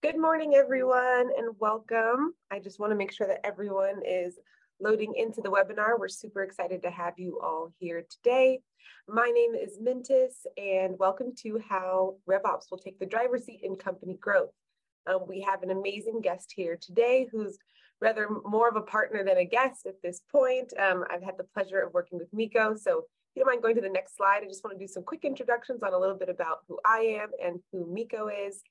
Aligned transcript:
Good 0.00 0.16
morning, 0.16 0.54
everyone, 0.54 1.32
and 1.36 1.56
welcome. 1.58 2.32
I 2.52 2.60
just 2.60 2.78
want 2.78 2.92
to 2.92 2.96
make 2.96 3.10
sure 3.10 3.26
that 3.26 3.44
everyone 3.44 4.00
is 4.06 4.38
loading 4.80 5.12
into 5.16 5.40
the 5.40 5.50
webinar. 5.50 5.98
We're 5.98 6.06
super 6.06 6.44
excited 6.44 6.82
to 6.82 6.90
have 6.90 7.14
you 7.16 7.40
all 7.42 7.72
here 7.80 8.04
today. 8.08 8.60
My 9.08 9.26
name 9.34 9.56
is 9.56 9.80
Mintis, 9.82 10.46
and 10.56 10.96
welcome 11.00 11.32
to 11.38 11.60
How 11.68 12.14
RevOps 12.30 12.70
will 12.70 12.78
take 12.78 13.00
the 13.00 13.06
driver's 13.06 13.44
seat 13.44 13.62
in 13.64 13.74
company 13.74 14.16
growth. 14.20 14.52
Um, 15.08 15.26
we 15.26 15.40
have 15.40 15.64
an 15.64 15.72
amazing 15.72 16.20
guest 16.20 16.52
here 16.54 16.78
today 16.80 17.26
who's 17.32 17.58
rather 18.00 18.28
more 18.44 18.68
of 18.68 18.76
a 18.76 18.82
partner 18.82 19.24
than 19.24 19.38
a 19.38 19.44
guest 19.44 19.84
at 19.84 20.00
this 20.00 20.22
point. 20.30 20.72
Um, 20.78 21.02
I've 21.10 21.24
had 21.24 21.38
the 21.38 21.48
pleasure 21.54 21.80
of 21.80 21.92
working 21.92 22.20
with 22.20 22.28
Mikko, 22.32 22.76
so 22.76 22.98
if 22.98 23.04
you 23.34 23.42
don't 23.42 23.52
mind 23.52 23.62
going 23.62 23.74
to 23.74 23.80
the 23.80 23.88
next 23.88 24.16
slide, 24.16 24.42
I 24.44 24.46
just 24.46 24.62
want 24.62 24.78
to 24.78 24.84
do 24.84 24.86
some 24.86 25.02
quick 25.02 25.24
introductions 25.24 25.82
on 25.82 25.92
a 25.92 25.98
little 25.98 26.16
bit 26.16 26.28
about 26.28 26.58
who 26.68 26.78
I 26.86 27.18
am 27.20 27.30
and 27.44 27.58
who 27.72 27.92
Mikko 27.92 28.28
is. 28.28 28.62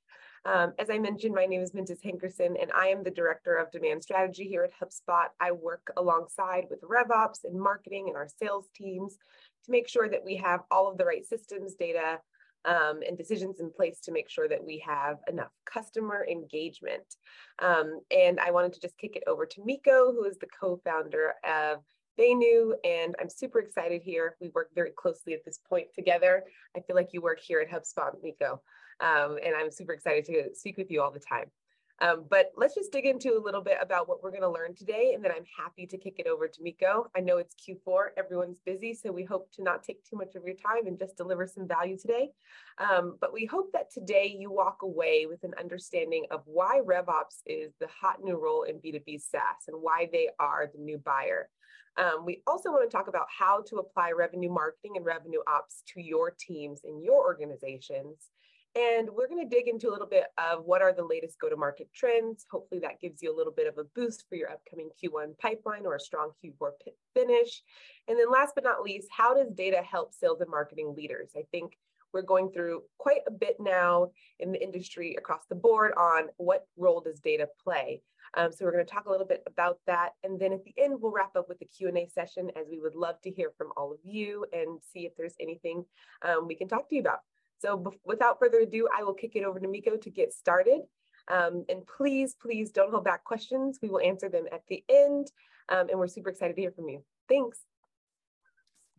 Um, 0.46 0.74
as 0.80 0.90
I 0.90 0.98
mentioned, 0.98 1.36
my 1.36 1.46
name 1.46 1.62
is 1.62 1.72
Mintis 1.72 2.04
Hankerson, 2.04 2.62
and 2.62 2.72
I 2.74 2.88
am 2.88 3.04
the 3.04 3.12
Director 3.12 3.56
of 3.56 3.72
Demand 3.72 4.04
Strategy 4.04 4.46
here 4.48 4.64
at 4.64 4.72
HubSpot. 4.72 5.28
I 5.40 5.52
work 5.52 5.92
alongside 5.98 6.66
with 6.70 6.82
RevOps 6.82 7.44
and 7.44 7.60
marketing 7.60 8.06
and 8.08 8.16
our 8.16 8.28
sales 8.28 8.68
teams 8.76 9.18
to 9.66 9.72
make 9.72 9.88
sure 9.88 10.10
that 10.10 10.24
we 10.24 10.38
have 10.38 10.62
all 10.72 10.90
of 10.90 10.98
the 10.98 11.06
right 11.06 11.26
systems, 11.26 11.76
data, 11.76 12.20
um, 12.66 13.00
and 13.08 13.18
decisions 13.18 13.60
in 13.60 13.72
place 13.72 14.00
to 14.02 14.12
make 14.12 14.30
sure 14.30 14.48
that 14.48 14.64
we 14.64 14.84
have 14.86 15.18
enough 15.30 15.52
customer 15.66 16.26
engagement. 16.30 17.16
Um, 17.60 18.02
and 18.12 18.40
I 18.40 18.52
wanted 18.52 18.74
to 18.74 18.82
just 18.82 18.98
kick 18.98 19.16
it 19.16 19.24
over 19.28 19.46
to 19.46 19.66
Mikko, 19.66 20.12
who 20.14 20.26
is 20.26 20.38
the 20.38 20.48
co-founder 20.60 21.36
of 21.46 21.80
Vainu, 22.20 22.74
and 22.84 23.16
I'm 23.22 23.30
super 23.30 23.60
excited 23.60 24.02
here. 24.02 24.36
We 24.42 24.50
work 24.50 24.70
very 24.74 24.92
closely 24.98 25.34
at 25.34 25.46
this 25.46 25.60
point 25.70 25.88
together. 25.94 26.44
I 26.76 26.82
feel 26.82 26.96
like 26.96 27.10
you 27.14 27.22
work 27.22 27.40
here 27.40 27.60
at 27.60 27.70
HubSpot, 27.70 28.12
Mikko 28.24 28.62
um, 29.00 29.38
and 29.44 29.56
I'm 29.56 29.72
super 29.72 29.94
excited 29.94 30.26
to 30.26 30.56
speak 30.56 30.78
with 30.78 30.92
you 30.92 31.02
all 31.02 31.12
the 31.12 31.20
time. 31.20 31.52
Um, 32.00 32.26
but 32.30 32.52
let's 32.56 32.76
just 32.76 32.92
dig 32.92 33.06
into 33.06 33.36
a 33.36 33.42
little 33.42 33.62
bit 33.62 33.78
about 33.82 34.08
what 34.08 34.22
we're 34.22 34.30
going 34.30 34.44
to 34.44 34.50
learn 34.50 34.76
today, 34.76 35.14
and 35.16 35.24
then 35.24 35.32
I'm 35.32 35.46
happy 35.58 35.88
to 35.88 35.98
kick 35.98 36.20
it 36.20 36.28
over 36.28 36.48
to 36.48 36.62
Mikko. 36.62 37.10
I 37.16 37.22
know 37.22 37.38
it's 37.38 37.56
Q4, 37.56 38.10
everyone's 38.18 38.60
busy, 38.64 38.94
so 38.94 39.12
we 39.12 39.24
hope 39.24 39.52
to 39.54 39.64
not 39.64 39.84
take 39.84 40.04
too 40.04 40.16
much 40.16 40.36
of 40.36 40.44
your 40.46 40.54
time 40.56 40.86
and 40.86 41.00
just 41.00 41.18
deliver 41.18 41.48
some 41.48 41.68
value 41.68 41.98
today. 41.98 42.30
Um, 42.78 43.18
but 43.20 43.34
we 43.34 43.46
hope 43.46 43.72
that 43.74 43.92
today 43.92 44.36
you 44.38 44.52
walk 44.52 44.84
away 44.84 45.26
with 45.28 45.44
an 45.44 45.54
understanding 45.60 46.26
of 46.30 46.42
why 46.46 46.82
RevOps 46.86 47.42
is 47.48 47.74
the 47.80 47.88
hot 47.88 48.18
new 48.24 48.36
role 48.36 48.64
in 48.64 48.76
B2B 48.76 49.20
SaaS 49.20 49.68
and 49.68 49.82
why 49.82 50.08
they 50.12 50.30
are 50.40 50.70
the 50.72 50.80
new 50.80 51.00
buyer. 51.00 51.50
Um, 51.98 52.26
we 52.26 52.44
also 52.46 52.70
want 52.70 52.88
to 52.88 52.96
talk 52.96 53.08
about 53.08 53.26
how 53.28 53.64
to 53.70 53.78
apply 53.78 54.12
revenue 54.12 54.52
marketing 54.52 54.94
and 54.98 55.06
revenue 55.06 55.40
ops 55.48 55.82
to 55.94 56.02
your 56.02 56.30
teams 56.30 56.82
in 56.84 57.02
your 57.02 57.24
organizations 57.24 58.30
and 58.76 59.10
we're 59.10 59.28
going 59.28 59.48
to 59.48 59.56
dig 59.56 59.68
into 59.68 59.90
a 59.90 59.92
little 59.92 60.08
bit 60.08 60.26
of 60.38 60.66
what 60.66 60.82
are 60.82 60.94
the 60.94 61.04
latest 61.04 61.40
go 61.40 61.50
to 61.50 61.56
market 61.56 61.90
trends. 61.96 62.46
Hopefully, 62.52 62.80
that 62.82 63.00
gives 63.02 63.22
you 63.22 63.34
a 63.34 63.36
little 63.36 63.54
bit 63.54 63.68
of 63.68 63.78
a 63.78 63.84
boost 63.96 64.26
for 64.30 64.36
your 64.36 64.50
upcoming 64.52 64.90
Q1 65.02 65.38
pipeline 65.40 65.86
or 65.86 65.96
a 65.96 66.00
strong 66.00 66.32
Q4 66.44 66.72
finish. 67.16 67.64
And 68.08 68.20
then, 68.20 68.32
last 68.32 68.54
but 68.56 68.64
not 68.64 68.84
least, 68.84 69.08
how 69.16 69.34
does 69.34 69.52
data 69.54 69.82
help 69.82 70.14
sales 70.14 70.42
and 70.42 70.50
marketing 70.50 70.94
leaders? 70.96 71.32
I 71.36 71.44
think 71.52 71.78
we're 72.14 72.22
going 72.22 72.52
through 72.52 72.84
quite 72.98 73.22
a 73.28 73.32
bit 73.32 73.58
now 73.60 74.10
in 74.40 74.52
the 74.52 74.64
industry 74.64 75.16
across 75.18 75.46
the 75.50 75.56
board 75.56 75.94
on 75.98 76.28
what 76.38 76.66
role 76.78 77.02
does 77.02 77.20
data 77.20 77.48
play. 77.64 78.02
Um, 78.36 78.52
so 78.52 78.66
we're 78.66 78.72
going 78.74 78.86
to 78.86 78.92
talk 78.92 79.06
a 79.06 79.12
little 79.12 79.26
bit 79.26 79.42
about 79.48 79.80
that, 79.88 80.12
and 80.24 80.40
then 80.40 80.54
at 80.54 80.64
the 80.64 80.74
end 80.78 80.96
we'll 81.00 81.12
wrap 81.12 81.36
up 81.36 81.48
with 81.48 81.60
the 81.60 81.66
Q 81.66 81.88
and 81.88 81.98
A 81.98 82.08
session, 82.08 82.52
as 82.56 82.68
we 82.70 82.80
would 82.80 82.96
love 82.96 83.22
to 83.22 83.32
hear 83.32 83.52
from 83.58 83.72
all 83.78 83.92
of 83.92 84.00
you 84.04 84.46
and 84.52 84.80
see 84.94 85.06
if 85.06 85.16
there's 85.16 85.36
anything 85.40 85.86
um, 86.24 86.48
we 86.48 86.56
can 86.56 86.68
talk 86.68 86.90
to 86.90 86.96
you 86.96 87.02
about. 87.02 87.20
So 87.60 87.94
without 88.06 88.40
further 88.40 88.60
ado, 88.60 88.88
I 88.98 89.04
will 89.04 89.14
kick 89.14 89.36
it 89.36 89.44
over 89.44 89.60
to 89.60 89.68
Mikko 89.68 89.98
to 89.98 90.10
get 90.10 90.34
started. 90.34 90.82
Um, 91.30 91.66
and 91.70 91.86
please, 91.86 92.36
please 92.36 92.72
don't 92.72 92.92
hold 92.92 93.04
back 93.04 93.24
questions. 93.24 93.80
We 93.82 93.90
will 93.90 94.00
answer 94.00 94.30
them 94.30 94.46
at 94.52 94.62
the 94.68 94.84
end. 94.90 95.32
Um, 95.70 95.90
and 95.90 96.00
we're 96.00 96.08
super 96.08 96.30
excited 96.30 96.56
to 96.56 96.62
hear 96.62 96.72
from 96.72 96.90
you. 96.90 97.04
Thanks. 97.28 97.60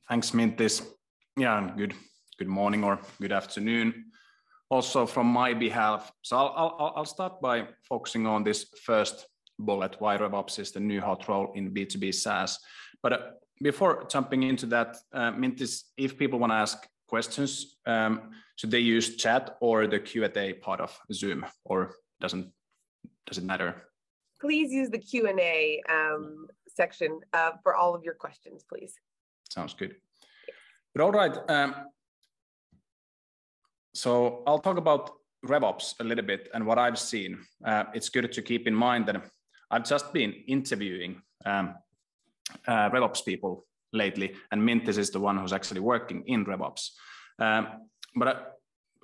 Thanks, 0.09 0.31
Mintis. 0.33 0.87
Yeah, 1.37 1.71
good, 1.77 1.95
good 2.39 2.49
morning 2.49 2.85
or 2.85 2.99
good 3.21 3.33
afternoon. 3.33 4.07
Also 4.71 5.07
from 5.07 5.27
my 5.27 5.55
behalf, 5.55 6.13
so 6.23 6.37
I'll, 6.37 6.77
I'll, 6.79 6.93
I'll 6.97 7.05
start 7.07 7.41
by 7.41 7.69
focusing 7.89 8.27
on 8.27 8.45
this 8.45 8.67
first 8.83 9.27
bullet, 9.59 9.97
why 9.99 10.19
RevOps 10.19 10.59
is 10.59 10.73
the 10.73 10.81
new 10.81 11.01
hot 11.01 11.27
role 11.29 11.53
in 11.55 11.73
B2B 11.73 12.15
SaaS. 12.15 12.59
But 13.03 13.13
uh, 13.13 13.19
before 13.63 14.05
jumping 14.11 14.43
into 14.43 14.67
that, 14.67 14.97
uh, 15.13 15.33
Mintis, 15.33 15.85
if 15.97 16.19
people 16.19 16.39
want 16.39 16.53
to 16.53 16.57
ask 16.57 16.87
questions, 17.09 17.77
um, 17.87 18.31
should 18.59 18.73
they 18.73 18.81
use 18.81 19.15
chat 19.15 19.57
or 19.61 19.87
the 19.87 20.01
Q&A 20.01 20.53
part 20.55 20.81
of 20.81 20.99
Zoom, 21.13 21.47
or 21.65 21.95
doesn't 22.21 22.53
does 23.27 23.39
it 23.39 23.45
matter? 23.45 23.85
Please 24.41 24.73
use 24.73 24.91
the 24.91 24.99
Q&A 24.99 25.81
um, 25.89 26.49
section 26.69 27.21
uh, 27.33 27.53
for 27.63 27.77
all 27.77 27.95
of 27.95 28.03
your 28.03 28.15
questions, 28.15 28.65
please. 28.69 28.95
Sounds 29.49 29.75
good. 29.75 29.95
But 30.93 31.03
all 31.05 31.13
right, 31.13 31.37
um, 31.49 31.75
so 33.95 34.43
I'll 34.47 34.59
talk 34.59 34.77
about 34.77 35.13
RevOps 35.47 35.95
a 36.01 36.05
little 36.05 36.25
bit 36.25 36.49
and 36.53 36.67
what 36.67 36.79
I've 36.79 36.99
seen. 36.99 37.39
Uh, 37.65 37.85
it's 37.95 38.09
good 38.09 38.33
to 38.33 38.43
keep 38.43 38.67
in 38.67 38.75
mind 38.75 39.07
that 39.07 39.23
I've 39.71 39.85
just 39.85 40.13
been 40.13 40.33
interviewing 40.49 41.23
um, 41.47 41.75
uh, 42.67 42.91
RevOps 42.91 43.25
people 43.25 43.67
lately, 43.93 44.35
and 44.51 44.61
Mintis 44.61 44.99
is 44.99 45.11
the 45.11 45.21
one 45.21 45.39
who's 45.39 45.53
actually 45.53 45.81
working 45.81 46.25
in 46.27 46.45
RevOps. 46.45 46.91
Um, 47.39 47.69
but 48.19 48.29
uh, 48.29 48.41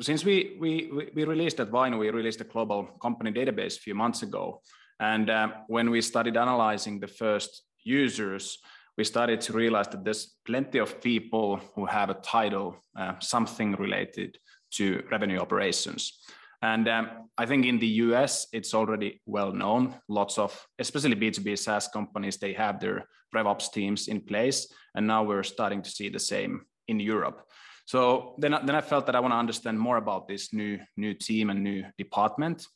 since 0.01 0.25
we, 0.25 0.57
we, 0.61 1.11
we 1.15 1.25
released 1.25 1.61
at 1.61 1.71
Vainu, 1.71 1.99
we 1.99 2.11
released 2.11 2.41
a 2.41 2.45
global 2.45 2.85
company 3.01 3.33
database 3.33 3.77
a 3.77 3.81
few 3.81 3.95
months 3.95 4.23
ago. 4.23 4.61
And 5.01 5.31
um, 5.31 5.53
when 5.69 5.91
we 5.91 6.01
started 6.01 6.37
analyzing 6.37 7.01
the 7.01 7.09
first 7.09 7.63
users, 7.85 8.59
we 8.97 9.05
started 9.05 9.41
to 9.43 9.53
realize 9.53 9.89
that 9.89 10.05
there's 10.05 10.35
plenty 10.47 10.79
of 10.79 11.01
people 11.01 11.61
who 11.75 11.85
have 11.87 12.11
a 12.11 12.15
title, 12.15 12.77
uh, 12.97 13.15
something 13.21 13.73
related 13.73 14.39
to 14.75 15.03
revenue 15.11 15.39
operations. 15.39 16.21
And 16.63 16.89
um, 16.89 17.29
I 17.37 17.47
think 17.47 17.67
in 17.67 17.79
the 17.79 17.87
US, 17.87 18.47
it's 18.53 18.73
already 18.73 19.21
well 19.27 19.53
known. 19.53 19.95
Lots 20.09 20.39
of, 20.39 20.67
especially 20.79 21.17
B2B 21.17 21.59
SaaS 21.59 21.89
companies, 21.89 22.39
they 22.39 22.55
have 22.55 22.81
their 22.81 23.07
RevOps 23.35 23.73
teams 23.73 24.09
in 24.09 24.21
place. 24.21 24.73
And 24.95 25.07
now 25.07 25.25
we're 25.25 25.43
starting 25.43 25.83
to 25.83 25.91
see 25.91 26.09
the 26.09 26.21
same 26.21 26.63
in 26.89 27.01
Europe. 27.01 27.43
So 27.87 28.34
then, 28.39 28.56
then 28.65 28.75
I 28.75 28.81
felt 28.81 29.06
that 29.06 29.17
I 29.17 29.21
want 29.21 29.33
to 29.33 29.39
understand 29.39 29.78
more 29.78 29.97
about 29.97 30.27
this 30.27 30.53
new, 30.53 30.78
new 30.97 31.15
team 31.15 31.50
and 31.50 31.62
new 31.62 31.84
department. 31.99 32.67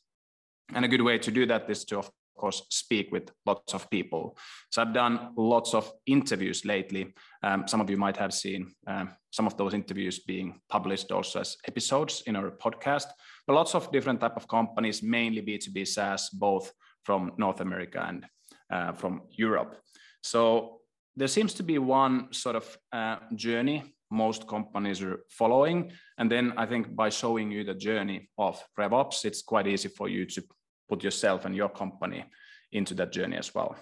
And 0.73 0.85
a 0.85 0.87
good 0.87 1.01
way 1.01 1.17
to 1.17 1.31
do 1.31 1.45
that 1.47 1.69
is 1.69 1.83
to, 1.85 1.97
of 1.97 2.11
course, 2.37 2.65
speak 2.69 3.11
with 3.11 3.31
lots 3.45 3.73
of 3.73 3.89
people. 3.89 4.37
So 4.71 4.81
I've 4.81 4.93
done 4.93 5.33
lots 5.35 5.73
of 5.73 5.91
interviews 6.05 6.63
lately. 6.63 7.13
Um, 7.41 7.67
some 7.67 7.81
of 7.81 7.89
you 7.89 7.97
might 7.97 8.17
have 8.17 8.33
seen 8.33 8.71
um, 8.85 9.09
some 9.31 9.47
of 9.47 9.57
those 9.57 9.73
interviews 9.73 10.19
being 10.19 10.61
published 10.69 11.11
also 11.11 11.41
as 11.41 11.57
episodes 11.67 12.21
in 12.27 12.35
our 12.35 12.51
podcast 12.51 13.07
but 13.49 13.55
lots 13.55 13.73
of 13.73 13.91
different 13.91 14.21
type 14.21 14.37
of 14.37 14.47
companies, 14.47 15.01
mainly 15.01 15.41
B2B 15.41 15.87
SaaS, 15.87 16.29
both 16.29 16.71
from 17.03 17.31
North 17.39 17.61
America 17.61 18.05
and 18.07 18.27
uh, 18.71 18.91
from 18.91 19.23
Europe. 19.31 19.75
So 20.21 20.81
there 21.15 21.27
seems 21.27 21.55
to 21.55 21.63
be 21.63 21.79
one 21.79 22.31
sort 22.31 22.55
of 22.55 22.77
uh, 22.93 23.15
journey 23.33 23.95
most 24.11 24.47
companies 24.47 25.01
are 25.01 25.19
following. 25.29 25.91
And 26.17 26.31
then 26.31 26.53
I 26.57 26.65
think 26.65 26.95
by 26.95 27.09
showing 27.09 27.51
you 27.51 27.63
the 27.63 27.73
journey 27.73 28.29
of 28.37 28.61
RevOps, 28.77 29.25
it's 29.25 29.41
quite 29.41 29.67
easy 29.67 29.89
for 29.89 30.09
you 30.09 30.25
to 30.25 30.43
put 30.87 31.03
yourself 31.03 31.45
and 31.45 31.55
your 31.55 31.69
company 31.69 32.25
into 32.71 32.93
that 32.95 33.11
journey 33.11 33.37
as 33.37 33.53
well. 33.53 33.75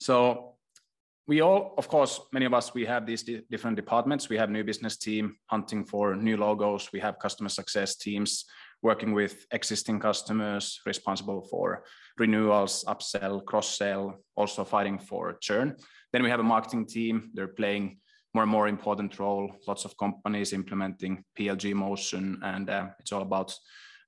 So 0.00 0.54
we 1.26 1.42
all, 1.42 1.74
of 1.78 1.88
course, 1.88 2.20
many 2.32 2.46
of 2.46 2.54
us, 2.54 2.74
we 2.74 2.84
have 2.86 3.06
these 3.06 3.22
different 3.50 3.76
departments. 3.76 4.28
We 4.28 4.38
have 4.38 4.50
new 4.50 4.64
business 4.64 4.96
team 4.96 5.36
hunting 5.46 5.84
for 5.84 6.16
new 6.16 6.36
logos. 6.36 6.90
We 6.92 7.00
have 7.00 7.18
customer 7.18 7.48
success 7.48 7.96
teams 7.96 8.44
working 8.82 9.12
with 9.12 9.46
existing 9.52 10.00
customers, 10.00 10.80
responsible 10.86 11.46
for 11.50 11.84
renewals, 12.18 12.84
upsell, 12.88 13.44
cross 13.44 13.76
sell, 13.76 14.16
also 14.36 14.64
fighting 14.64 14.98
for 14.98 15.36
churn. 15.40 15.76
Then 16.12 16.22
we 16.22 16.30
have 16.30 16.40
a 16.40 16.44
marketing 16.44 16.86
team. 16.86 17.30
They're 17.34 17.46
playing 17.46 17.98
more 18.34 18.42
and 18.44 18.52
more 18.52 18.68
important 18.68 19.18
role. 19.18 19.50
Lots 19.66 19.84
of 19.84 19.96
companies 19.96 20.52
implementing 20.52 21.24
PLG 21.38 21.74
motion, 21.74 22.40
and 22.42 22.70
uh, 22.70 22.86
it's 23.00 23.12
all 23.12 23.22
about 23.22 23.54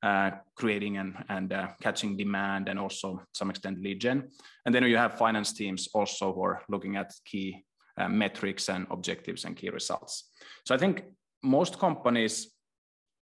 uh, 0.03 0.31
creating 0.57 0.97
and, 0.97 1.15
and 1.29 1.53
uh, 1.53 1.69
catching 1.81 2.17
demand 2.17 2.69
and 2.69 2.79
also 2.79 3.23
some 3.33 3.51
extent 3.51 3.81
lead 3.81 4.01
gen. 4.01 4.29
And 4.67 4.75
then 4.75 4.85
you 4.85 4.97
have 4.97 5.19
finance 5.19 5.53
teams 5.53 5.89
also 5.95 6.33
who 6.33 6.43
are 6.43 6.63
looking 6.69 6.97
at 6.97 7.13
key 7.25 7.65
uh, 7.99 8.09
metrics 8.09 8.69
and 8.69 8.87
objectives 8.91 9.45
and 9.45 9.57
key 9.57 9.71
results. 9.71 10.31
So 10.67 10.75
I 10.75 10.79
think 10.79 11.05
most 11.43 11.79
companies 11.79 12.53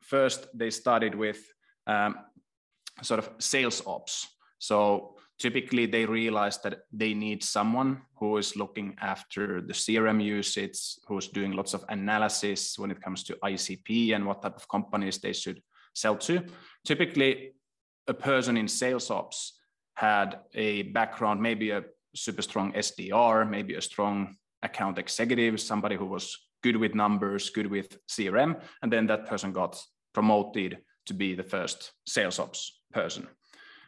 first 0.01 0.47
they 0.53 0.69
started 0.69 1.15
with 1.15 1.39
um, 1.87 2.15
sort 3.01 3.19
of 3.19 3.29
sales 3.39 3.81
ops. 3.85 4.27
So 4.59 5.16
typically 5.39 5.85
they 5.85 6.05
realize 6.05 6.57
that 6.59 6.79
they 6.91 7.13
need 7.13 7.43
someone 7.43 8.01
who 8.15 8.37
is 8.37 8.55
looking 8.55 8.95
after 9.01 9.61
the 9.61 9.73
CRM 9.73 10.23
usage, 10.23 10.97
who's 11.07 11.27
doing 11.27 11.51
lots 11.51 11.73
of 11.73 11.85
analysis 11.89 12.77
when 12.79 12.91
it 12.91 13.01
comes 13.01 13.23
to 13.23 13.37
ICP 13.43 14.15
and 14.15 14.25
what 14.25 14.41
type 14.41 14.55
of 14.55 14.67
companies 14.67 15.19
they 15.19 15.33
should 15.33 15.61
sell 15.93 16.15
to. 16.17 16.43
Typically, 16.85 17.51
a 18.07 18.13
person 18.13 18.57
in 18.57 18.67
sales 18.67 19.11
ops 19.11 19.59
had 19.95 20.39
a 20.53 20.83
background, 20.83 21.41
maybe 21.41 21.71
a 21.71 21.83
super 22.15 22.41
strong 22.41 22.73
SDR, 22.73 23.49
maybe 23.49 23.75
a 23.75 23.81
strong 23.81 24.35
account 24.63 24.97
executive, 24.97 25.59
somebody 25.59 25.95
who 25.95 26.05
was 26.05 26.37
good 26.63 26.77
with 26.77 26.95
numbers, 26.95 27.49
good 27.49 27.67
with 27.67 27.97
CRM, 28.07 28.59
and 28.81 28.91
then 28.91 29.07
that 29.07 29.27
person 29.27 29.51
got 29.51 29.79
promoted 30.13 30.79
to 31.05 31.13
be 31.13 31.35
the 31.35 31.43
first 31.43 31.91
sales 32.07 32.39
ops 32.39 32.81
person. 32.91 33.27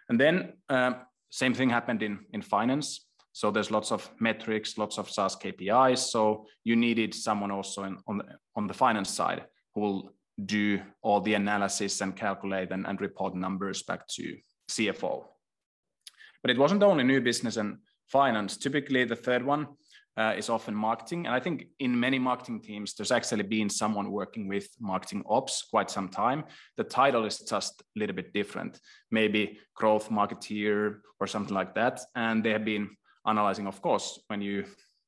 And 0.09 0.19
then 0.19 0.53
uh, 0.69 0.93
same 1.29 1.53
thing 1.53 1.69
happened 1.69 2.03
in, 2.03 2.19
in 2.33 2.41
finance. 2.41 3.05
So 3.31 3.51
there's 3.51 3.71
lots 3.71 3.91
of 3.91 4.09
metrics, 4.19 4.77
lots 4.77 4.97
of 4.97 5.09
SaaS 5.09 5.35
KPIs. 5.35 5.99
So 5.99 6.45
you 6.63 6.75
needed 6.75 7.13
someone 7.13 7.51
also 7.51 7.83
in, 7.83 7.97
on, 8.07 8.17
the, 8.17 8.25
on 8.55 8.67
the 8.67 8.73
finance 8.73 9.09
side 9.09 9.45
who 9.73 9.81
will 9.81 10.13
do 10.45 10.81
all 11.01 11.21
the 11.21 11.35
analysis 11.35 12.01
and 12.01 12.15
calculate 12.15 12.71
and, 12.71 12.87
and 12.87 12.99
report 12.99 13.35
numbers 13.35 13.83
back 13.83 14.07
to 14.07 14.35
CFO. 14.69 15.25
But 16.41 16.51
it 16.51 16.57
wasn't 16.57 16.83
only 16.83 17.03
new 17.03 17.21
business 17.21 17.57
and 17.57 17.77
finance. 18.07 18.57
Typically, 18.57 19.03
the 19.03 19.15
third 19.15 19.45
one 19.45 19.67
uh, 20.19 20.33
is 20.37 20.49
often 20.49 20.75
marketing. 20.75 21.25
And 21.25 21.33
I 21.33 21.39
think 21.39 21.67
in 21.79 21.97
many 21.97 22.19
marketing 22.19 22.61
teams, 22.61 22.93
there's 22.93 23.11
actually 23.11 23.43
been 23.43 23.69
someone 23.69 24.11
working 24.11 24.49
with 24.49 24.67
marketing 24.79 25.23
ops 25.29 25.63
quite 25.71 25.89
some 25.89 26.09
time. 26.09 26.43
The 26.75 26.83
title 26.83 27.25
is 27.25 27.39
just 27.39 27.81
a 27.81 27.99
little 27.99 28.15
bit 28.15 28.33
different, 28.33 28.79
maybe 29.11 29.59
growth 29.75 30.09
marketeer 30.09 30.97
or 31.21 31.27
something 31.27 31.55
like 31.55 31.73
that. 31.75 32.01
And 32.15 32.43
they 32.43 32.51
have 32.51 32.65
been 32.65 32.89
analyzing, 33.25 33.65
of 33.65 33.81
course, 33.81 34.19
when 34.27 34.41
you, 34.41 34.65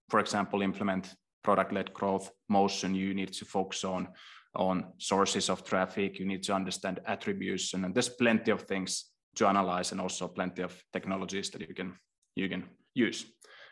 for 0.09 0.21
example, 0.21 0.61
implement 0.61 1.13
product-led 1.43 1.93
growth 1.93 2.31
motion, 2.47 2.95
you 2.95 3.13
need 3.13 3.33
to 3.33 3.45
focus 3.45 3.83
on 3.83 4.07
on 4.53 4.83
sources 4.97 5.49
of 5.49 5.63
traffic. 5.63 6.19
You 6.19 6.25
need 6.25 6.43
to 6.43 6.53
understand 6.53 6.99
attribution, 7.05 7.85
and 7.85 7.95
there's 7.95 8.09
plenty 8.09 8.51
of 8.51 8.63
things 8.63 9.05
to 9.35 9.47
analyze, 9.47 9.91
and 9.91 10.01
also 10.01 10.27
plenty 10.27 10.61
of 10.61 10.83
technologies 10.91 11.49
that 11.51 11.61
you 11.61 11.73
can 11.73 11.95
you 12.35 12.49
can 12.49 12.63
use. 12.93 13.25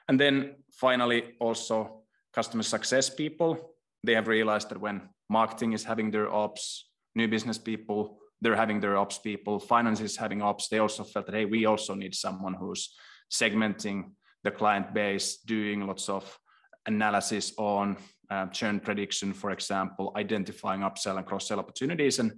And 0.10 0.20
then 0.20 0.56
finally, 0.72 1.36
also 1.40 2.02
customer 2.34 2.64
success 2.64 3.10
people, 3.10 3.76
they 4.04 4.16
have 4.16 4.28
realized 4.28 4.70
that 4.70 4.82
when 4.82 5.02
marketing 5.30 5.74
is 5.74 5.84
having 5.84 6.10
their 6.12 6.34
ops, 6.34 6.90
new 7.16 7.28
business 7.28 7.60
people, 7.60 8.18
they're 8.42 8.56
having 8.56 8.80
their 8.80 8.98
ops 8.98 9.20
people, 9.20 9.60
finance 9.60 10.02
is 10.02 10.18
having 10.18 10.42
ops, 10.42 10.68
they 10.68 10.80
also 10.80 11.04
felt 11.04 11.28
that, 11.28 11.36
hey, 11.36 11.46
we 11.46 11.66
also 11.66 11.94
need 11.94 12.16
someone 12.16 12.56
who's 12.56 12.96
segmenting 13.32 14.12
the 14.44 14.50
client 14.50 14.94
base, 14.96 15.38
doing 15.46 15.86
lots 15.86 16.10
of 16.10 16.40
analysis 16.88 17.54
on 17.58 17.96
uh, 18.32 18.48
churn 18.48 18.80
prediction, 18.80 19.32
for 19.32 19.52
example, 19.52 20.12
identifying 20.16 20.82
upsell 20.82 21.18
and 21.18 21.26
cross-sell 21.26 21.60
opportunities. 21.60 22.18
And, 22.18 22.32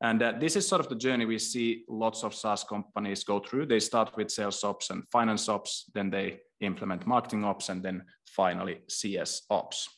and 0.00 0.22
uh, 0.22 0.32
this 0.40 0.56
is 0.56 0.66
sort 0.66 0.80
of 0.80 0.88
the 0.88 0.94
journey 0.94 1.26
we 1.26 1.38
see 1.38 1.84
lots 1.88 2.24
of 2.24 2.34
SaaS 2.34 2.64
companies 2.64 3.24
go 3.24 3.40
through. 3.40 3.66
They 3.66 3.80
start 3.80 4.16
with 4.16 4.30
sales 4.30 4.64
ops 4.64 4.88
and 4.88 5.02
finance 5.10 5.48
ops, 5.48 5.90
then 5.92 6.08
they 6.08 6.38
implement 6.60 7.06
marketing 7.06 7.44
ops, 7.44 7.68
and 7.68 7.82
then 7.82 8.02
finally 8.26 8.80
CS 8.88 9.42
ops. 9.50 9.88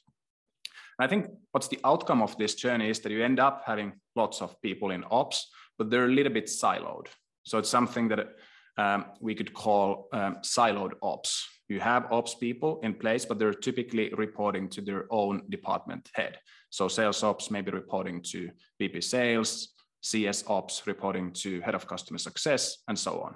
I 0.98 1.06
think 1.06 1.26
what's 1.52 1.68
the 1.68 1.80
outcome 1.84 2.20
of 2.20 2.36
this 2.36 2.54
journey 2.54 2.90
is 2.90 3.00
that 3.00 3.12
you 3.12 3.24
end 3.24 3.40
up 3.40 3.62
having 3.64 3.94
lots 4.16 4.42
of 4.42 4.60
people 4.60 4.90
in 4.90 5.04
ops, 5.10 5.48
but 5.78 5.90
they're 5.90 6.04
a 6.04 6.08
little 6.08 6.32
bit 6.32 6.44
siloed. 6.44 7.06
So 7.44 7.58
it's 7.58 7.70
something 7.70 8.08
that 8.08 8.36
um, 8.76 9.06
we 9.20 9.34
could 9.34 9.54
call 9.54 10.08
um, 10.12 10.36
siloed 10.42 10.92
ops. 11.02 11.46
You 11.68 11.80
have 11.80 12.12
ops 12.12 12.34
people 12.34 12.80
in 12.82 12.94
place, 12.94 13.24
but 13.24 13.38
they're 13.38 13.54
typically 13.54 14.12
reporting 14.14 14.68
to 14.70 14.80
their 14.82 15.06
own 15.10 15.42
department 15.48 16.10
head. 16.14 16.38
So 16.70 16.88
sales 16.88 17.22
ops 17.22 17.50
may 17.50 17.62
be 17.62 17.70
reporting 17.70 18.22
to 18.32 18.50
VP 18.78 19.00
sales, 19.00 19.70
CS 20.02 20.44
ops 20.48 20.86
reporting 20.86 21.32
to 21.32 21.60
head 21.60 21.74
of 21.74 21.86
customer 21.86 22.18
success, 22.18 22.78
and 22.88 22.98
so 22.98 23.20
on. 23.20 23.34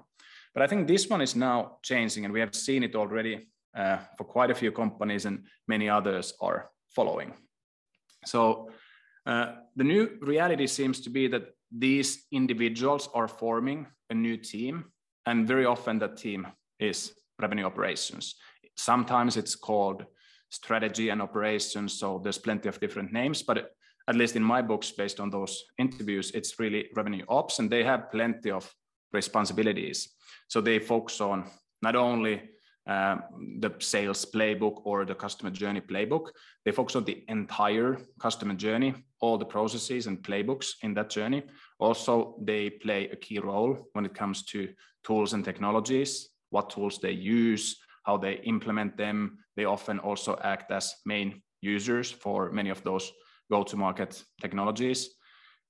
But 0.55 0.63
I 0.63 0.67
think 0.69 0.87
this 0.87 1.09
one 1.09 1.21
is 1.21 1.35
now 1.35 1.79
changing, 1.83 2.25
and 2.25 2.33
we 2.33 2.41
have 2.41 2.55
seen 2.55 2.83
it 2.85 2.95
already 2.95 3.49
uh, 3.77 3.99
for 4.17 4.25
quite 4.25 4.51
a 4.51 4.55
few 4.55 4.71
companies, 4.71 5.27
and 5.27 5.45
many 5.67 5.89
others 5.89 6.35
are 6.41 6.71
following. 6.95 7.35
So 8.25 8.71
uh, 9.27 9.53
the 9.75 9.85
new 9.85 10.19
reality 10.21 10.67
seems 10.67 11.01
to 11.01 11.11
be 11.11 11.27
that 11.29 11.55
these 11.77 12.27
individuals 12.31 13.09
are 13.15 13.27
forming 13.27 13.87
a 14.11 14.15
new 14.15 14.37
team, 14.37 14.93
and 15.27 15.49
very 15.49 15.67
often 15.67 15.99
that 15.99 16.17
team 16.17 16.47
is 16.79 17.15
revenue 17.41 17.65
operations. 17.65 18.37
Sometimes 18.77 19.37
it's 19.37 19.57
called 19.57 20.07
strategy 20.51 21.09
and 21.09 21.21
operations, 21.21 21.95
so 21.95 22.21
there's 22.23 22.39
plenty 22.39 22.69
of 22.69 22.79
different 22.79 23.13
names, 23.13 23.43
but 23.43 23.73
at 24.07 24.15
least 24.15 24.37
in 24.37 24.43
my 24.43 24.63
books, 24.63 24.93
based 24.93 25.19
on 25.19 25.31
those 25.31 25.65
interviews, 25.79 26.31
it's 26.31 26.61
really 26.61 26.87
revenue 26.95 27.25
ops, 27.29 27.59
and 27.59 27.71
they 27.71 27.83
have 27.83 28.13
plenty 28.13 28.51
of 28.51 28.73
responsibilities. 29.13 30.14
So 30.49 30.61
they 30.61 30.79
focus 30.79 31.21
on 31.21 31.45
not 31.83 31.97
only 31.97 32.43
uh, 32.87 33.17
the 33.61 33.71
sales 33.79 34.27
playbook 34.27 34.83
or 34.85 35.05
the 35.05 35.15
customer 35.15 35.51
journey 35.51 35.81
playbook, 35.81 36.29
they 36.65 36.73
focus 36.73 36.97
on 36.97 37.05
the 37.05 37.25
entire 37.29 37.99
customer 38.21 38.55
journey, 38.55 38.95
all 39.21 39.39
the 39.39 39.45
processes 39.45 40.07
and 40.07 40.23
playbooks 40.23 40.73
in 40.83 40.95
that 40.95 41.11
journey. 41.11 41.43
Also, 41.79 42.37
they 42.43 42.71
play 42.71 43.09
a 43.09 43.17
key 43.17 43.39
role 43.39 43.89
when 43.95 44.05
it 44.05 44.15
comes 44.15 44.45
to 44.45 44.69
tools 45.03 45.33
and 45.33 45.45
technologies, 45.45 46.29
what 46.51 46.71
tools 46.71 46.99
they 46.99 47.13
use, 47.13 47.77
how 48.05 48.19
they 48.19 48.35
implement 48.45 48.97
them. 48.97 49.39
They 49.57 49.65
often 49.65 49.99
also 49.99 50.39
act 50.43 50.71
as 50.71 50.95
main 51.07 51.43
users 51.63 52.11
for 52.11 52.53
many 52.53 52.71
of 52.71 52.83
those 52.85 53.13
go-to-market 53.51 54.23
technologies. 54.41 55.11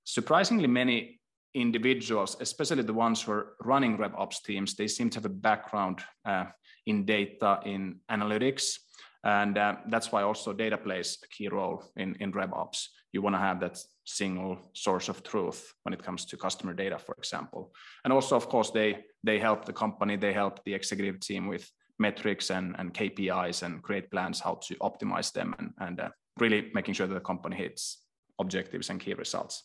Surprisingly, 0.03 0.67
many 0.67 1.19
individuals, 1.55 2.37
especially 2.41 2.83
the 2.83 2.93
ones 2.93 3.21
who 3.21 3.31
are 3.31 3.53
running 3.61 3.97
RevOps 3.97 4.43
teams, 4.43 4.75
they 4.75 4.87
seem 4.87 5.09
to 5.09 5.17
have 5.17 5.25
a 5.25 5.29
background 5.29 6.01
uh, 6.25 6.45
in 6.85 7.05
data, 7.05 7.59
in 7.65 7.99
analytics. 8.11 8.77
And 9.23 9.57
uh, 9.57 9.77
that's 9.89 10.11
why 10.11 10.21
also 10.21 10.53
data 10.53 10.77
plays 10.77 11.17
a 11.23 11.27
key 11.27 11.47
role 11.47 11.83
in, 11.95 12.15
in 12.19 12.31
RevOps. 12.31 12.87
You 13.11 13.21
want 13.21 13.35
to 13.35 13.39
have 13.39 13.59
that 13.61 13.79
single 14.03 14.59
source 14.73 15.07
of 15.09 15.23
truth 15.23 15.73
when 15.83 15.93
it 15.93 16.03
comes 16.03 16.25
to 16.25 16.37
customer 16.37 16.73
data, 16.73 16.99
for 16.99 17.15
example. 17.17 17.73
And 18.03 18.13
also, 18.13 18.35
of 18.35 18.49
course, 18.49 18.69
they, 18.71 19.05
they 19.23 19.39
help 19.39 19.65
the 19.65 19.73
company, 19.73 20.17
they 20.17 20.33
help 20.33 20.63
the 20.65 20.73
executive 20.73 21.21
team 21.21 21.47
with 21.47 21.71
metrics 21.97 22.51
and, 22.51 22.75
and 22.77 22.93
KPIs 22.93 23.63
and 23.63 23.81
create 23.81 24.11
plans 24.11 24.41
how 24.41 24.59
to 24.67 24.75
optimize 24.75 25.31
them 25.31 25.55
and, 25.57 25.71
and 25.79 25.99
uh, 26.01 26.09
really 26.37 26.69
making 26.73 26.93
sure 26.93 27.07
that 27.07 27.13
the 27.13 27.19
company 27.21 27.55
hits 27.55 28.01
objectives 28.39 28.89
and 28.89 28.99
key 28.99 29.13
results. 29.13 29.63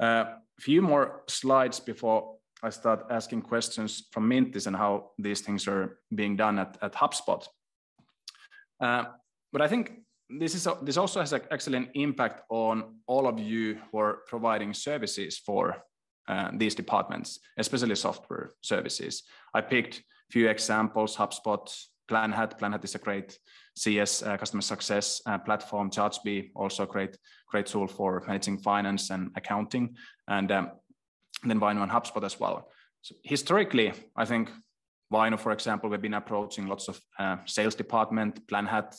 A 0.00 0.26
few 0.60 0.82
more 0.82 1.22
slides 1.28 1.80
before 1.80 2.36
I 2.62 2.70
start 2.70 3.06
asking 3.10 3.42
questions 3.42 4.08
from 4.12 4.28
Mintis 4.28 4.66
and 4.66 4.76
how 4.76 5.10
these 5.18 5.40
things 5.40 5.68
are 5.68 5.98
being 6.14 6.36
done 6.36 6.58
at, 6.58 6.78
at 6.82 6.94
HubSpot. 6.94 7.46
Uh, 8.80 9.04
but 9.52 9.62
I 9.62 9.68
think 9.68 9.92
this 10.28 10.54
is 10.54 10.66
a, 10.66 10.76
this 10.82 10.96
also 10.96 11.20
has 11.20 11.32
an 11.32 11.42
excellent 11.50 11.90
impact 11.94 12.42
on 12.50 12.96
all 13.06 13.26
of 13.26 13.38
you 13.38 13.78
who 13.90 13.98
are 13.98 14.18
providing 14.26 14.74
services 14.74 15.38
for 15.38 15.76
uh, 16.28 16.50
these 16.54 16.74
departments, 16.74 17.38
especially 17.56 17.94
software 17.94 18.50
services. 18.62 19.22
I 19.54 19.60
picked 19.60 19.98
a 19.98 20.32
few 20.32 20.48
examples: 20.48 21.16
HubSpot, 21.16 21.72
PlanHat. 22.08 22.58
PlanHat 22.58 22.84
is 22.84 22.94
a 22.94 22.98
great 22.98 23.38
CS 23.76 24.22
uh, 24.22 24.36
customer 24.36 24.62
success 24.62 25.20
uh, 25.26 25.38
platform. 25.38 25.90
Chargebee 25.90 26.50
also 26.54 26.84
a 26.84 26.86
great 26.86 27.16
great 27.48 27.66
tool 27.66 27.86
for 27.86 28.22
managing 28.26 28.58
finance 28.58 29.10
and 29.10 29.30
accounting, 29.36 29.96
and 30.28 30.50
um, 30.50 30.70
then 31.44 31.60
Vainu 31.60 31.82
and 31.82 31.92
HubSpot 31.92 32.24
as 32.24 32.40
well. 32.40 32.70
So 33.02 33.14
historically, 33.22 33.92
I 34.16 34.24
think 34.24 34.50
Vainu, 35.12 35.38
for 35.38 35.52
example, 35.52 35.88
we've 35.88 36.02
been 36.02 36.14
approaching 36.14 36.66
lots 36.66 36.88
of 36.88 37.00
uh, 37.18 37.36
sales 37.46 37.74
department. 37.74 38.46
PlanHat 38.48 38.96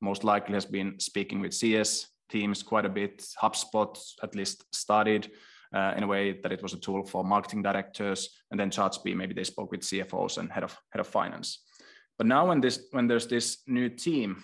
most 0.00 0.24
likely 0.24 0.54
has 0.54 0.66
been 0.66 0.98
speaking 0.98 1.40
with 1.40 1.54
CS 1.54 2.08
teams 2.30 2.62
quite 2.62 2.86
a 2.86 2.88
bit. 2.88 3.24
HubSpot 3.40 3.98
at 4.22 4.34
least 4.34 4.64
started 4.74 5.30
uh, 5.74 5.94
in 5.96 6.02
a 6.02 6.06
way 6.06 6.38
that 6.42 6.52
it 6.52 6.62
was 6.62 6.72
a 6.72 6.78
tool 6.78 7.04
for 7.04 7.24
marketing 7.24 7.62
directors, 7.62 8.30
and 8.50 8.58
then 8.58 8.70
Chargebee 8.70 9.16
maybe 9.16 9.34
they 9.34 9.44
spoke 9.44 9.70
with 9.70 9.80
CFOs 9.80 10.38
and 10.38 10.50
head 10.50 10.64
of 10.64 10.76
head 10.90 11.00
of 11.00 11.06
finance. 11.06 11.60
But 12.18 12.26
now 12.26 12.48
when 12.48 12.60
this 12.60 12.86
when 12.92 13.06
there's 13.06 13.26
this 13.26 13.58
new 13.66 13.88
team 13.88 14.42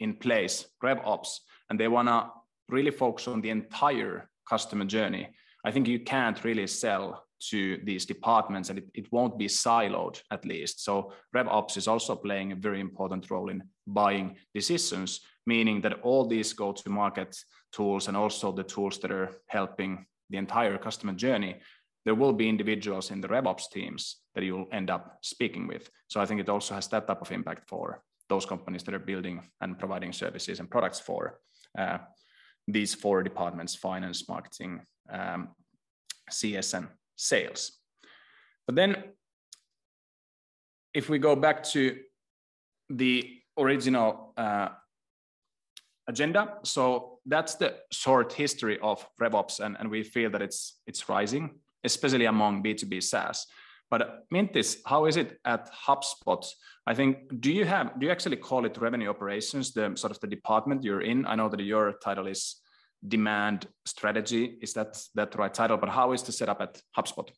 in 0.00 0.14
place, 0.16 0.66
RevOps, 0.82 1.38
and 1.70 1.78
they 1.78 1.88
wanna 1.88 2.30
really 2.68 2.90
focus 2.90 3.28
on 3.28 3.40
the 3.40 3.50
entire 3.50 4.28
customer 4.48 4.84
journey, 4.84 5.28
I 5.64 5.70
think 5.70 5.86
you 5.86 6.00
can't 6.00 6.42
really 6.44 6.66
sell 6.66 7.24
to 7.50 7.80
these 7.84 8.06
departments 8.06 8.70
and 8.70 8.78
it, 8.78 8.86
it 8.94 9.12
won't 9.12 9.38
be 9.38 9.46
siloed 9.46 10.20
at 10.30 10.44
least. 10.44 10.84
So 10.84 11.12
RevOps 11.34 11.76
is 11.76 11.88
also 11.88 12.14
playing 12.14 12.52
a 12.52 12.56
very 12.56 12.80
important 12.80 13.30
role 13.30 13.48
in 13.48 13.62
buying 13.86 14.36
decisions, 14.54 15.20
meaning 15.46 15.80
that 15.82 16.00
all 16.02 16.26
these 16.26 16.52
go 16.52 16.72
to 16.72 16.90
market 16.90 17.36
tools 17.72 18.08
and 18.08 18.16
also 18.16 18.52
the 18.52 18.62
tools 18.62 18.98
that 18.98 19.10
are 19.10 19.30
helping 19.48 20.06
the 20.30 20.38
entire 20.38 20.78
customer 20.78 21.12
journey 21.12 21.60
there 22.04 22.14
will 22.14 22.32
be 22.32 22.48
individuals 22.48 23.10
in 23.10 23.20
the 23.20 23.28
RevOps 23.28 23.70
teams 23.70 24.16
that 24.34 24.44
you'll 24.44 24.68
end 24.72 24.90
up 24.90 25.18
speaking 25.22 25.66
with. 25.66 25.88
So 26.08 26.20
I 26.20 26.26
think 26.26 26.40
it 26.40 26.48
also 26.48 26.74
has 26.74 26.88
that 26.88 27.06
type 27.06 27.20
of 27.20 27.30
impact 27.30 27.68
for 27.68 28.02
those 28.28 28.46
companies 28.46 28.82
that 28.84 28.94
are 28.94 28.98
building 28.98 29.42
and 29.60 29.78
providing 29.78 30.12
services 30.12 30.58
and 30.58 30.70
products 30.70 30.98
for 31.00 31.38
uh, 31.78 31.98
these 32.66 32.94
four 32.94 33.22
departments, 33.22 33.74
finance, 33.74 34.28
marketing, 34.28 34.80
um, 35.10 35.48
CS, 36.30 36.74
and 36.74 36.88
sales. 37.16 37.78
but 38.66 38.74
then 38.74 38.96
if 40.94 41.08
we 41.08 41.18
go 41.18 41.34
back 41.36 41.62
to 41.62 41.98
the 42.90 43.38
original 43.58 44.32
uh, 44.36 44.68
agenda, 46.08 46.58
so 46.64 47.18
that's 47.26 47.54
the 47.54 47.76
short 47.90 48.32
history 48.32 48.78
of 48.80 49.06
RevOps, 49.20 49.60
and, 49.60 49.76
and 49.78 49.90
we 49.90 50.02
feel 50.02 50.30
that 50.30 50.42
it's 50.42 50.80
it's 50.86 51.08
rising, 51.08 51.50
especially 51.84 52.26
among 52.26 52.62
B2B 52.62 53.02
SaaS. 53.02 53.46
But 53.90 54.24
Mintis, 54.32 54.78
how 54.86 55.04
is 55.04 55.16
it 55.16 55.38
at 55.44 55.70
HubSpot? 55.86 56.44
I 56.86 56.94
think 56.94 57.40
do 57.40 57.52
you 57.52 57.64
have 57.66 57.98
do 58.00 58.06
you 58.06 58.12
actually 58.12 58.36
call 58.36 58.64
it 58.64 58.78
revenue 58.78 59.10
operations, 59.10 59.72
the 59.72 59.92
sort 59.96 60.10
of 60.10 60.20
the 60.20 60.26
department 60.26 60.82
you're 60.82 61.02
in? 61.02 61.26
I 61.26 61.34
know 61.34 61.48
that 61.50 61.60
your 61.60 61.92
title 62.02 62.26
is 62.26 62.56
demand 63.06 63.66
strategy. 63.84 64.58
Is 64.62 64.72
that 64.74 64.98
that 65.14 65.34
right 65.36 65.52
title? 65.52 65.76
But 65.76 65.90
how 65.90 66.12
is 66.12 66.22
the 66.22 66.32
setup 66.32 66.60
at 66.62 66.80
HubSpot? 66.96 67.28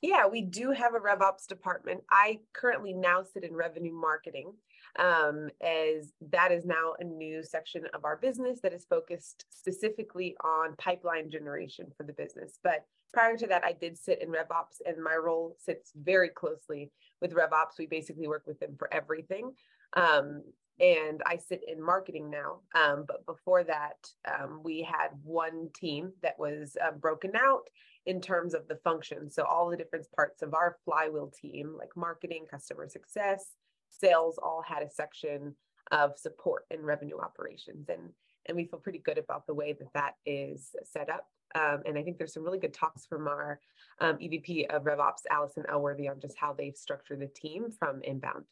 Yeah, 0.00 0.28
we 0.28 0.42
do 0.42 0.70
have 0.70 0.94
a 0.94 1.00
RevOps 1.00 1.48
department. 1.48 2.02
I 2.10 2.38
currently 2.52 2.92
now 2.92 3.24
sit 3.24 3.42
in 3.42 3.54
revenue 3.54 3.92
marketing, 3.92 4.52
um, 4.98 5.48
as 5.62 6.12
that 6.30 6.52
is 6.52 6.64
now 6.64 6.94
a 6.98 7.04
new 7.04 7.42
section 7.42 7.84
of 7.94 8.04
our 8.04 8.16
business 8.16 8.60
that 8.62 8.72
is 8.72 8.84
focused 8.84 9.44
specifically 9.50 10.36
on 10.44 10.74
pipeline 10.76 11.30
generation 11.30 11.86
for 11.96 12.02
the 12.02 12.12
business. 12.12 12.58
But 12.62 12.84
prior 13.12 13.36
to 13.36 13.46
that, 13.46 13.64
I 13.64 13.72
did 13.72 13.96
sit 13.96 14.20
in 14.20 14.28
RevOps, 14.28 14.80
and 14.84 15.02
my 15.02 15.14
role 15.14 15.56
sits 15.58 15.92
very 15.96 16.28
closely 16.28 16.90
with 17.20 17.32
RevOps. 17.32 17.78
We 17.78 17.86
basically 17.86 18.28
work 18.28 18.44
with 18.46 18.58
them 18.60 18.74
for 18.78 18.92
everything. 18.92 19.52
Um, 19.96 20.42
and 20.80 21.22
I 21.26 21.36
sit 21.36 21.62
in 21.66 21.82
marketing 21.82 22.30
now. 22.30 22.60
Um, 22.74 23.04
but 23.06 23.26
before 23.26 23.64
that, 23.64 24.08
um, 24.32 24.60
we 24.62 24.82
had 24.82 25.08
one 25.24 25.70
team 25.74 26.12
that 26.22 26.38
was 26.38 26.76
uh, 26.84 26.92
broken 26.92 27.32
out 27.34 27.62
in 28.06 28.20
terms 28.20 28.54
of 28.54 28.66
the 28.68 28.76
function. 28.76 29.28
So 29.30 29.42
all 29.44 29.68
the 29.68 29.76
different 29.76 30.06
parts 30.14 30.42
of 30.42 30.54
our 30.54 30.76
flywheel 30.84 31.32
team, 31.40 31.74
like 31.76 31.96
marketing, 31.96 32.46
customer 32.50 32.88
success, 32.88 33.56
sales, 33.90 34.38
all 34.42 34.62
had 34.66 34.82
a 34.82 34.90
section 34.90 35.54
of 35.90 36.18
support 36.18 36.64
and 36.70 36.84
revenue 36.84 37.18
operations. 37.18 37.88
And 37.88 38.10
and 38.46 38.56
we 38.56 38.64
feel 38.64 38.78
pretty 38.78 38.98
good 38.98 39.18
about 39.18 39.46
the 39.46 39.54
way 39.54 39.74
that 39.74 39.92
that 39.94 40.14
is 40.24 40.70
set 40.84 41.10
up. 41.10 41.26
Um, 41.54 41.82
and 41.86 41.98
I 41.98 42.02
think 42.02 42.18
there's 42.18 42.32
some 42.32 42.44
really 42.44 42.58
good 42.58 42.74
talks 42.74 43.06
from 43.06 43.28
our 43.28 43.60
um, 44.00 44.16
EVP 44.16 44.68
of 44.70 44.84
RevOps, 44.84 45.22
Allison 45.30 45.64
Elworthy, 45.68 46.08
on 46.08 46.20
just 46.20 46.36
how 46.38 46.52
they've 46.52 46.76
structured 46.76 47.20
the 47.20 47.26
team 47.26 47.70
from 47.78 48.00
inbound. 48.02 48.44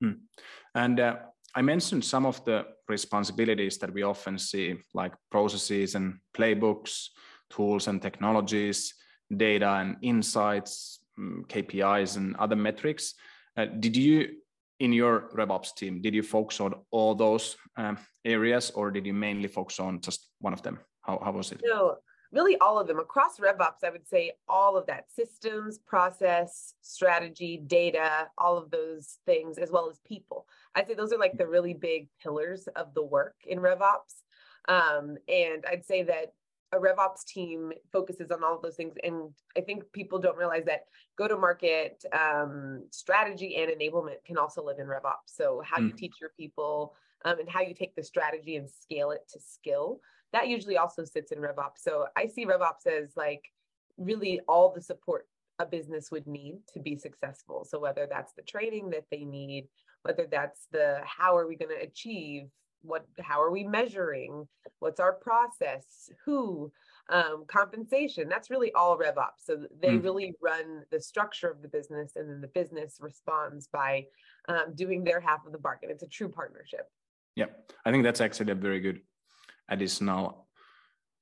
Hmm. 0.00 0.12
And 0.74 1.00
uh, 1.00 1.16
I 1.54 1.62
mentioned 1.62 2.04
some 2.04 2.26
of 2.26 2.44
the 2.44 2.66
responsibilities 2.88 3.78
that 3.78 3.92
we 3.92 4.02
often 4.02 4.38
see, 4.38 4.76
like 4.94 5.12
processes 5.30 5.94
and 5.94 6.18
playbooks, 6.36 7.08
tools 7.50 7.88
and 7.88 8.02
technologies, 8.02 8.94
data 9.34 9.68
and 9.68 9.96
insights, 10.02 11.00
mm, 11.18 11.46
KPIs 11.46 12.16
and 12.16 12.36
other 12.36 12.56
metrics. 12.56 13.14
Uh, 13.56 13.66
did 13.66 13.96
you, 13.96 14.36
in 14.80 14.92
your 14.92 15.30
RevOps 15.34 15.74
team, 15.74 16.00
did 16.02 16.14
you 16.14 16.22
focus 16.22 16.60
on 16.60 16.74
all 16.90 17.14
those 17.14 17.56
um, 17.76 17.98
areas 18.24 18.70
or 18.70 18.90
did 18.90 19.06
you 19.06 19.14
mainly 19.14 19.48
focus 19.48 19.80
on 19.80 20.00
just 20.00 20.28
one 20.40 20.52
of 20.52 20.62
them? 20.62 20.78
How, 21.02 21.20
how 21.24 21.32
was 21.32 21.52
it? 21.52 21.60
No, 21.64 21.96
really 22.32 22.58
all 22.58 22.78
of 22.78 22.86
them. 22.86 22.98
Across 22.98 23.38
RevOps, 23.38 23.84
I 23.84 23.90
would 23.90 24.06
say 24.06 24.32
all 24.48 24.76
of 24.76 24.86
that 24.86 25.10
systems, 25.10 25.78
process, 25.78 26.74
strategy, 26.82 27.62
data, 27.66 28.28
all 28.36 28.58
of 28.58 28.70
those 28.70 29.18
things, 29.24 29.58
as 29.58 29.70
well 29.70 29.88
as 29.88 29.98
people. 30.06 30.46
I'd 30.74 30.86
say 30.86 30.94
those 30.94 31.12
are 31.12 31.18
like 31.18 31.38
the 31.38 31.46
really 31.46 31.74
big 31.74 32.08
pillars 32.22 32.68
of 32.76 32.94
the 32.94 33.04
work 33.04 33.36
in 33.46 33.58
RevOps. 33.58 34.22
Um, 34.68 35.16
and 35.28 35.64
I'd 35.70 35.86
say 35.86 36.02
that 36.04 36.32
a 36.76 36.80
RevOps 36.80 37.24
team 37.26 37.72
focuses 37.92 38.30
on 38.30 38.44
all 38.44 38.56
of 38.56 38.62
those 38.62 38.76
things. 38.76 38.94
And 39.02 39.30
I 39.56 39.60
think 39.60 39.84
people 39.92 40.18
don't 40.18 40.36
realize 40.36 40.64
that 40.66 40.84
go 41.16 41.26
to 41.26 41.36
market 41.36 42.04
um, 42.12 42.84
strategy 42.90 43.56
and 43.56 43.70
enablement 43.70 44.24
can 44.24 44.38
also 44.38 44.64
live 44.64 44.78
in 44.78 44.86
RevOps. 44.86 45.26
So, 45.26 45.62
how 45.64 45.78
mm. 45.78 45.86
you 45.86 45.92
teach 45.92 46.14
your 46.20 46.30
people 46.36 46.94
um, 47.24 47.38
and 47.38 47.48
how 47.48 47.62
you 47.62 47.74
take 47.74 47.94
the 47.96 48.02
strategy 48.02 48.56
and 48.56 48.68
scale 48.70 49.10
it 49.10 49.22
to 49.32 49.40
skill, 49.40 50.00
that 50.32 50.48
usually 50.48 50.76
also 50.76 51.04
sits 51.04 51.32
in 51.32 51.38
RevOps. 51.38 51.78
So, 51.78 52.06
I 52.16 52.26
see 52.26 52.46
RevOps 52.46 52.86
as 52.86 53.16
like 53.16 53.44
really 53.96 54.40
all 54.46 54.72
the 54.72 54.82
support 54.82 55.26
a 55.58 55.64
business 55.64 56.10
would 56.10 56.26
need 56.26 56.58
to 56.74 56.80
be 56.80 56.96
successful. 56.96 57.66
So, 57.68 57.80
whether 57.80 58.06
that's 58.08 58.34
the 58.34 58.42
training 58.42 58.90
that 58.90 59.06
they 59.10 59.24
need, 59.24 59.68
whether 60.02 60.26
that's 60.30 60.66
the 60.70 61.00
how 61.04 61.36
are 61.36 61.48
we 61.48 61.56
going 61.56 61.74
to 61.76 61.84
achieve 61.84 62.48
what 62.86 63.06
how 63.20 63.40
are 63.40 63.50
we 63.50 63.64
measuring? 63.64 64.46
What's 64.78 65.00
our 65.00 65.12
process? 65.12 66.10
Who? 66.24 66.72
Um, 67.08 67.44
compensation 67.46 68.28
that's 68.28 68.50
really 68.50 68.72
all 68.72 68.98
revops 68.98 69.44
so 69.44 69.64
they 69.80 69.90
mm. 69.90 70.02
really 70.02 70.34
run 70.42 70.82
the 70.90 71.00
structure 71.00 71.48
of 71.48 71.62
the 71.62 71.68
business 71.68 72.16
and 72.16 72.28
then 72.28 72.40
the 72.40 72.48
business 72.48 72.96
responds 72.98 73.68
by 73.68 74.06
um, 74.48 74.74
doing 74.74 75.04
their 75.04 75.20
half 75.20 75.46
of 75.46 75.52
the 75.52 75.58
bargain. 75.58 75.90
It's 75.92 76.02
a 76.02 76.08
true 76.08 76.28
partnership. 76.28 76.90
Yeah 77.36 77.46
i 77.84 77.92
think 77.92 78.02
that's 78.02 78.20
actually 78.20 78.50
a 78.50 78.56
very 78.56 78.80
good 78.80 79.00
additional 79.68 80.46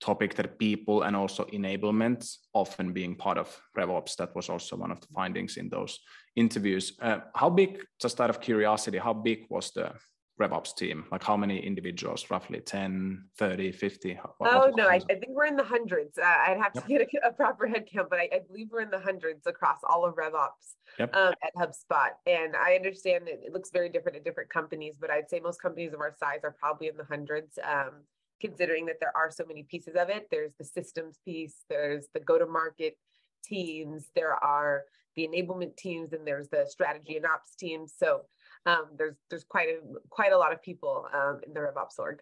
topic 0.04 0.35
that 0.35 0.59
people 0.59 1.02
and 1.02 1.16
also 1.16 1.44
enablement 1.47 2.37
often 2.52 2.92
being 2.92 3.14
part 3.14 3.38
of 3.38 3.49
RevOps. 3.76 4.16
That 4.16 4.35
was 4.35 4.49
also 4.49 4.76
one 4.76 4.90
of 4.90 5.00
the 5.00 5.06
findings 5.14 5.56
in 5.56 5.68
those 5.68 6.00
interviews. 6.37 6.92
Uh, 7.00 7.21
how 7.35 7.50
big, 7.50 7.83
just 8.00 8.21
out 8.21 8.30
of 8.30 8.40
curiosity, 8.40 8.99
how 8.99 9.14
big 9.14 9.47
was 9.49 9.71
the 9.73 9.92
RevOps 10.41 10.75
team? 10.75 11.05
Like 11.12 11.23
how 11.23 11.37
many 11.37 11.59
individuals, 11.59 12.31
roughly 12.31 12.61
10, 12.61 13.25
30, 13.38 13.73
50? 13.73 14.14
What, 14.38 14.53
oh, 14.53 14.59
what 14.59 14.76
no, 14.76 14.88
I, 14.88 15.00
I, 15.11 15.14
think 15.14 15.29
we're 15.29 15.47
in 15.47 15.57
the 15.57 15.64
hundreds. 15.64 16.19
Uh, 16.19 16.25
I'd 16.25 16.59
have 16.61 16.73
to 16.73 16.83
yep. 16.88 17.09
get 17.11 17.23
a, 17.23 17.29
a, 17.29 17.33
proper 17.33 17.67
head 17.67 17.87
count, 17.93 18.11
but 18.11 18.19
I, 18.19 18.29
I, 18.33 18.41
believe 18.47 18.69
we're 18.73 18.81
in 18.81 18.91
the 18.91 18.99
hundreds 18.99 19.47
across 19.47 19.79
all 19.88 20.05
of 20.05 20.14
RevOps 20.17 20.75
yep. 20.99 21.14
um, 21.14 21.35
at 21.43 21.55
HubSpot. 21.57 22.11
And 22.26 22.57
I 22.57 22.75
understand 22.75 23.26
that 23.26 23.45
it 23.45 23.53
looks 23.53 23.71
very 23.71 23.88
different 23.88 24.17
at 24.17 24.25
different 24.25 24.50
companies, 24.50 24.97
but 25.00 25.11
I'd 25.11 25.31
say 25.31 25.41
most 25.41 25.62
companies 25.62 25.93
of 25.93 26.00
our 26.00 26.14
size 26.19 26.41
are 26.43 26.57
probably 26.59 26.88
in 26.88 26.97
the 26.97 27.05
hundreds. 27.05 27.59
Um, 27.62 28.03
considering 28.41 28.85
that 28.85 28.97
there 29.00 29.12
are 29.17 29.31
so 29.31 29.45
many 29.47 29.62
pieces 29.62 29.95
of 29.97 30.09
it 30.09 30.26
there's 30.31 30.50
the 30.59 30.64
systems 30.64 31.19
piece 31.25 31.62
there's 31.71 32.09
the 32.14 32.21
go 32.21 32.37
to 32.37 32.47
market 32.47 32.97
teams 33.45 34.11
there 34.14 34.35
are 34.45 34.83
the 35.17 35.26
enablement 35.26 35.76
teams 35.76 36.12
and 36.12 36.26
there's 36.26 36.49
the 36.49 36.67
strategy 36.69 37.17
and 37.17 37.25
ops 37.25 37.55
teams 37.55 37.95
so 37.97 38.23
um, 38.66 38.87
there's 38.97 39.16
there's 39.30 39.44
quite 39.44 39.68
a 39.68 39.78
quite 40.11 40.33
a 40.33 40.38
lot 40.38 40.52
of 40.52 40.62
people 40.62 41.06
um, 41.14 41.40
in 41.47 41.52
the 41.52 41.61
RevOps 41.61 41.99
org. 41.99 42.21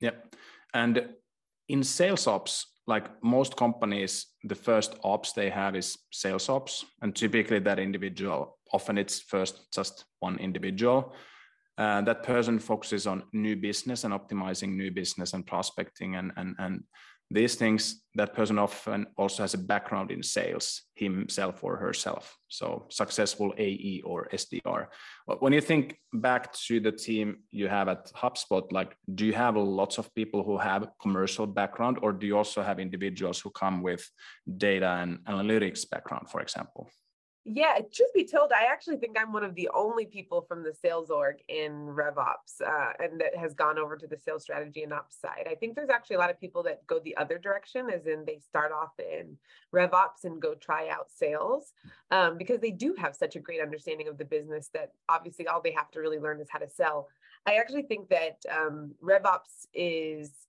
Yep, 0.00 0.34
and 0.74 1.08
in 1.68 1.82
sales 1.82 2.26
ops, 2.26 2.66
like 2.86 3.06
most 3.22 3.56
companies, 3.56 4.26
the 4.44 4.54
first 4.54 4.96
ops 5.02 5.32
they 5.32 5.50
have 5.50 5.76
is 5.76 5.98
sales 6.10 6.48
ops, 6.48 6.84
and 7.02 7.14
typically 7.14 7.58
that 7.60 7.78
individual, 7.78 8.58
often 8.72 8.98
it's 8.98 9.20
first 9.20 9.72
just 9.72 10.04
one 10.20 10.38
individual. 10.38 11.14
Uh, 11.76 12.00
that 12.02 12.24
person 12.24 12.58
focuses 12.58 13.06
on 13.06 13.22
new 13.32 13.54
business 13.54 14.02
and 14.04 14.12
optimizing 14.12 14.76
new 14.76 14.90
business 14.90 15.32
and 15.32 15.46
prospecting 15.46 16.16
and 16.16 16.32
and 16.36 16.56
and 16.58 16.82
these 17.30 17.56
things 17.56 18.02
that 18.14 18.34
person 18.34 18.58
often 18.58 19.06
also 19.16 19.42
has 19.42 19.54
a 19.54 19.58
background 19.58 20.10
in 20.10 20.22
sales 20.22 20.82
himself 20.94 21.62
or 21.62 21.76
herself. 21.76 22.36
So 22.48 22.86
successful 22.88 23.52
ae 23.58 24.00
or 24.04 24.28
sdr 24.32 24.86
when 25.40 25.52
you 25.52 25.60
think 25.60 25.98
back 26.14 26.52
to 26.54 26.80
the 26.80 26.90
team 26.90 27.36
you 27.50 27.68
have 27.68 27.88
at 27.88 28.10
hubspot 28.12 28.72
like 28.72 28.96
do 29.14 29.26
you 29.26 29.34
have 29.34 29.56
lots 29.56 29.98
of 29.98 30.12
people 30.14 30.42
who 30.42 30.56
have 30.56 30.88
commercial 31.02 31.46
background 31.46 31.98
or 32.02 32.12
do 32.12 32.26
you 32.26 32.36
also 32.36 32.62
have 32.62 32.80
individuals 32.80 33.38
who 33.38 33.50
come 33.50 33.82
with 33.82 34.02
data 34.56 34.98
and 35.02 35.18
analytics 35.26 35.88
background 35.88 36.30
for 36.30 36.40
example 36.40 36.88
yeah, 37.50 37.78
truth 37.92 38.10
be 38.14 38.24
told, 38.24 38.52
I 38.52 38.70
actually 38.70 38.96
think 38.96 39.16
I'm 39.18 39.32
one 39.32 39.44
of 39.44 39.54
the 39.54 39.70
only 39.74 40.04
people 40.04 40.42
from 40.42 40.62
the 40.62 40.72
sales 40.74 41.10
org 41.10 41.36
in 41.48 41.72
RevOps 41.86 42.60
uh, 42.64 42.92
and 42.98 43.20
that 43.20 43.36
has 43.36 43.54
gone 43.54 43.78
over 43.78 43.96
to 43.96 44.06
the 44.06 44.18
sales 44.18 44.42
strategy 44.42 44.82
and 44.82 44.92
ops 44.92 45.20
side. 45.20 45.46
I 45.50 45.54
think 45.54 45.74
there's 45.74 45.88
actually 45.88 46.16
a 46.16 46.18
lot 46.18 46.30
of 46.30 46.38
people 46.38 46.62
that 46.64 46.86
go 46.86 46.98
the 46.98 47.16
other 47.16 47.38
direction, 47.38 47.88
as 47.90 48.06
in 48.06 48.24
they 48.26 48.38
start 48.38 48.72
off 48.72 48.92
in 48.98 49.36
RevOps 49.74 50.24
and 50.24 50.42
go 50.42 50.54
try 50.54 50.88
out 50.88 51.10
sales 51.10 51.72
um, 52.10 52.36
because 52.36 52.60
they 52.60 52.70
do 52.70 52.94
have 52.98 53.16
such 53.16 53.36
a 53.36 53.40
great 53.40 53.60
understanding 53.60 54.08
of 54.08 54.18
the 54.18 54.24
business 54.24 54.68
that 54.74 54.92
obviously 55.08 55.46
all 55.46 55.62
they 55.62 55.72
have 55.72 55.90
to 55.92 56.00
really 56.00 56.18
learn 56.18 56.40
is 56.40 56.48
how 56.50 56.58
to 56.58 56.68
sell. 56.68 57.08
I 57.46 57.54
actually 57.54 57.82
think 57.82 58.08
that 58.10 58.36
um, 58.54 58.94
RevOps 59.02 59.66
is 59.72 60.47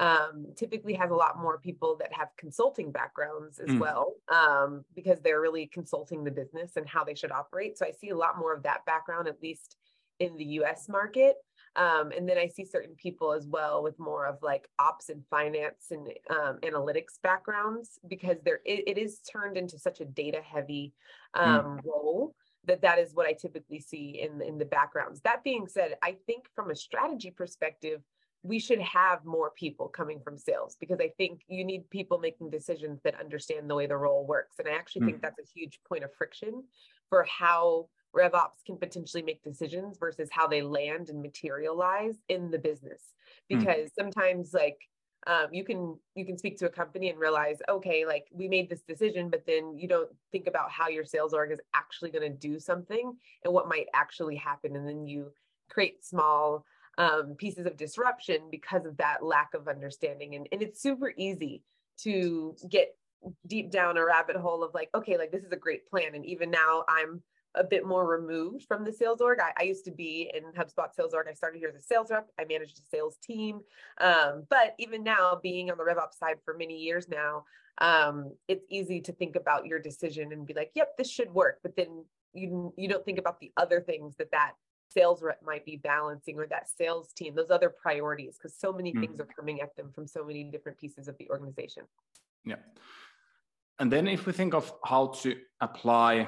um, 0.00 0.46
typically 0.56 0.94
has 0.94 1.10
a 1.10 1.14
lot 1.14 1.40
more 1.40 1.58
people 1.58 1.96
that 1.98 2.12
have 2.12 2.28
consulting 2.36 2.92
backgrounds 2.92 3.58
as 3.58 3.68
mm. 3.68 3.80
well 3.80 4.14
um, 4.32 4.84
because 4.94 5.18
they're 5.20 5.40
really 5.40 5.66
consulting 5.66 6.22
the 6.22 6.30
business 6.30 6.76
and 6.76 6.88
how 6.88 7.02
they 7.02 7.14
should 7.14 7.32
operate. 7.32 7.76
So 7.76 7.84
I 7.84 7.90
see 7.90 8.10
a 8.10 8.16
lot 8.16 8.38
more 8.38 8.54
of 8.54 8.62
that 8.62 8.84
background, 8.86 9.26
at 9.26 9.42
least 9.42 9.76
in 10.20 10.36
the 10.36 10.44
US 10.44 10.88
market. 10.88 11.36
Um, 11.76 12.12
and 12.16 12.28
then 12.28 12.38
I 12.38 12.48
see 12.48 12.64
certain 12.64 12.94
people 12.96 13.32
as 13.32 13.46
well 13.46 13.82
with 13.82 13.98
more 13.98 14.26
of 14.26 14.38
like 14.42 14.68
ops 14.78 15.10
and 15.10 15.22
finance 15.30 15.86
and 15.90 16.08
um, 16.30 16.58
analytics 16.62 17.20
backgrounds 17.22 17.98
because 18.08 18.36
there 18.44 18.60
it, 18.64 18.84
it 18.86 18.98
is 18.98 19.20
turned 19.20 19.56
into 19.56 19.78
such 19.78 20.00
a 20.00 20.04
data 20.04 20.40
heavy 20.42 20.92
mm. 21.36 21.46
um, 21.46 21.64
mm. 21.64 21.80
role 21.84 22.34
that 22.64 22.82
that 22.82 22.98
is 22.98 23.14
what 23.14 23.26
I 23.26 23.32
typically 23.32 23.80
see 23.80 24.20
in 24.20 24.42
in 24.42 24.58
the 24.58 24.64
backgrounds. 24.64 25.20
That 25.22 25.44
being 25.44 25.66
said, 25.68 25.94
I 26.02 26.16
think 26.26 26.46
from 26.54 26.70
a 26.70 26.76
strategy 26.76 27.30
perspective, 27.30 28.00
we 28.42 28.58
should 28.58 28.80
have 28.80 29.24
more 29.24 29.50
people 29.50 29.88
coming 29.88 30.20
from 30.20 30.38
sales 30.38 30.76
because 30.78 30.98
I 31.00 31.08
think 31.16 31.42
you 31.48 31.64
need 31.64 31.90
people 31.90 32.18
making 32.18 32.50
decisions 32.50 33.00
that 33.02 33.18
understand 33.18 33.68
the 33.68 33.74
way 33.74 33.86
the 33.86 33.96
role 33.96 34.26
works. 34.26 34.58
And 34.58 34.68
I 34.68 34.72
actually 34.72 35.02
mm. 35.02 35.06
think 35.06 35.22
that's 35.22 35.40
a 35.40 35.58
huge 35.58 35.80
point 35.88 36.04
of 36.04 36.14
friction 36.14 36.62
for 37.08 37.24
how 37.24 37.88
RevOps 38.16 38.64
can 38.64 38.76
potentially 38.76 39.22
make 39.22 39.42
decisions 39.42 39.98
versus 39.98 40.28
how 40.30 40.46
they 40.46 40.62
land 40.62 41.08
and 41.08 41.20
materialize 41.20 42.14
in 42.28 42.50
the 42.50 42.58
business. 42.58 43.02
Hmm. 43.50 43.58
Because 43.58 43.90
mm. 43.90 43.94
sometimes 43.98 44.54
like 44.54 44.78
um, 45.26 45.46
you 45.50 45.64
can 45.64 45.98
you 46.14 46.24
can 46.24 46.38
speak 46.38 46.58
to 46.58 46.66
a 46.66 46.70
company 46.70 47.10
and 47.10 47.18
realize 47.18 47.58
okay 47.68 48.06
like 48.06 48.26
we 48.32 48.48
made 48.48 48.70
this 48.70 48.82
decision 48.82 49.28
but 49.28 49.44
then 49.46 49.76
you 49.76 49.88
don't 49.88 50.08
think 50.30 50.46
about 50.46 50.70
how 50.70 50.88
your 50.88 51.04
sales 51.04 51.34
org 51.34 51.50
is 51.50 51.60
actually 51.74 52.10
going 52.10 52.22
to 52.22 52.38
do 52.38 52.60
something 52.60 53.12
and 53.44 53.52
what 53.52 53.68
might 53.68 53.86
actually 53.94 54.36
happen 54.36 54.76
and 54.76 54.86
then 54.86 55.06
you 55.06 55.32
create 55.68 56.04
small 56.04 56.64
um, 56.98 57.34
pieces 57.38 57.66
of 57.66 57.76
disruption 57.76 58.42
because 58.50 58.84
of 58.84 58.96
that 58.98 59.22
lack 59.22 59.54
of 59.54 59.68
understanding 59.68 60.34
and, 60.34 60.48
and 60.52 60.62
it's 60.62 60.82
super 60.82 61.14
easy 61.16 61.62
to 61.98 62.54
get 62.70 62.96
deep 63.46 63.70
down 63.70 63.96
a 63.96 64.04
rabbit 64.04 64.36
hole 64.36 64.62
of 64.62 64.72
like 64.74 64.90
okay 64.94 65.16
like 65.16 65.32
this 65.32 65.42
is 65.42 65.52
a 65.52 65.56
great 65.56 65.88
plan 65.88 66.14
and 66.14 66.24
even 66.26 66.50
now 66.50 66.84
i'm 66.88 67.22
a 67.54 67.64
bit 67.64 67.86
more 67.86 68.06
removed 68.06 68.64
from 68.66 68.84
the 68.84 68.92
sales 68.92 69.20
org. 69.20 69.38
I, 69.40 69.52
I, 69.58 69.64
used 69.64 69.84
to 69.86 69.90
be 69.90 70.30
in 70.34 70.44
HubSpot 70.52 70.94
sales 70.94 71.14
org. 71.14 71.26
I 71.28 71.32
started 71.32 71.58
here 71.58 71.68
as 71.68 71.74
a 71.74 71.84
sales 71.84 72.10
rep. 72.10 72.28
I 72.38 72.44
managed 72.44 72.78
a 72.78 72.82
sales 72.82 73.16
team. 73.22 73.60
Um, 74.00 74.44
but 74.48 74.74
even 74.78 75.02
now, 75.02 75.40
being 75.42 75.70
on 75.70 75.78
the 75.78 75.84
RevOps 75.84 76.18
side 76.18 76.36
for 76.44 76.54
many 76.54 76.76
years 76.76 77.08
now, 77.08 77.44
um, 77.80 78.32
it's 78.48 78.64
easy 78.70 79.00
to 79.02 79.12
think 79.12 79.36
about 79.36 79.66
your 79.66 79.78
decision 79.78 80.32
and 80.32 80.46
be 80.46 80.54
like, 80.54 80.72
"Yep, 80.74 80.96
this 80.98 81.10
should 81.10 81.32
work." 81.32 81.58
But 81.62 81.76
then 81.76 82.04
you 82.34 82.72
you 82.76 82.88
don't 82.88 83.04
think 83.04 83.18
about 83.18 83.40
the 83.40 83.52
other 83.56 83.80
things 83.80 84.16
that 84.16 84.30
that 84.32 84.52
sales 84.90 85.22
rep 85.22 85.40
might 85.44 85.64
be 85.64 85.76
balancing 85.76 86.38
or 86.38 86.46
that 86.46 86.68
sales 86.68 87.12
team, 87.12 87.34
those 87.34 87.50
other 87.50 87.70
priorities, 87.70 88.36
because 88.36 88.56
so 88.58 88.72
many 88.72 88.92
mm. 88.92 89.00
things 89.00 89.20
are 89.20 89.28
coming 89.38 89.60
at 89.60 89.76
them 89.76 89.90
from 89.94 90.06
so 90.06 90.24
many 90.24 90.44
different 90.44 90.78
pieces 90.78 91.08
of 91.08 91.16
the 91.18 91.28
organization. 91.30 91.84
Yeah. 92.44 92.56
And 93.78 93.92
then 93.92 94.08
if 94.08 94.26
we 94.26 94.32
think 94.32 94.54
of 94.54 94.72
how 94.84 95.08
to 95.22 95.36
apply 95.60 96.26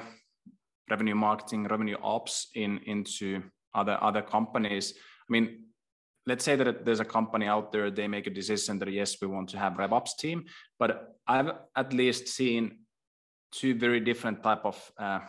revenue 0.89 1.15
marketing, 1.15 1.63
revenue 1.63 1.97
ops 2.03 2.47
in 2.55 2.79
into 2.85 3.41
other 3.73 3.97
other 4.01 4.21
companies. 4.21 4.93
I 4.97 5.29
mean, 5.29 5.63
let's 6.27 6.43
say 6.43 6.55
that 6.55 6.85
there's 6.85 6.99
a 6.99 7.05
company 7.05 7.47
out 7.47 7.71
there, 7.71 7.89
they 7.89 8.07
make 8.07 8.27
a 8.27 8.29
decision 8.29 8.77
that 8.79 8.91
yes, 8.91 9.17
we 9.21 9.27
want 9.27 9.49
to 9.49 9.57
have 9.57 9.73
RevOps 9.73 10.17
team, 10.19 10.45
but 10.77 11.15
I've 11.27 11.51
at 11.75 11.93
least 11.93 12.27
seen 12.27 12.79
two 13.51 13.73
very 13.75 13.99
different 13.99 14.43
type 14.43 14.65
of 14.65 14.91
uh, 14.97 15.19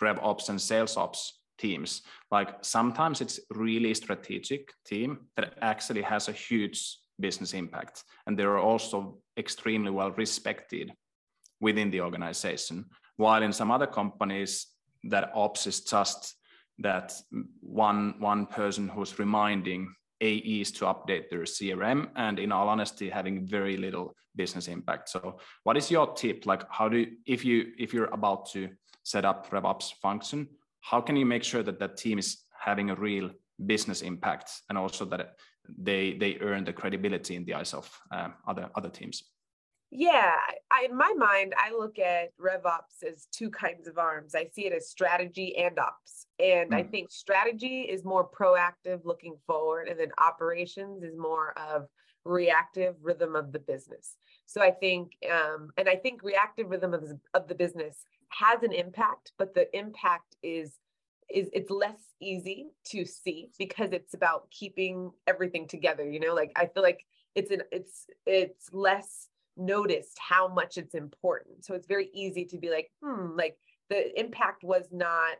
RevOps 0.00 0.48
and 0.48 0.60
sales 0.60 0.96
ops 0.96 1.37
teams. 1.58 2.02
Like 2.30 2.56
sometimes 2.62 3.20
it's 3.20 3.40
really 3.50 3.94
strategic 3.94 4.72
team 4.86 5.26
that 5.36 5.54
actually 5.60 6.02
has 6.02 6.28
a 6.28 6.32
huge 6.32 6.98
business 7.20 7.54
impact, 7.54 8.04
and 8.26 8.38
they're 8.38 8.58
also 8.58 9.18
extremely 9.36 9.90
well 9.90 10.12
respected 10.12 10.92
within 11.60 11.90
the 11.90 12.00
organization. 12.00 12.86
While 13.16 13.42
in 13.42 13.52
some 13.52 13.70
other 13.70 13.86
companies, 13.86 14.66
that 15.04 15.32
ops 15.34 15.66
is 15.66 15.80
just 15.80 16.34
that 16.78 17.12
one 17.60 18.14
one 18.20 18.46
person 18.46 18.88
who's 18.88 19.18
reminding 19.18 19.92
AEs 20.22 20.72
to 20.72 20.84
update 20.86 21.28
their 21.28 21.42
CRM, 21.42 22.08
and 22.16 22.38
in 22.38 22.52
all 22.52 22.68
honesty, 22.68 23.08
having 23.08 23.46
very 23.46 23.76
little 23.76 24.14
business 24.36 24.68
impact. 24.68 25.08
So, 25.08 25.38
what 25.64 25.76
is 25.76 25.90
your 25.90 26.14
tip? 26.14 26.46
Like, 26.46 26.64
how 26.70 26.88
do 26.88 27.06
if 27.26 27.44
you 27.44 27.72
if 27.78 27.92
you're 27.92 28.12
about 28.12 28.50
to 28.52 28.68
set 29.04 29.24
up 29.24 29.50
RevOps 29.50 29.94
function, 30.02 30.48
how 30.90 31.00
can 31.00 31.16
you 31.16 31.26
make 31.26 31.44
sure 31.44 31.62
that 31.62 31.78
that 31.78 31.96
team 31.96 32.18
is 32.18 32.28
having 32.58 32.90
a 32.90 32.94
real 32.94 33.30
business 33.66 34.02
impact, 34.02 34.48
and 34.68 34.78
also 34.78 35.04
that 35.04 35.36
they 35.88 36.14
they 36.14 36.38
earn 36.40 36.64
the 36.64 36.72
credibility 36.72 37.34
in 37.36 37.44
the 37.44 37.54
eyes 37.54 37.74
of 37.74 37.86
um, 38.10 38.34
other 38.46 38.70
other 38.74 38.88
teams? 38.88 39.22
Yeah, 39.90 40.34
I, 40.70 40.84
in 40.84 40.96
my 40.96 41.14
mind, 41.16 41.54
I 41.56 41.70
look 41.70 41.98
at 41.98 42.36
RevOps 42.38 43.02
as 43.10 43.26
two 43.32 43.50
kinds 43.50 43.88
of 43.88 43.96
arms. 43.96 44.34
I 44.34 44.44
see 44.54 44.66
it 44.66 44.74
as 44.74 44.90
strategy 44.90 45.56
and 45.56 45.78
ops. 45.78 46.26
And 46.38 46.72
mm. 46.72 46.76
I 46.76 46.82
think 46.82 47.10
strategy 47.10 47.82
is 47.82 48.04
more 48.04 48.28
proactive, 48.28 49.00
looking 49.04 49.36
forward, 49.46 49.88
and 49.88 49.98
then 49.98 50.12
operations 50.18 51.02
is 51.02 51.16
more 51.16 51.54
of 51.58 51.88
reactive 52.24 52.96
rhythm 53.00 53.34
of 53.34 53.52
the 53.52 53.60
business. 53.60 54.16
So 54.44 54.60
I 54.60 54.70
think, 54.70 55.12
um, 55.30 55.70
and 55.78 55.88
I 55.88 55.96
think 55.96 56.22
reactive 56.22 56.68
rhythm 56.68 56.92
of, 56.92 57.04
of 57.32 57.48
the 57.48 57.54
business 57.54 58.04
has 58.30 58.62
an 58.62 58.72
impact, 58.72 59.32
but 59.38 59.54
the 59.54 59.74
impact 59.76 60.36
is 60.42 60.78
is 61.30 61.48
it's 61.52 61.70
less 61.70 62.14
easy 62.20 62.68
to 62.86 63.04
see 63.04 63.50
because 63.58 63.90
it's 63.92 64.14
about 64.14 64.50
keeping 64.50 65.10
everything 65.26 65.68
together. 65.68 66.08
You 66.08 66.20
know, 66.20 66.34
like 66.34 66.52
I 66.56 66.66
feel 66.66 66.82
like 66.82 67.04
it's 67.34 67.50
an 67.50 67.62
it's 67.70 68.06
it's 68.26 68.72
less 68.72 69.28
noticed 69.56 70.16
how 70.18 70.48
much 70.48 70.78
it's 70.78 70.94
important. 70.94 71.64
So 71.64 71.74
it's 71.74 71.86
very 71.86 72.08
easy 72.14 72.44
to 72.46 72.58
be 72.58 72.70
like, 72.70 72.90
hmm, 73.02 73.36
like 73.36 73.58
the 73.90 74.18
impact 74.18 74.62
was 74.62 74.86
not 74.90 75.36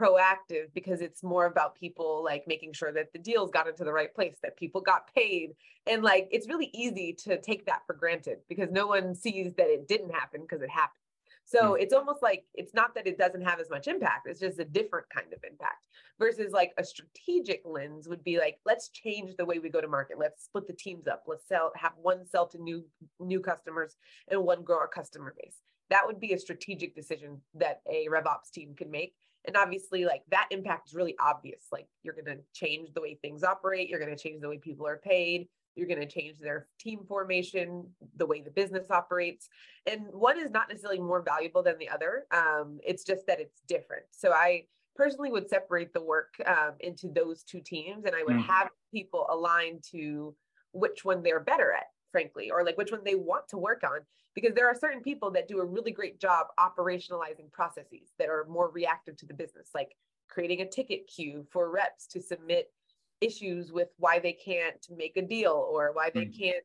proactive 0.00 0.66
because 0.74 1.00
it's 1.00 1.22
more 1.22 1.46
about 1.46 1.76
people 1.76 2.22
like 2.24 2.44
making 2.46 2.72
sure 2.72 2.92
that 2.92 3.12
the 3.12 3.18
deals 3.18 3.50
got 3.50 3.68
into 3.68 3.84
the 3.84 3.92
right 3.92 4.12
place, 4.14 4.36
that 4.42 4.56
people 4.56 4.80
got 4.80 5.12
paid. 5.14 5.50
And 5.86 6.02
like 6.02 6.28
it's 6.30 6.48
really 6.48 6.70
easy 6.74 7.12
to 7.24 7.40
take 7.40 7.66
that 7.66 7.82
for 7.86 7.94
granted 7.94 8.38
because 8.48 8.70
no 8.70 8.86
one 8.86 9.14
sees 9.14 9.52
that 9.56 9.68
it 9.68 9.88
didn't 9.88 10.10
happen 10.10 10.42
because 10.42 10.62
it 10.62 10.70
happened. 10.70 11.03
So 11.44 11.72
mm. 11.72 11.80
it's 11.80 11.92
almost 11.92 12.22
like 12.22 12.44
it's 12.54 12.74
not 12.74 12.94
that 12.94 13.06
it 13.06 13.18
doesn't 13.18 13.42
have 13.42 13.60
as 13.60 13.70
much 13.70 13.86
impact, 13.86 14.26
it's 14.26 14.40
just 14.40 14.58
a 14.58 14.64
different 14.64 15.06
kind 15.10 15.32
of 15.32 15.40
impact 15.48 15.86
versus 16.18 16.52
like 16.52 16.72
a 16.78 16.84
strategic 16.84 17.62
lens 17.64 18.08
would 18.08 18.24
be 18.24 18.38
like 18.38 18.58
let's 18.64 18.88
change 18.88 19.36
the 19.36 19.44
way 19.44 19.58
we 19.58 19.68
go 19.68 19.80
to 19.80 19.88
market. 19.88 20.18
Let's 20.18 20.44
split 20.44 20.66
the 20.66 20.72
teams 20.72 21.06
up. 21.06 21.24
Let's 21.26 21.46
sell 21.46 21.72
have 21.76 21.92
one 22.00 22.26
sell 22.26 22.46
to 22.48 22.58
new 22.58 22.84
new 23.20 23.40
customers 23.40 23.96
and 24.28 24.42
one 24.42 24.62
grow 24.62 24.78
our 24.78 24.88
customer 24.88 25.34
base. 25.40 25.58
That 25.90 26.06
would 26.06 26.20
be 26.20 26.32
a 26.32 26.38
strategic 26.38 26.94
decision 26.94 27.40
that 27.54 27.82
a 27.86 28.08
RevOps 28.08 28.50
team 28.52 28.74
can 28.74 28.90
make. 28.90 29.14
And 29.46 29.56
obviously, 29.56 30.06
like 30.06 30.22
that 30.30 30.48
impact 30.50 30.88
is 30.88 30.94
really 30.94 31.14
obvious. 31.20 31.66
Like 31.70 31.86
you're 32.02 32.14
going 32.14 32.24
to 32.24 32.42
change 32.54 32.94
the 32.94 33.02
way 33.02 33.18
things 33.20 33.44
operate, 33.44 33.90
you're 33.90 34.00
going 34.00 34.16
to 34.16 34.22
change 34.22 34.40
the 34.40 34.48
way 34.48 34.56
people 34.56 34.86
are 34.86 34.96
paid, 34.96 35.48
you're 35.76 35.88
going 35.88 36.00
to 36.00 36.06
change 36.06 36.38
their 36.38 36.66
team 36.78 37.00
formation, 37.06 37.86
the 38.16 38.26
way 38.26 38.40
the 38.40 38.50
business 38.50 38.90
operates. 38.90 39.48
And 39.86 40.06
one 40.12 40.38
is 40.38 40.50
not 40.50 40.68
necessarily 40.68 41.00
more 41.00 41.22
valuable 41.22 41.62
than 41.62 41.78
the 41.78 41.88
other. 41.88 42.26
Um, 42.30 42.78
it's 42.84 43.04
just 43.04 43.26
that 43.26 43.40
it's 43.40 43.60
different. 43.66 44.04
So 44.10 44.32
I 44.32 44.64
personally 44.94 45.30
would 45.30 45.48
separate 45.48 45.92
the 45.92 46.02
work 46.02 46.34
um, 46.46 46.72
into 46.80 47.08
those 47.08 47.42
two 47.42 47.60
teams 47.60 48.04
and 48.04 48.14
I 48.14 48.22
would 48.22 48.36
mm. 48.36 48.46
have 48.46 48.68
people 48.92 49.26
aligned 49.30 49.82
to 49.90 50.34
which 50.72 51.04
one 51.04 51.22
they're 51.22 51.40
better 51.40 51.72
at, 51.72 51.86
frankly, 52.12 52.50
or 52.50 52.64
like 52.64 52.78
which 52.78 52.92
one 52.92 53.02
they 53.04 53.16
want 53.16 53.48
to 53.48 53.58
work 53.58 53.82
on. 53.84 54.00
Because 54.34 54.54
there 54.54 54.66
are 54.68 54.74
certain 54.74 55.00
people 55.00 55.30
that 55.30 55.46
do 55.46 55.60
a 55.60 55.64
really 55.64 55.92
great 55.92 56.20
job 56.20 56.46
operationalizing 56.58 57.52
processes 57.52 58.12
that 58.18 58.28
are 58.28 58.46
more 58.48 58.70
reactive 58.70 59.16
to 59.18 59.26
the 59.26 59.34
business, 59.34 59.70
like 59.74 59.94
creating 60.28 60.60
a 60.60 60.68
ticket 60.68 61.06
queue 61.06 61.46
for 61.52 61.70
reps 61.70 62.08
to 62.08 62.20
submit 62.20 62.72
issues 63.20 63.72
with 63.72 63.88
why 63.98 64.18
they 64.18 64.32
can't 64.32 64.86
make 64.94 65.16
a 65.16 65.22
deal 65.22 65.68
or 65.70 65.92
why 65.92 66.10
they 66.12 66.26
mm. 66.26 66.38
can't 66.38 66.64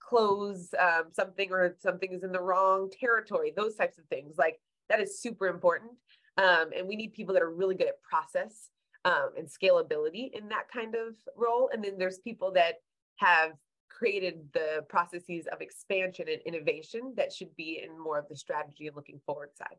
close 0.00 0.72
um, 0.78 1.04
something 1.12 1.50
or 1.50 1.76
something 1.80 2.12
is 2.12 2.22
in 2.22 2.30
the 2.30 2.40
wrong 2.40 2.88
territory 3.00 3.52
those 3.56 3.74
types 3.74 3.98
of 3.98 4.04
things 4.04 4.36
like 4.38 4.60
that 4.88 5.00
is 5.00 5.20
super 5.20 5.46
important. 5.46 5.92
Um, 6.38 6.70
and 6.76 6.86
we 6.86 6.96
need 6.96 7.14
people 7.14 7.34
that 7.34 7.42
are 7.42 7.50
really 7.50 7.74
good 7.74 7.88
at 7.88 8.02
process 8.02 8.70
um, 9.04 9.30
and 9.36 9.48
scalability 9.48 10.30
in 10.32 10.48
that 10.48 10.70
kind 10.72 10.94
of 10.94 11.14
role. 11.36 11.70
And 11.72 11.82
then 11.82 11.98
there's 11.98 12.18
people 12.18 12.52
that 12.52 12.74
have 13.16 13.52
created 13.88 14.40
the 14.52 14.84
processes 14.88 15.46
of 15.50 15.60
expansion 15.60 16.26
and 16.28 16.42
innovation 16.42 17.14
that 17.16 17.32
should 17.32 17.54
be 17.56 17.82
in 17.82 17.98
more 17.98 18.18
of 18.18 18.28
the 18.28 18.36
strategy 18.36 18.86
and 18.86 18.96
looking 18.96 19.20
forward 19.24 19.50
side 19.56 19.76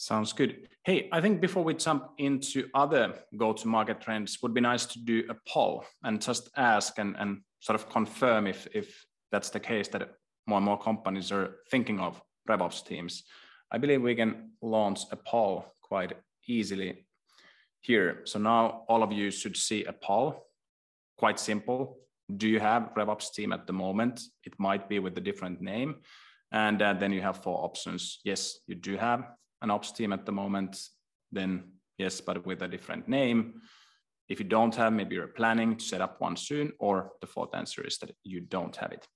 Sounds 0.00 0.32
good. 0.32 0.66
Hey, 0.82 1.10
I 1.12 1.20
think 1.20 1.42
before 1.42 1.62
we 1.62 1.74
jump 1.74 2.12
into 2.16 2.70
other 2.72 3.18
go-to-market 3.36 4.00
trends, 4.00 4.38
would 4.42 4.54
be 4.54 4.60
nice 4.62 4.86
to 4.86 4.98
do 4.98 5.24
a 5.28 5.34
poll 5.46 5.84
and 6.02 6.22
just 6.22 6.48
ask 6.56 6.98
and, 6.98 7.14
and 7.18 7.42
sort 7.58 7.78
of 7.78 7.90
confirm 7.90 8.46
if, 8.46 8.66
if 8.72 9.04
that's 9.30 9.50
the 9.50 9.60
case 9.60 9.88
that 9.88 10.08
more 10.46 10.56
and 10.56 10.64
more 10.64 10.78
companies 10.78 11.30
are 11.30 11.56
thinking 11.70 12.00
of 12.00 12.18
RevOps 12.48 12.82
teams. 12.82 13.24
I 13.70 13.76
believe 13.76 14.00
we 14.00 14.14
can 14.14 14.52
launch 14.62 15.00
a 15.12 15.16
poll 15.16 15.66
quite 15.82 16.14
easily 16.48 17.04
here. 17.80 18.22
So 18.24 18.38
now 18.38 18.84
all 18.88 19.02
of 19.02 19.12
you 19.12 19.30
should 19.30 19.54
see 19.54 19.84
a 19.84 19.92
poll. 19.92 20.46
Quite 21.18 21.38
simple. 21.38 21.98
Do 22.38 22.48
you 22.48 22.58
have 22.58 22.94
RevOps 22.96 23.34
team 23.34 23.52
at 23.52 23.66
the 23.66 23.74
moment? 23.74 24.22
It 24.44 24.54
might 24.58 24.88
be 24.88 24.98
with 24.98 25.18
a 25.18 25.20
different 25.20 25.60
name. 25.60 25.96
And 26.52 26.80
uh, 26.80 26.94
then 26.94 27.12
you 27.12 27.20
have 27.20 27.42
four 27.42 27.62
options. 27.62 28.20
Yes, 28.24 28.60
you 28.66 28.76
do 28.76 28.96
have 28.96 29.28
an 29.62 29.70
ops 29.70 29.92
team 29.92 30.12
at 30.12 30.26
the 30.26 30.32
moment, 30.32 30.80
then 31.32 31.72
yes, 31.98 32.20
but 32.20 32.46
with 32.46 32.62
a 32.62 32.68
different 32.68 33.08
name. 33.08 33.60
If 34.28 34.38
you 34.38 34.46
don't 34.46 34.74
have, 34.76 34.92
maybe 34.92 35.16
you're 35.16 35.26
planning 35.26 35.76
to 35.76 35.84
set 35.84 36.00
up 36.00 36.20
one 36.20 36.36
soon, 36.36 36.72
or 36.78 37.12
the 37.20 37.26
fourth 37.26 37.54
answer 37.54 37.84
is 37.86 37.98
that 37.98 38.14
you 38.22 38.40
don't 38.40 38.76
have 38.76 38.92
it. 38.92 39.06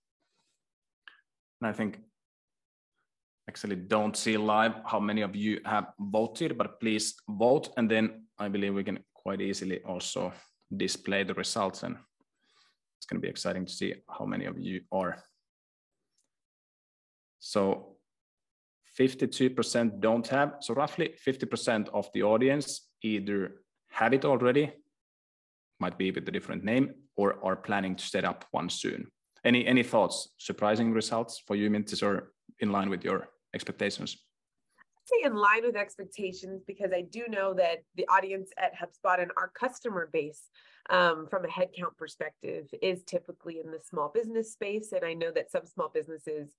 And 1.61 1.71
I 1.71 1.73
think 1.73 2.01
actually 3.49 3.77
don't 3.77 4.17
see 4.17 4.37
live 4.37 4.75
how 4.87 5.01
many 5.01 5.23
of 5.23 5.37
you 5.37 5.61
have 5.65 5.87
voted, 5.99 6.59
but 6.59 6.81
please 6.81 7.15
vote. 7.29 7.69
And 7.77 7.91
then 7.91 8.25
I 8.39 8.49
believe 8.49 8.75
we 8.75 8.85
can 8.85 8.99
quite 9.15 9.41
easily 9.41 9.81
also 9.83 10.33
display 10.77 11.25
the 11.25 11.35
results 11.35 11.83
and 11.83 11.97
it's 12.99 13.07
going 13.07 13.21
to 13.21 13.27
be 13.27 13.31
exciting 13.31 13.67
to 13.67 13.73
see 13.73 13.95
how 14.09 14.25
many 14.25 14.47
of 14.47 14.59
you 14.59 14.81
are. 14.91 15.23
So 17.39 17.94
52% 18.99 20.01
don't 20.01 20.27
have. 20.29 20.57
So 20.61 20.75
roughly 20.75 21.15
50% 21.27 21.89
of 21.89 22.09
the 22.15 22.23
audience 22.23 22.89
either 23.03 23.57
have 23.91 24.13
it 24.13 24.25
already, 24.25 24.73
might 25.81 25.99
be 25.99 26.11
with 26.11 26.29
a 26.29 26.33
different 26.33 26.65
name, 26.65 26.95
or 27.17 27.45
are 27.45 27.57
planning 27.57 27.97
to 27.97 28.05
set 28.05 28.25
up 28.25 28.45
one 28.53 28.71
soon. 28.71 29.09
Any 29.45 29.67
any 29.67 29.83
thoughts? 29.83 30.31
Surprising 30.39 30.93
results 30.93 31.43
for 31.47 31.55
you, 31.55 31.69
Mintis, 31.69 32.03
or 32.03 32.33
in 32.61 32.73
line 32.73 32.89
with 32.89 33.05
your 33.05 33.29
expectations? 33.55 34.24
Say 35.07 35.27
in 35.27 35.35
line 35.35 35.63
with 35.63 35.77
expectations 35.77 36.63
because 36.67 36.91
I 36.93 37.03
do 37.03 37.25
know 37.29 37.55
that 37.55 37.79
the 37.97 38.07
audience 38.09 38.51
at 38.59 38.73
HubSpot 38.75 39.21
and 39.21 39.31
our 39.37 39.49
customer 39.49 40.09
base 40.13 40.49
um, 40.91 41.27
from 41.31 41.45
a 41.45 41.49
headcount 41.49 41.97
perspective 41.97 42.67
is 42.83 43.03
typically 43.05 43.61
in 43.65 43.71
the 43.71 43.81
small 43.83 44.11
business 44.15 44.53
space. 44.53 44.93
And 44.93 45.05
I 45.05 45.15
know 45.15 45.31
that 45.33 45.51
some 45.51 45.67
small 45.67 45.91
businesses, 45.93 46.51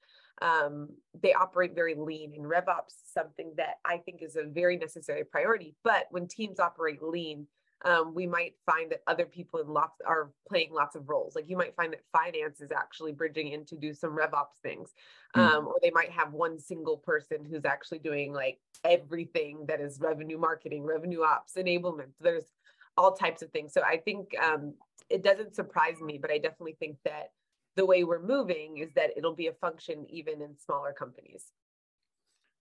um, 0.42 0.90
they 1.22 1.34
operate 1.34 1.76
very 1.76 1.96
lean 1.96 2.34
and 2.36 2.46
RevOps 2.46 2.88
is 2.88 3.14
something 3.14 3.54
that 3.58 3.76
I 3.86 3.98
think 3.98 4.22
is 4.22 4.36
a 4.36 4.44
very 4.44 4.78
necessary 4.78 5.24
priority. 5.24 5.76
But 5.84 6.06
when 6.10 6.28
teams 6.28 6.60
operate 6.60 7.04
lean, 7.04 7.48
um, 7.86 8.16
we 8.16 8.26
might 8.26 8.56
find 8.66 8.92
that 8.92 9.02
other 9.06 9.26
people 9.26 9.60
in 9.60 9.68
lots 9.68 10.02
are 10.06 10.32
playing 10.50 10.74
lots 10.74 10.96
of 10.96 11.08
roles. 11.08 11.36
Like 11.36 11.48
you 11.48 11.56
might 11.56 11.76
find 11.76 11.94
that 11.94 12.02
finance 12.12 12.60
is 12.60 12.72
actually 12.72 13.12
bridging 13.12 13.50
in 13.50 13.64
to 13.66 13.76
do 13.76 13.94
some 13.94 14.18
RevOps 14.18 14.60
things, 14.64 14.90
hmm. 15.36 15.42
um, 15.42 15.66
mm. 15.66 15.68
or 15.68 15.76
they 15.82 15.92
might 15.92 16.10
have 16.10 16.34
one 16.34 16.60
single 16.60 16.98
person 16.98 17.46
who's 17.46 17.64
actually 17.64 18.00
doing 18.00 18.34
like 18.34 18.60
everything 18.84 19.66
that 19.68 19.80
is 19.80 20.00
revenue 20.00 20.40
marketing, 20.40 20.84
revenue 20.84 21.22
ops, 21.22 21.54
enablement. 21.54 22.10
There's 22.20 22.52
all 22.98 23.14
types 23.14 23.44
of 23.44 23.52
things. 23.52 23.72
So 23.72 23.82
I 23.82 23.98
think 23.98 24.36
um, 24.44 24.74
it 25.10 25.24
doesn't 25.24 25.56
surprise 25.56 26.02
me, 26.02 26.18
but 26.18 26.32
I 26.32 26.40
definitely 26.40 26.78
think 26.80 26.98
that 27.06 27.32
the 27.76 27.86
way 27.86 28.04
we're 28.04 28.22
moving 28.22 28.78
is 28.78 28.90
that 28.96 29.12
it'll 29.16 29.36
be 29.36 29.48
a 29.48 29.54
function 29.54 30.06
even 30.10 30.42
in 30.42 30.58
smaller 30.58 30.94
companies. 30.94 31.52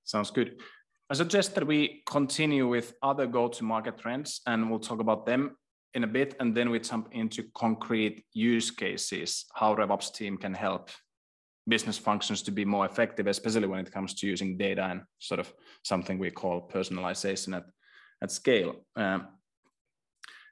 Sounds 0.05 0.31
good. 0.31 0.61
I 1.11 1.15
suggest 1.15 1.55
that 1.55 1.67
we 1.67 2.03
continue 2.07 2.67
with 2.67 2.95
other 3.03 3.27
go-to-market 3.27 3.99
trends, 3.99 4.41
and 4.47 4.71
we'll 4.71 4.79
talk 4.81 5.01
about 5.01 5.27
them 5.27 5.57
in 5.93 6.05
a 6.05 6.07
bit, 6.09 6.35
and 6.41 6.57
then 6.57 6.71
we 6.71 6.81
jump 6.81 7.09
into 7.13 7.45
concrete 7.55 8.25
use 8.33 8.71
cases, 8.71 9.45
how 9.55 9.75
RevOps 9.77 10.13
team 10.13 10.37
can 10.39 10.55
help 10.55 10.91
business 11.67 11.99
functions 11.99 12.43
to 12.43 12.51
be 12.51 12.65
more 12.65 12.87
effective, 12.87 13.27
especially 13.27 13.67
when 13.67 13.81
it 13.81 13.93
comes 13.93 14.15
to 14.15 14.27
using 14.27 14.57
data 14.57 14.85
and 14.85 15.03
sort 15.19 15.41
of 15.41 15.53
something 15.83 16.19
we 16.19 16.31
call 16.31 16.69
personalization 16.69 17.57
at, 17.57 17.65
at 18.23 18.31
scale. 18.31 18.85
Um, 18.97 19.29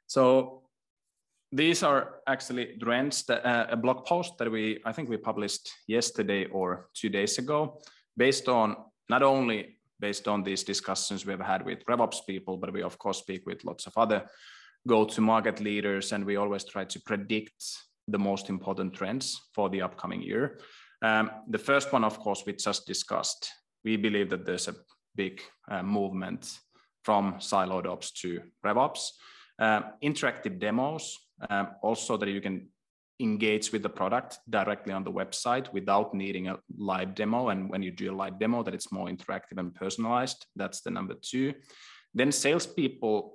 so 0.06 0.62
these 1.50 1.82
are 1.82 2.20
actually 2.26 2.78
trends 2.82 3.24
that 3.24 3.44
uh, 3.44 3.66
a 3.70 3.76
blog 3.76 4.06
post 4.06 4.38
that 4.38 4.50
we 4.50 4.80
I 4.86 4.92
think 4.92 5.08
we 5.08 5.18
published 5.18 5.70
yesterday 5.86 6.46
or 6.46 6.88
two 6.94 7.10
days 7.10 7.38
ago, 7.38 7.80
based 8.16 8.48
on 8.48 8.76
not 9.10 9.22
only 9.22 9.78
based 10.02 10.28
on 10.28 10.42
these 10.42 10.64
discussions 10.64 11.24
we've 11.24 11.48
had 11.52 11.64
with 11.64 11.86
RevOps 11.86 12.26
people, 12.26 12.56
but 12.58 12.72
we 12.72 12.82
of 12.82 12.98
course 12.98 13.20
speak 13.20 13.46
with 13.46 13.64
lots 13.64 13.86
of 13.86 13.96
other 13.96 14.20
go-to-market 14.86 15.60
leaders, 15.60 16.12
and 16.12 16.24
we 16.24 16.36
always 16.36 16.64
try 16.64 16.84
to 16.84 17.00
predict 17.00 17.64
the 18.08 18.18
most 18.18 18.50
important 18.50 18.92
trends 18.92 19.40
for 19.54 19.70
the 19.70 19.80
upcoming 19.80 20.20
year. 20.20 20.58
Um, 21.02 21.30
the 21.48 21.58
first 21.58 21.92
one, 21.92 22.04
of 22.04 22.18
course, 22.18 22.42
we 22.44 22.52
just 22.52 22.86
discussed. 22.86 23.48
We 23.84 23.96
believe 23.96 24.28
that 24.30 24.44
there's 24.44 24.68
a 24.68 24.74
big 25.14 25.40
uh, 25.70 25.82
movement 25.82 26.58
from 27.04 27.34
siloed 27.34 27.86
ops 27.86 28.10
to 28.22 28.40
RevOps. 28.66 29.10
Um, 29.58 29.84
interactive 30.02 30.58
demos, 30.58 31.16
um, 31.48 31.68
also 31.82 32.16
that 32.16 32.28
you 32.28 32.40
can 32.40 32.68
engage 33.22 33.72
with 33.72 33.82
the 33.82 33.88
product 33.88 34.38
directly 34.50 34.92
on 34.92 35.04
the 35.04 35.12
website 35.12 35.72
without 35.72 36.14
needing 36.14 36.48
a 36.48 36.58
live 36.76 37.14
demo. 37.14 37.48
And 37.48 37.70
when 37.70 37.82
you 37.82 37.90
do 37.90 38.12
a 38.12 38.16
live 38.16 38.38
demo, 38.38 38.62
that 38.62 38.74
it's 38.74 38.92
more 38.92 39.08
interactive 39.08 39.58
and 39.58 39.74
personalized. 39.74 40.46
That's 40.56 40.80
the 40.80 40.90
number 40.90 41.14
two. 41.14 41.54
Then 42.14 42.32
salespeople 42.32 43.34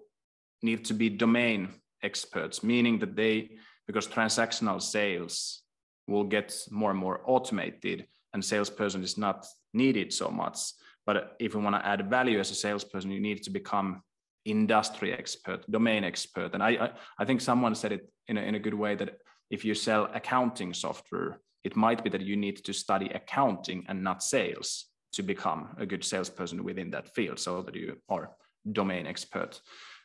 need 0.62 0.86
to 0.86 0.94
be 0.94 1.10
domain 1.10 1.70
experts, 2.04 2.64
meaning 2.64 3.00
that 3.00 3.16
they, 3.16 3.58
because 3.88 4.08
transactional 4.08 4.82
sales 4.82 5.64
will 6.08 6.24
get 6.24 6.56
more 6.70 6.92
and 6.92 7.00
more 7.00 7.22
automated 7.26 8.08
and 8.34 8.44
salesperson 8.44 9.04
is 9.04 9.18
not 9.18 9.46
needed 9.74 10.14
so 10.14 10.30
much. 10.30 10.58
But 11.06 11.36
if 11.40 11.54
you 11.54 11.60
want 11.60 11.76
to 11.76 11.86
add 11.86 12.10
value 12.10 12.40
as 12.40 12.52
a 12.52 12.56
salesperson, 12.56 13.12
you 13.12 13.20
need 13.20 13.44
to 13.44 13.50
become 13.50 14.02
industry 14.46 15.14
expert, 15.14 15.70
domain 15.70 16.04
expert. 16.04 16.54
And 16.54 16.62
I, 16.64 16.70
I, 16.70 16.92
I 17.20 17.26
think 17.26 17.42
someone 17.42 17.76
said 17.76 17.92
it 17.92 18.10
in 18.28 18.38
a, 18.38 18.42
in 18.42 18.56
a 18.56 18.60
good 18.60 18.74
way 18.74 18.96
that 18.96 19.18
if 19.50 19.64
you 19.66 19.74
sell 19.74 20.10
accounting 20.14 20.74
software, 20.74 21.40
it 21.64 21.76
might 21.76 22.04
be 22.04 22.10
that 22.10 22.22
you 22.22 22.36
need 22.36 22.64
to 22.64 22.74
study 22.74 23.10
accounting 23.10 23.86
and 23.88 24.04
not 24.04 24.24
sales 24.24 24.86
to 25.14 25.24
become 25.24 25.70
a 25.78 25.86
good 25.86 26.04
salesperson 26.04 26.64
within 26.64 26.92
that 26.92 27.14
field 27.16 27.40
so 27.40 27.62
that 27.62 27.76
you 27.76 27.98
are 28.10 28.32
domain 28.72 29.08
expert. 29.08 29.62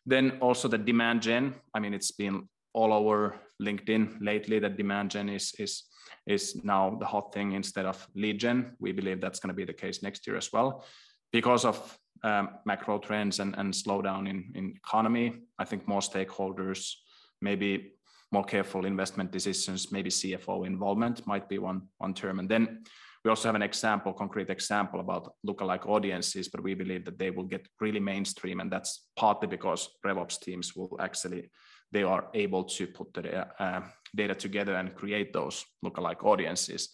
Then 0.07 0.39
also 0.41 0.69
the 0.69 0.79
demand 0.79 1.23
gen. 1.23 1.55
I 1.75 1.81
mean, 1.81 1.95
it's 1.95 2.11
been 2.11 2.49
all 2.73 2.93
over 2.93 3.37
LinkedIn 3.61 4.19
lately 4.21 4.59
that 4.59 4.77
demand 4.77 5.11
gen 5.11 5.29
is, 5.29 5.53
is, 5.59 5.85
is 6.27 6.65
now 6.65 6.97
the 6.99 7.07
hot 7.07 7.33
thing 7.33 7.53
instead 7.53 7.87
of 7.87 8.07
lead 8.15 8.41
gen. 8.41 8.77
We 8.81 8.93
believe 8.93 9.21
that's 9.21 9.41
going 9.41 9.49
to 9.49 9.55
be 9.55 9.65
the 9.65 9.73
case 9.73 10.03
next 10.03 10.27
year 10.27 10.37
as 10.37 10.53
well 10.53 10.85
because 11.33 11.65
of 11.65 11.99
um, 12.25 12.51
macro 12.65 12.99
trends 12.99 13.41
and, 13.41 13.55
and 13.59 13.73
slowdown 13.73 14.29
in, 14.29 14.53
in 14.55 14.75
economy, 14.77 15.35
I 15.59 15.65
think 15.65 15.89
more 15.89 16.01
stakeholders, 16.01 16.93
maybe 17.41 17.95
more 18.33 18.45
careful 18.45 18.87
investment 18.87 19.31
decisions, 19.31 19.93
maybe 19.93 20.11
CFO 20.11 20.67
involvement 20.67 21.27
might 21.27 21.49
be 21.49 21.59
one, 21.59 21.83
one 21.99 22.15
term. 22.15 22.39
And 22.39 22.49
then 22.49 22.83
we 23.25 23.29
also 23.29 23.49
have 23.49 23.55
an 23.55 23.63
example, 23.63 24.13
concrete 24.13 24.51
example 24.51 25.01
about 25.01 25.35
lookalike 25.47 25.87
audiences, 25.87 26.49
but 26.49 26.63
we 26.63 26.75
believe 26.75 27.05
that 27.05 27.19
they 27.19 27.31
will 27.31 27.45
get 27.45 27.69
really 27.81 28.01
mainstream. 28.01 28.61
And 28.61 28.73
that's 28.73 29.07
partly 29.17 29.47
because 29.47 29.91
RevOps 30.05 30.41
teams 30.41 30.75
will 30.75 30.97
actually, 30.99 31.51
they 31.93 32.03
are 32.03 32.29
able 32.35 32.65
to 32.65 32.87
put 32.87 33.15
the 33.15 33.47
uh, 33.63 33.83
data 34.17 34.35
together 34.35 34.75
and 34.75 34.95
create 34.95 35.33
those 35.33 35.65
lookalike 35.85 36.25
audiences. 36.25 36.89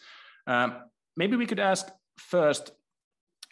Um, 0.47 0.83
maybe 1.17 1.37
we 1.37 1.47
could 1.47 1.61
ask 1.61 1.89
first 2.19 2.73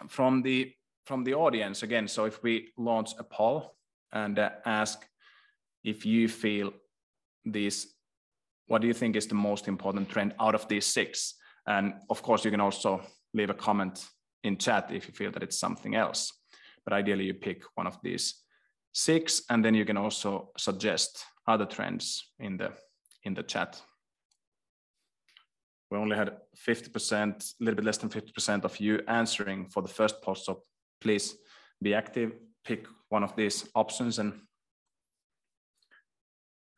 from 0.08 0.42
the 0.42 0.72
from 1.06 1.22
the 1.22 1.34
audience 1.34 1.84
again. 1.84 2.08
So 2.08 2.24
if 2.24 2.42
we 2.42 2.72
launch 2.76 3.12
a 3.18 3.22
poll 3.22 3.76
and 4.12 4.38
uh, 4.40 4.50
ask 4.64 5.06
if 5.84 6.04
you 6.04 6.28
feel 6.28 6.72
these, 7.46 7.94
what 8.66 8.82
do 8.82 8.88
you 8.88 8.94
think 8.94 9.16
is 9.16 9.26
the 9.26 9.34
most 9.34 9.68
important 9.68 10.08
trend 10.08 10.34
out 10.40 10.54
of 10.54 10.68
these 10.68 10.86
six? 10.86 11.34
And 11.66 11.94
of 12.10 12.22
course, 12.22 12.44
you 12.44 12.50
can 12.50 12.60
also 12.60 13.00
leave 13.34 13.50
a 13.50 13.54
comment 13.54 14.06
in 14.44 14.56
chat 14.56 14.90
if 14.92 15.08
you 15.08 15.14
feel 15.14 15.30
that 15.32 15.42
it's 15.42 15.58
something 15.58 15.94
else. 15.94 16.32
But 16.84 16.92
ideally, 16.92 17.24
you 17.24 17.34
pick 17.34 17.62
one 17.74 17.86
of 17.86 17.98
these 18.02 18.42
six, 18.92 19.42
and 19.50 19.64
then 19.64 19.74
you 19.74 19.84
can 19.84 19.96
also 19.96 20.50
suggest 20.56 21.24
other 21.46 21.66
trends 21.66 22.32
in 22.38 22.56
the 22.56 22.72
in 23.24 23.34
the 23.34 23.42
chat. 23.42 23.80
We 25.90 25.98
only 25.98 26.16
had 26.16 26.36
50%, 26.56 27.54
a 27.60 27.64
little 27.64 27.76
bit 27.76 27.84
less 27.84 27.98
than 27.98 28.10
50% 28.10 28.64
of 28.64 28.80
you 28.80 29.00
answering 29.06 29.68
for 29.68 29.82
the 29.82 29.88
first 29.88 30.20
post. 30.20 30.44
So 30.46 30.62
please 31.00 31.36
be 31.82 31.94
active, 31.94 32.32
pick 32.64 32.86
one 33.08 33.22
of 33.22 33.36
these 33.36 33.68
options 33.74 34.18
and 34.18 34.32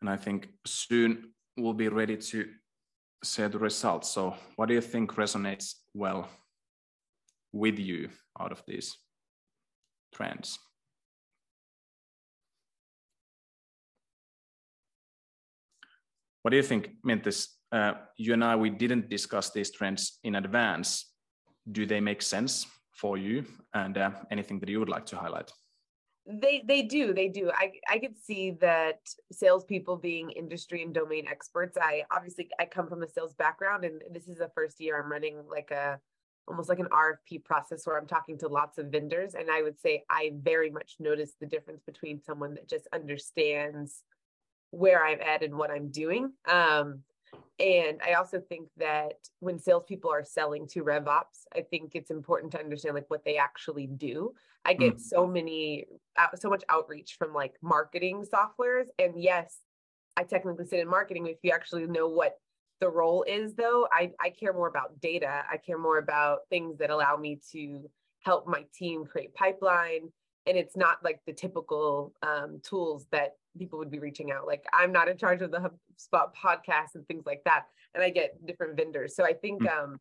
and 0.00 0.10
I 0.10 0.16
think 0.16 0.48
soon 0.66 1.32
we'll 1.56 1.72
be 1.72 1.88
ready 1.88 2.16
to 2.16 2.48
share 3.24 3.48
the 3.48 3.58
results. 3.58 4.10
So 4.10 4.34
what 4.56 4.66
do 4.66 4.74
you 4.74 4.80
think 4.80 5.14
resonates 5.14 5.74
well 5.94 6.28
with 7.52 7.78
you 7.78 8.10
out 8.38 8.52
of 8.52 8.62
these 8.66 8.96
trends? 10.14 10.58
What 16.42 16.50
do 16.52 16.56
you 16.56 16.62
think, 16.62 16.90
Mintis? 17.06 17.48
Uh, 17.70 17.94
you 18.16 18.32
and 18.32 18.42
I, 18.42 18.56
we 18.56 18.70
didn't 18.70 19.10
discuss 19.10 19.50
these 19.50 19.70
trends 19.70 20.18
in 20.24 20.36
advance. 20.36 21.12
Do 21.70 21.84
they 21.84 22.00
make 22.00 22.22
sense 22.22 22.66
for 22.92 23.18
you 23.18 23.44
and 23.74 23.98
uh, 23.98 24.10
anything 24.30 24.58
that 24.60 24.68
you 24.68 24.78
would 24.78 24.88
like 24.88 25.04
to 25.06 25.16
highlight? 25.16 25.50
They 26.30 26.62
they 26.66 26.82
do 26.82 27.14
they 27.14 27.28
do. 27.28 27.50
I 27.54 27.72
I 27.88 27.98
could 27.98 28.18
see 28.18 28.50
that 28.60 29.00
salespeople 29.32 29.96
being 29.96 30.30
industry 30.30 30.82
and 30.82 30.92
domain 30.92 31.26
experts. 31.26 31.78
I 31.80 32.04
obviously 32.10 32.50
I 32.60 32.66
come 32.66 32.86
from 32.86 33.02
a 33.02 33.08
sales 33.08 33.32
background, 33.34 33.84
and 33.84 34.02
this 34.12 34.28
is 34.28 34.36
the 34.36 34.50
first 34.54 34.78
year 34.78 35.02
I'm 35.02 35.10
running 35.10 35.42
like 35.50 35.70
a 35.70 35.98
almost 36.46 36.68
like 36.68 36.80
an 36.80 36.88
RFP 36.92 37.44
process 37.44 37.86
where 37.86 37.98
I'm 37.98 38.06
talking 38.06 38.36
to 38.38 38.48
lots 38.48 38.76
of 38.76 38.86
vendors, 38.86 39.34
and 39.34 39.50
I 39.50 39.62
would 39.62 39.80
say 39.80 40.04
I 40.10 40.32
very 40.34 40.70
much 40.70 40.96
notice 40.98 41.32
the 41.40 41.46
difference 41.46 41.82
between 41.84 42.20
someone 42.22 42.54
that 42.54 42.68
just 42.68 42.88
understands 42.92 44.02
where 44.70 45.04
I'm 45.06 45.20
at 45.22 45.42
and 45.42 45.56
what 45.56 45.70
I'm 45.70 45.90
doing. 45.90 46.32
Um, 46.46 47.04
and 47.58 48.00
I 48.06 48.12
also 48.14 48.40
think 48.40 48.68
that 48.76 49.14
when 49.40 49.58
salespeople 49.58 50.10
are 50.10 50.24
selling 50.24 50.66
to 50.68 50.84
RevOps, 50.84 51.46
I 51.54 51.62
think 51.62 51.92
it's 51.94 52.10
important 52.10 52.52
to 52.52 52.60
understand 52.60 52.94
like 52.94 53.08
what 53.10 53.24
they 53.24 53.36
actually 53.36 53.86
do. 53.86 54.34
I 54.68 54.74
get 54.74 54.96
mm. 54.96 55.00
so 55.00 55.26
many, 55.26 55.86
so 56.38 56.50
much 56.50 56.62
outreach 56.68 57.16
from 57.18 57.32
like 57.32 57.54
marketing 57.62 58.24
softwares, 58.32 58.84
and 58.98 59.14
yes, 59.20 59.56
I 60.16 60.24
technically 60.24 60.66
sit 60.66 60.80
in 60.80 60.88
marketing. 60.88 61.26
If 61.26 61.38
you 61.42 61.52
actually 61.52 61.86
know 61.86 62.08
what 62.08 62.36
the 62.80 62.88
role 62.88 63.24
is 63.26 63.54
though 63.54 63.88
I, 63.92 64.12
I 64.20 64.30
care 64.30 64.52
more 64.52 64.68
about 64.68 65.00
data 65.00 65.42
i 65.50 65.56
care 65.56 65.78
more 65.78 65.98
about 65.98 66.40
things 66.50 66.78
that 66.78 66.90
allow 66.90 67.16
me 67.16 67.40
to 67.52 67.90
help 68.20 68.46
my 68.46 68.64
team 68.74 69.04
create 69.04 69.34
pipeline 69.34 70.10
and 70.46 70.56
it's 70.56 70.76
not 70.76 70.98
like 71.02 71.20
the 71.26 71.32
typical 71.32 72.14
um, 72.22 72.60
tools 72.62 73.06
that 73.12 73.36
people 73.58 73.78
would 73.78 73.90
be 73.90 73.98
reaching 73.98 74.30
out 74.30 74.46
like 74.46 74.64
i'm 74.72 74.92
not 74.92 75.08
in 75.08 75.16
charge 75.16 75.42
of 75.42 75.50
the 75.50 75.58
hubspot 75.58 76.28
podcast 76.34 76.94
and 76.94 77.06
things 77.08 77.24
like 77.26 77.42
that 77.44 77.64
and 77.94 78.02
i 78.02 78.10
get 78.10 78.34
different 78.46 78.76
vendors 78.76 79.16
so 79.16 79.24
i 79.24 79.32
think 79.32 79.62
mm. 79.62 79.76
um, 79.76 79.98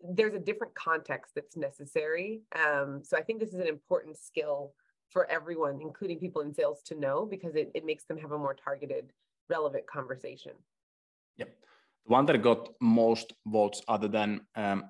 there's 0.00 0.34
a 0.34 0.38
different 0.38 0.74
context 0.74 1.32
that's 1.34 1.56
necessary 1.56 2.42
um, 2.56 3.00
so 3.02 3.16
i 3.16 3.22
think 3.22 3.40
this 3.40 3.54
is 3.54 3.60
an 3.60 3.66
important 3.66 4.16
skill 4.16 4.72
for 5.10 5.30
everyone 5.30 5.78
including 5.80 6.18
people 6.18 6.42
in 6.42 6.52
sales 6.52 6.82
to 6.82 6.94
know 6.94 7.26
because 7.26 7.54
it, 7.54 7.70
it 7.74 7.84
makes 7.84 8.04
them 8.04 8.18
have 8.18 8.32
a 8.32 8.38
more 8.38 8.54
targeted 8.54 9.12
relevant 9.48 9.86
conversation 9.86 10.52
yep 11.36 11.48
the 12.06 12.12
one 12.12 12.26
that 12.26 12.38
got 12.42 12.68
most 12.80 13.32
votes 13.46 13.82
other 13.88 14.08
than 14.08 14.40
um, 14.56 14.84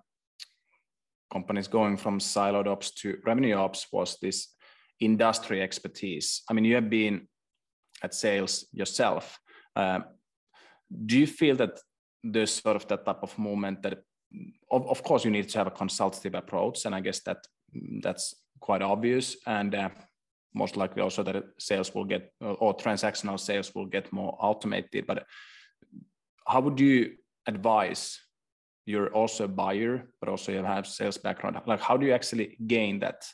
companies 1.32 1.68
going 1.68 1.96
from 1.96 2.18
siloed 2.18 2.66
ops 2.66 2.92
to 2.92 3.18
revenue 3.24 3.54
ops 3.54 3.86
was 3.92 4.16
this 4.20 4.54
industry 5.00 5.62
expertise. 5.62 6.42
I 6.48 6.54
mean, 6.54 6.64
you 6.64 6.74
have 6.76 6.90
been 6.90 7.28
at 8.02 8.14
sales 8.14 8.66
yourself. 8.72 9.38
Uh, 9.74 10.00
do 11.06 11.18
you 11.18 11.26
feel 11.26 11.56
that 11.56 11.78
there's 12.22 12.52
sort 12.52 12.76
of 12.76 12.86
that 12.88 13.04
type 13.04 13.22
of 13.22 13.36
moment 13.38 13.82
that, 13.82 13.98
of, 14.70 14.88
of 14.88 15.02
course, 15.02 15.24
you 15.24 15.30
need 15.30 15.48
to 15.48 15.58
have 15.58 15.66
a 15.66 15.70
consultative 15.70 16.34
approach, 16.34 16.84
and 16.84 16.94
I 16.94 17.00
guess 17.00 17.20
that 17.20 17.38
that's 18.02 18.34
quite 18.60 18.82
obvious, 18.82 19.36
and 19.46 19.74
uh, 19.74 19.90
most 20.54 20.76
likely 20.76 21.02
also 21.02 21.22
that 21.22 21.44
sales 21.58 21.94
will 21.94 22.04
get 22.04 22.32
or 22.40 22.76
transactional 22.76 23.38
sales 23.38 23.74
will 23.74 23.86
get 23.86 24.12
more 24.12 24.36
automated. 24.40 25.06
But 25.06 25.26
how 26.46 26.60
would 26.60 26.80
you 26.80 27.16
advise? 27.46 28.20
You're 28.86 29.08
also 29.14 29.44
a 29.44 29.48
buyer, 29.48 30.10
but 30.20 30.28
also 30.28 30.52
you 30.52 30.62
have 30.62 30.86
sales 30.86 31.16
background. 31.16 31.58
Like, 31.66 31.80
how 31.80 31.96
do 31.96 32.06
you 32.06 32.12
actually 32.12 32.56
gain 32.66 33.00
that 33.00 33.24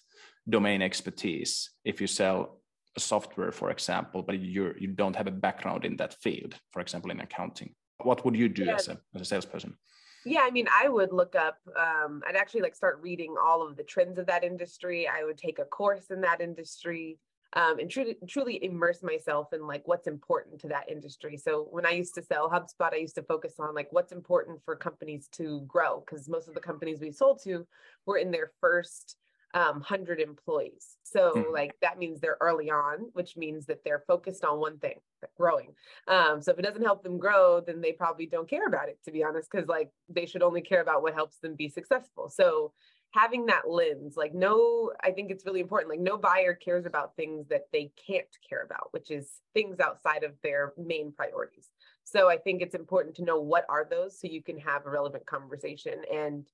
domain 0.48 0.80
expertise 0.80 1.70
if 1.84 2.00
you 2.00 2.06
sell 2.06 2.60
a 2.96 3.00
software, 3.00 3.52
for 3.52 3.70
example, 3.70 4.22
but 4.22 4.38
you 4.38 4.74
you 4.78 4.88
don't 4.88 5.16
have 5.16 5.26
a 5.26 5.40
background 5.46 5.84
in 5.84 5.96
that 5.96 6.14
field, 6.22 6.54
for 6.72 6.80
example, 6.80 7.10
in 7.10 7.20
accounting? 7.20 7.74
What 8.02 8.24
would 8.24 8.36
you 8.36 8.48
do 8.48 8.64
yeah. 8.64 8.76
as, 8.76 8.88
a, 8.88 8.98
as 9.14 9.20
a 9.22 9.24
salesperson? 9.24 9.76
Yeah, 10.24 10.40
I 10.42 10.50
mean, 10.50 10.66
I 10.70 10.88
would 10.88 11.12
look 11.12 11.35
up, 11.35 11.59
um, 11.78 12.22
I'd 12.26 12.37
actually 12.37 12.61
like 12.61 12.76
start 12.76 13.00
reading 13.02 13.37
all 13.42 13.66
of 13.66 13.76
the 13.76 13.83
trends 13.83 14.18
of 14.18 14.26
that 14.26 14.44
industry. 14.44 15.09
I 15.09 15.24
would 15.24 15.38
take 15.38 15.59
a 15.59 15.64
course 15.64 16.11
in 16.11 16.20
that 16.20 16.40
industry 16.40 17.18
um, 17.54 17.78
and 17.78 17.90
truly, 17.90 18.16
truly 18.28 18.62
immerse 18.62 19.02
myself 19.02 19.52
in 19.52 19.66
like 19.66 19.83
what's 19.87 20.06
important 20.06 20.61
to 20.61 20.68
that 20.68 20.88
industry. 20.88 21.37
So 21.37 21.66
when 21.70 21.85
I 21.85 21.90
used 21.90 22.14
to 22.14 22.22
sell 22.22 22.48
HubSpot, 22.48 22.92
I 22.92 22.96
used 22.96 23.16
to 23.16 23.22
focus 23.22 23.54
on 23.59 23.74
like 23.74 23.88
what's 23.90 24.12
important 24.12 24.61
for 24.64 24.76
companies 24.76 25.28
to 25.33 25.62
grow 25.62 26.04
because 26.06 26.28
most 26.28 26.48
of 26.48 26.54
the 26.54 26.61
companies 26.61 27.00
we 27.00 27.11
sold 27.11 27.42
to 27.44 27.66
were 28.06 28.18
in 28.18 28.30
their 28.30 28.52
first 28.61 29.16
um, 29.54 29.76
100 29.76 30.20
employees. 30.20 30.96
So, 31.02 31.32
mm. 31.34 31.52
like, 31.52 31.74
that 31.82 31.98
means 31.98 32.20
they're 32.20 32.36
early 32.40 32.70
on, 32.70 33.10
which 33.14 33.36
means 33.36 33.66
that 33.66 33.82
they're 33.84 34.04
focused 34.06 34.44
on 34.44 34.60
one 34.60 34.78
thing 34.78 35.00
growing. 35.36 35.74
Um, 36.06 36.40
so, 36.40 36.52
if 36.52 36.58
it 36.58 36.62
doesn't 36.62 36.84
help 36.84 37.02
them 37.02 37.18
grow, 37.18 37.60
then 37.60 37.80
they 37.80 37.92
probably 37.92 38.26
don't 38.26 38.48
care 38.48 38.66
about 38.66 38.88
it, 38.88 38.98
to 39.04 39.10
be 39.10 39.24
honest, 39.24 39.50
because 39.50 39.68
like 39.68 39.90
they 40.08 40.26
should 40.26 40.42
only 40.42 40.60
care 40.60 40.80
about 40.80 41.02
what 41.02 41.14
helps 41.14 41.38
them 41.38 41.54
be 41.56 41.68
successful. 41.68 42.28
So, 42.28 42.72
having 43.12 43.46
that 43.46 43.68
lens, 43.68 44.16
like, 44.16 44.34
no, 44.34 44.92
I 45.02 45.10
think 45.10 45.32
it's 45.32 45.44
really 45.44 45.60
important. 45.60 45.90
Like, 45.90 45.98
no 45.98 46.16
buyer 46.16 46.54
cares 46.54 46.86
about 46.86 47.16
things 47.16 47.48
that 47.48 47.64
they 47.72 47.90
can't 48.06 48.24
care 48.48 48.62
about, 48.62 48.92
which 48.92 49.10
is 49.10 49.40
things 49.52 49.80
outside 49.80 50.22
of 50.22 50.34
their 50.44 50.74
main 50.78 51.10
priorities. 51.12 51.70
So, 52.04 52.28
I 52.28 52.36
think 52.36 52.62
it's 52.62 52.76
important 52.76 53.16
to 53.16 53.24
know 53.24 53.40
what 53.40 53.64
are 53.68 53.86
those 53.88 54.20
so 54.20 54.28
you 54.28 54.42
can 54.42 54.58
have 54.58 54.86
a 54.86 54.90
relevant 54.90 55.26
conversation 55.26 56.02
and 56.12 56.46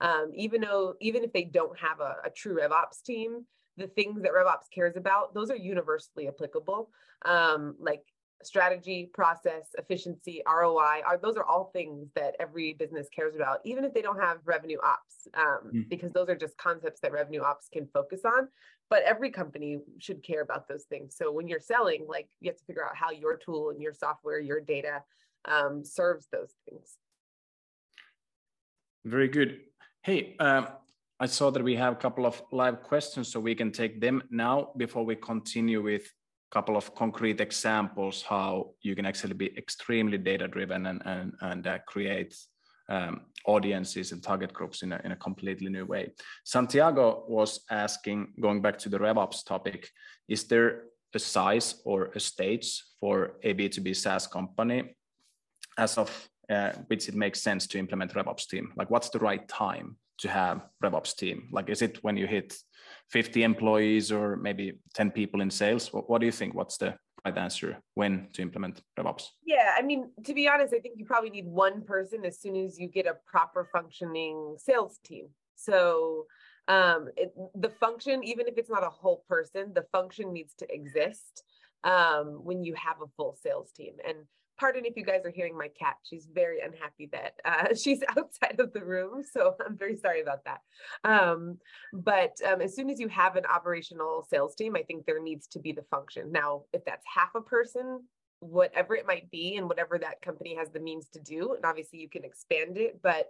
um, 0.00 0.30
even 0.34 0.60
though 0.60 0.94
even 1.00 1.24
if 1.24 1.32
they 1.32 1.44
don't 1.44 1.78
have 1.78 2.00
a, 2.00 2.16
a, 2.24 2.30
true 2.30 2.58
RevOps 2.58 3.02
team, 3.04 3.44
the 3.76 3.86
things 3.86 4.22
that 4.22 4.32
RevOps 4.32 4.70
cares 4.72 4.96
about, 4.96 5.34
those 5.34 5.50
are 5.50 5.56
universally 5.56 6.28
applicable. 6.28 6.90
Um, 7.24 7.76
like 7.78 8.02
strategy, 8.42 9.10
process, 9.12 9.68
efficiency, 9.78 10.42
ROI, 10.46 11.00
are 11.06 11.18
those 11.20 11.36
are 11.36 11.44
all 11.44 11.70
things 11.72 12.08
that 12.14 12.34
every 12.38 12.74
business 12.74 13.08
cares 13.14 13.34
about, 13.34 13.60
even 13.64 13.84
if 13.84 13.94
they 13.94 14.02
don't 14.02 14.20
have 14.20 14.38
revenue 14.44 14.78
ops, 14.84 15.28
um, 15.34 15.70
mm. 15.72 15.88
because 15.88 16.12
those 16.12 16.28
are 16.28 16.36
just 16.36 16.56
concepts 16.58 17.00
that 17.00 17.12
revenue 17.12 17.42
ops 17.42 17.68
can 17.72 17.86
focus 17.86 18.20
on. 18.24 18.48
But 18.90 19.02
every 19.04 19.30
company 19.30 19.78
should 19.98 20.22
care 20.22 20.42
about 20.42 20.68
those 20.68 20.84
things. 20.84 21.16
So 21.16 21.32
when 21.32 21.48
you're 21.48 21.60
selling, 21.60 22.04
like 22.06 22.28
you 22.40 22.50
have 22.50 22.58
to 22.58 22.64
figure 22.64 22.84
out 22.84 22.94
how 22.94 23.10
your 23.10 23.36
tool 23.36 23.70
and 23.70 23.80
your 23.80 23.94
software, 23.94 24.40
your 24.40 24.60
data 24.60 25.02
um, 25.46 25.84
serves 25.84 26.28
those 26.30 26.52
things. 26.68 26.98
Very 29.04 29.28
good. 29.28 29.60
Hey, 30.04 30.36
um, 30.38 30.68
I 31.18 31.24
saw 31.24 31.50
that 31.50 31.64
we 31.64 31.76
have 31.76 31.94
a 31.94 31.96
couple 31.96 32.26
of 32.26 32.42
live 32.52 32.82
questions, 32.82 33.28
so 33.32 33.40
we 33.40 33.54
can 33.54 33.72
take 33.72 34.02
them 34.02 34.22
now 34.28 34.68
before 34.76 35.02
we 35.02 35.16
continue 35.16 35.82
with 35.82 36.02
a 36.02 36.52
couple 36.52 36.76
of 36.76 36.94
concrete 36.94 37.40
examples 37.40 38.20
how 38.20 38.74
you 38.82 38.94
can 38.94 39.06
actually 39.06 39.32
be 39.32 39.56
extremely 39.56 40.18
data 40.18 40.46
driven 40.46 40.84
and, 40.84 41.00
and, 41.06 41.32
and 41.40 41.66
uh, 41.66 41.78
create 41.88 42.36
um, 42.90 43.22
audiences 43.46 44.12
and 44.12 44.22
target 44.22 44.52
groups 44.52 44.82
in 44.82 44.92
a, 44.92 45.00
in 45.04 45.12
a 45.12 45.16
completely 45.16 45.70
new 45.70 45.86
way. 45.86 46.12
Santiago 46.44 47.24
was 47.26 47.60
asking, 47.70 48.34
going 48.38 48.60
back 48.60 48.76
to 48.80 48.90
the 48.90 48.98
RevOps 48.98 49.42
topic, 49.42 49.88
is 50.28 50.44
there 50.44 50.82
a 51.14 51.18
size 51.18 51.76
or 51.86 52.10
a 52.14 52.20
stage 52.20 52.84
for 53.00 53.36
a 53.42 53.54
B2B 53.54 53.96
SaaS 53.96 54.26
company 54.26 54.96
as 55.78 55.96
of 55.96 56.28
uh, 56.50 56.72
which 56.88 57.08
it 57.08 57.14
makes 57.14 57.40
sense 57.40 57.66
to 57.68 57.78
implement 57.78 58.14
RevOps 58.14 58.48
team? 58.48 58.72
Like, 58.76 58.90
what's 58.90 59.10
the 59.10 59.18
right 59.18 59.46
time 59.48 59.96
to 60.18 60.28
have 60.28 60.66
RevOps 60.82 61.16
team? 61.16 61.48
Like, 61.52 61.68
is 61.68 61.82
it 61.82 61.98
when 62.02 62.16
you 62.16 62.26
hit 62.26 62.56
50 63.10 63.42
employees 63.42 64.12
or 64.12 64.36
maybe 64.36 64.78
10 64.94 65.10
people 65.10 65.40
in 65.40 65.50
sales? 65.50 65.92
What, 65.92 66.08
what 66.08 66.20
do 66.20 66.26
you 66.26 66.32
think? 66.32 66.54
What's 66.54 66.78
the 66.78 66.96
right 67.24 67.36
answer 67.36 67.78
when 67.94 68.28
to 68.34 68.42
implement 68.42 68.82
RevOps? 68.98 69.28
Yeah, 69.44 69.74
I 69.76 69.82
mean, 69.82 70.10
to 70.24 70.34
be 70.34 70.48
honest, 70.48 70.74
I 70.74 70.78
think 70.78 70.98
you 70.98 71.04
probably 71.04 71.30
need 71.30 71.46
one 71.46 71.82
person 71.82 72.24
as 72.24 72.40
soon 72.40 72.56
as 72.56 72.78
you 72.78 72.88
get 72.88 73.06
a 73.06 73.16
proper 73.26 73.68
functioning 73.72 74.56
sales 74.58 74.98
team. 75.04 75.28
So 75.56 76.26
um, 76.68 77.08
it, 77.16 77.32
the 77.54 77.70
function, 77.70 78.24
even 78.24 78.46
if 78.48 78.54
it's 78.56 78.70
not 78.70 78.84
a 78.84 78.90
whole 78.90 79.24
person, 79.28 79.72
the 79.74 79.84
function 79.92 80.32
needs 80.32 80.54
to 80.54 80.66
exist 80.72 81.44
um, 81.84 82.40
when 82.42 82.64
you 82.64 82.74
have 82.74 82.96
a 83.02 83.10
full 83.16 83.36
sales 83.40 83.70
team. 83.72 83.94
And 84.06 84.18
pardon 84.58 84.84
if 84.84 84.96
you 84.96 85.04
guys 85.04 85.24
are 85.24 85.30
hearing 85.30 85.56
my 85.56 85.68
cat. 85.78 85.96
She's 86.02 86.28
very 86.32 86.60
unhappy 86.60 87.08
that 87.12 87.34
uh, 87.44 87.74
she's 87.80 88.00
outside 88.16 88.58
of 88.58 88.72
the 88.72 88.84
room. 88.84 89.22
So 89.22 89.54
I'm 89.64 89.76
very 89.76 89.96
sorry 89.96 90.22
about 90.22 90.44
that. 90.44 90.60
Um, 91.04 91.58
but 91.92 92.36
um, 92.46 92.60
as 92.60 92.74
soon 92.74 92.90
as 92.90 93.00
you 93.00 93.08
have 93.08 93.36
an 93.36 93.46
operational 93.46 94.26
sales 94.28 94.54
team, 94.54 94.76
I 94.76 94.82
think 94.82 95.06
there 95.06 95.22
needs 95.22 95.46
to 95.48 95.58
be 95.58 95.72
the 95.72 95.84
function. 95.90 96.32
Now, 96.32 96.62
if 96.72 96.84
that's 96.84 97.04
half 97.12 97.34
a 97.34 97.40
person, 97.40 98.00
whatever 98.40 98.94
it 98.94 99.06
might 99.06 99.30
be, 99.30 99.56
and 99.56 99.68
whatever 99.68 99.98
that 99.98 100.22
company 100.22 100.54
has 100.56 100.70
the 100.70 100.80
means 100.80 101.08
to 101.14 101.20
do, 101.20 101.54
and 101.54 101.64
obviously 101.64 101.98
you 101.98 102.08
can 102.08 102.24
expand 102.24 102.76
it, 102.76 103.00
but 103.02 103.26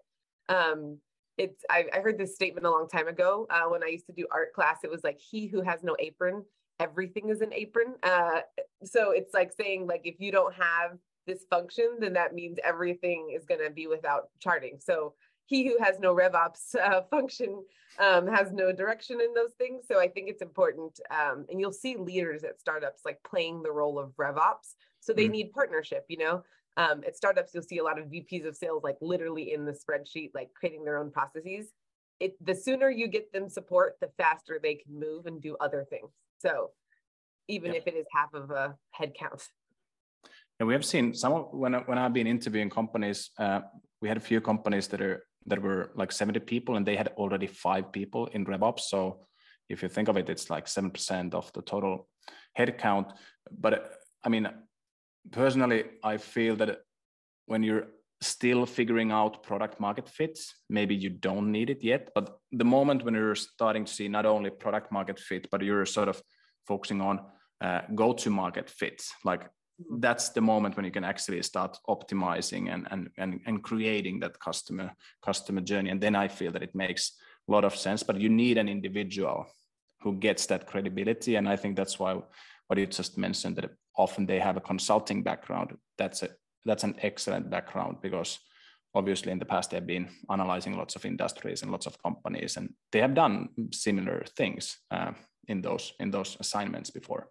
um, 0.48 0.98
it's 1.38 1.64
I, 1.70 1.84
I, 1.92 2.00
heard 2.00 2.18
this 2.18 2.34
statement 2.34 2.66
a 2.66 2.70
long 2.70 2.86
time 2.88 3.08
ago 3.08 3.46
uh, 3.48 3.64
when 3.64 3.82
I 3.82 3.88
used 3.88 4.06
to 4.06 4.12
do 4.12 4.26
art 4.30 4.52
class. 4.52 4.78
It 4.84 4.90
was 4.90 5.02
like 5.02 5.18
he 5.18 5.46
who 5.46 5.62
has 5.62 5.82
no 5.82 5.96
apron 5.98 6.44
everything 6.80 7.28
is 7.28 7.40
an 7.40 7.52
apron. 7.52 7.94
Uh, 8.02 8.40
so 8.84 9.10
it's 9.10 9.32
like 9.34 9.52
saying 9.52 9.86
like 9.86 10.02
if 10.04 10.16
you 10.18 10.32
don't 10.32 10.54
have 10.54 10.92
this 11.26 11.44
function, 11.50 11.96
then 12.00 12.12
that 12.14 12.34
means 12.34 12.58
everything 12.64 13.32
is 13.34 13.44
going 13.44 13.60
to 13.64 13.70
be 13.70 13.86
without 13.86 14.28
charting. 14.40 14.78
So 14.80 15.14
he 15.46 15.66
who 15.66 15.82
has 15.82 15.98
no 15.98 16.14
RevOps 16.14 16.74
uh, 16.80 17.02
function 17.10 17.64
um, 17.98 18.26
has 18.26 18.52
no 18.52 18.72
direction 18.72 19.20
in 19.20 19.34
those 19.34 19.52
things. 19.58 19.84
So 19.86 20.00
I 20.00 20.08
think 20.08 20.28
it's 20.28 20.42
important. 20.42 20.98
Um, 21.10 21.46
and 21.48 21.60
you'll 21.60 21.72
see 21.72 21.96
leaders 21.96 22.44
at 22.44 22.60
startups 22.60 23.02
like 23.04 23.18
playing 23.28 23.62
the 23.62 23.72
role 23.72 23.98
of 23.98 24.12
RevOps. 24.16 24.74
So 25.00 25.12
they 25.12 25.28
mm. 25.28 25.32
need 25.32 25.52
partnership, 25.52 26.04
you 26.08 26.18
know. 26.18 26.42
Um, 26.76 27.02
at 27.06 27.16
startups, 27.16 27.54
you'll 27.54 27.62
see 27.62 27.78
a 27.78 27.84
lot 27.84 28.00
of 28.00 28.06
VPs 28.06 28.46
of 28.46 28.56
sales 28.56 28.82
like 28.82 28.96
literally 29.00 29.52
in 29.52 29.64
the 29.64 29.72
spreadsheet, 29.72 30.30
like 30.34 30.48
creating 30.54 30.84
their 30.84 30.98
own 30.98 31.10
processes. 31.10 31.68
It 32.20 32.34
the 32.44 32.54
sooner 32.54 32.90
you 32.90 33.06
get 33.06 33.32
them 33.32 33.48
support, 33.48 33.94
the 34.00 34.10
faster 34.16 34.58
they 34.60 34.74
can 34.74 34.98
move 34.98 35.26
and 35.26 35.40
do 35.40 35.56
other 35.60 35.86
things. 35.88 36.10
So 36.38 36.70
even 37.48 37.72
yeah. 37.72 37.78
if 37.78 37.86
it 37.86 37.94
is 37.94 38.06
half 38.12 38.34
of 38.34 38.50
a 38.50 38.74
head 38.90 39.12
count. 39.18 39.48
And 40.60 40.68
we 40.68 40.74
have 40.74 40.84
seen 40.84 41.14
some 41.14 41.32
of 41.32 41.48
when 41.52 41.74
when 41.86 41.98
I've 41.98 42.12
been 42.12 42.26
interviewing 42.26 42.70
companies, 42.70 43.30
uh, 43.38 43.60
we 44.00 44.08
had 44.08 44.16
a 44.16 44.26
few 44.28 44.40
companies 44.40 44.88
that 44.88 45.00
are 45.00 45.26
that 45.46 45.60
were 45.60 45.90
like 45.94 46.12
70 46.12 46.40
people 46.40 46.76
and 46.76 46.86
they 46.86 46.96
had 46.96 47.08
already 47.16 47.46
five 47.46 47.92
people 47.92 48.26
in 48.32 48.46
RevOps. 48.46 48.80
So 48.80 49.26
if 49.68 49.82
you 49.82 49.88
think 49.88 50.08
of 50.08 50.16
it, 50.16 50.28
it's 50.28 50.50
like 50.50 50.66
7% 50.66 51.34
of 51.34 51.52
the 51.52 51.62
total 51.62 52.08
headcount. 52.58 53.12
But 53.50 53.92
I 54.22 54.28
mean, 54.28 54.48
personally, 55.30 55.84
I 56.02 56.16
feel 56.16 56.56
that 56.56 56.80
when 57.46 57.62
you're 57.62 57.88
still 58.20 58.64
figuring 58.64 59.12
out 59.12 59.42
product 59.42 59.80
market 59.80 60.08
fits, 60.08 60.54
maybe 60.70 60.94
you 60.94 61.10
don't 61.10 61.52
need 61.52 61.68
it 61.68 61.82
yet. 61.82 62.10
But 62.14 62.38
the 62.52 62.64
moment 62.64 63.04
when 63.04 63.14
you're 63.14 63.34
starting 63.34 63.84
to 63.84 63.92
see 63.92 64.08
not 64.08 64.24
only 64.24 64.50
product 64.50 64.90
market 64.90 65.18
fit, 65.18 65.48
but 65.50 65.62
you're 65.62 65.86
sort 65.86 66.08
of 66.08 66.22
focusing 66.66 67.00
on 67.00 67.20
uh, 67.60 67.82
go 67.94 68.12
to 68.12 68.30
market 68.30 68.70
fits, 68.70 69.12
like. 69.24 69.48
That's 69.98 70.30
the 70.30 70.40
moment 70.40 70.76
when 70.76 70.84
you 70.84 70.90
can 70.90 71.04
actually 71.04 71.42
start 71.42 71.78
optimizing 71.88 72.72
and, 72.72 72.86
and 72.90 73.10
and 73.18 73.40
and 73.46 73.62
creating 73.62 74.20
that 74.20 74.38
customer 74.40 74.92
customer 75.24 75.60
journey. 75.60 75.90
And 75.90 76.00
then 76.00 76.16
i 76.16 76.28
feel 76.28 76.52
that 76.52 76.62
it 76.62 76.74
makes 76.74 77.12
a 77.48 77.52
lot 77.52 77.64
of 77.64 77.76
sense 77.76 78.02
but 78.02 78.20
you 78.20 78.28
need 78.28 78.58
an 78.58 78.68
individual 78.68 79.46
who 80.00 80.14
gets 80.14 80.46
that 80.46 80.66
credibility. 80.66 81.36
And 81.36 81.48
i 81.48 81.56
think 81.56 81.76
that's 81.76 81.98
why 81.98 82.20
what 82.66 82.78
you 82.78 82.86
just 82.86 83.18
mentioned 83.18 83.56
that 83.56 83.70
often 83.96 84.26
they 84.26 84.38
have 84.38 84.56
a 84.56 84.60
consulting 84.60 85.22
background. 85.22 85.76
That's 85.98 86.22
a 86.22 86.28
that's 86.64 86.84
an 86.84 86.94
excellent 87.02 87.50
background 87.50 87.98
because 88.00 88.38
obviously 88.94 89.32
in 89.32 89.38
the 89.38 89.44
past 89.44 89.70
they've 89.70 89.86
been 89.86 90.08
analyzing 90.30 90.76
lots 90.76 90.96
of 90.96 91.04
industries 91.04 91.62
and 91.62 91.70
lots 91.70 91.86
of 91.86 92.02
companies 92.02 92.56
and 92.56 92.72
they 92.90 93.00
have 93.00 93.14
done 93.14 93.48
similar 93.72 94.24
things 94.36 94.78
uh, 94.90 95.12
in 95.48 95.60
those 95.60 95.92
in 96.00 96.10
those 96.10 96.36
assignments 96.40 96.90
before. 96.90 97.28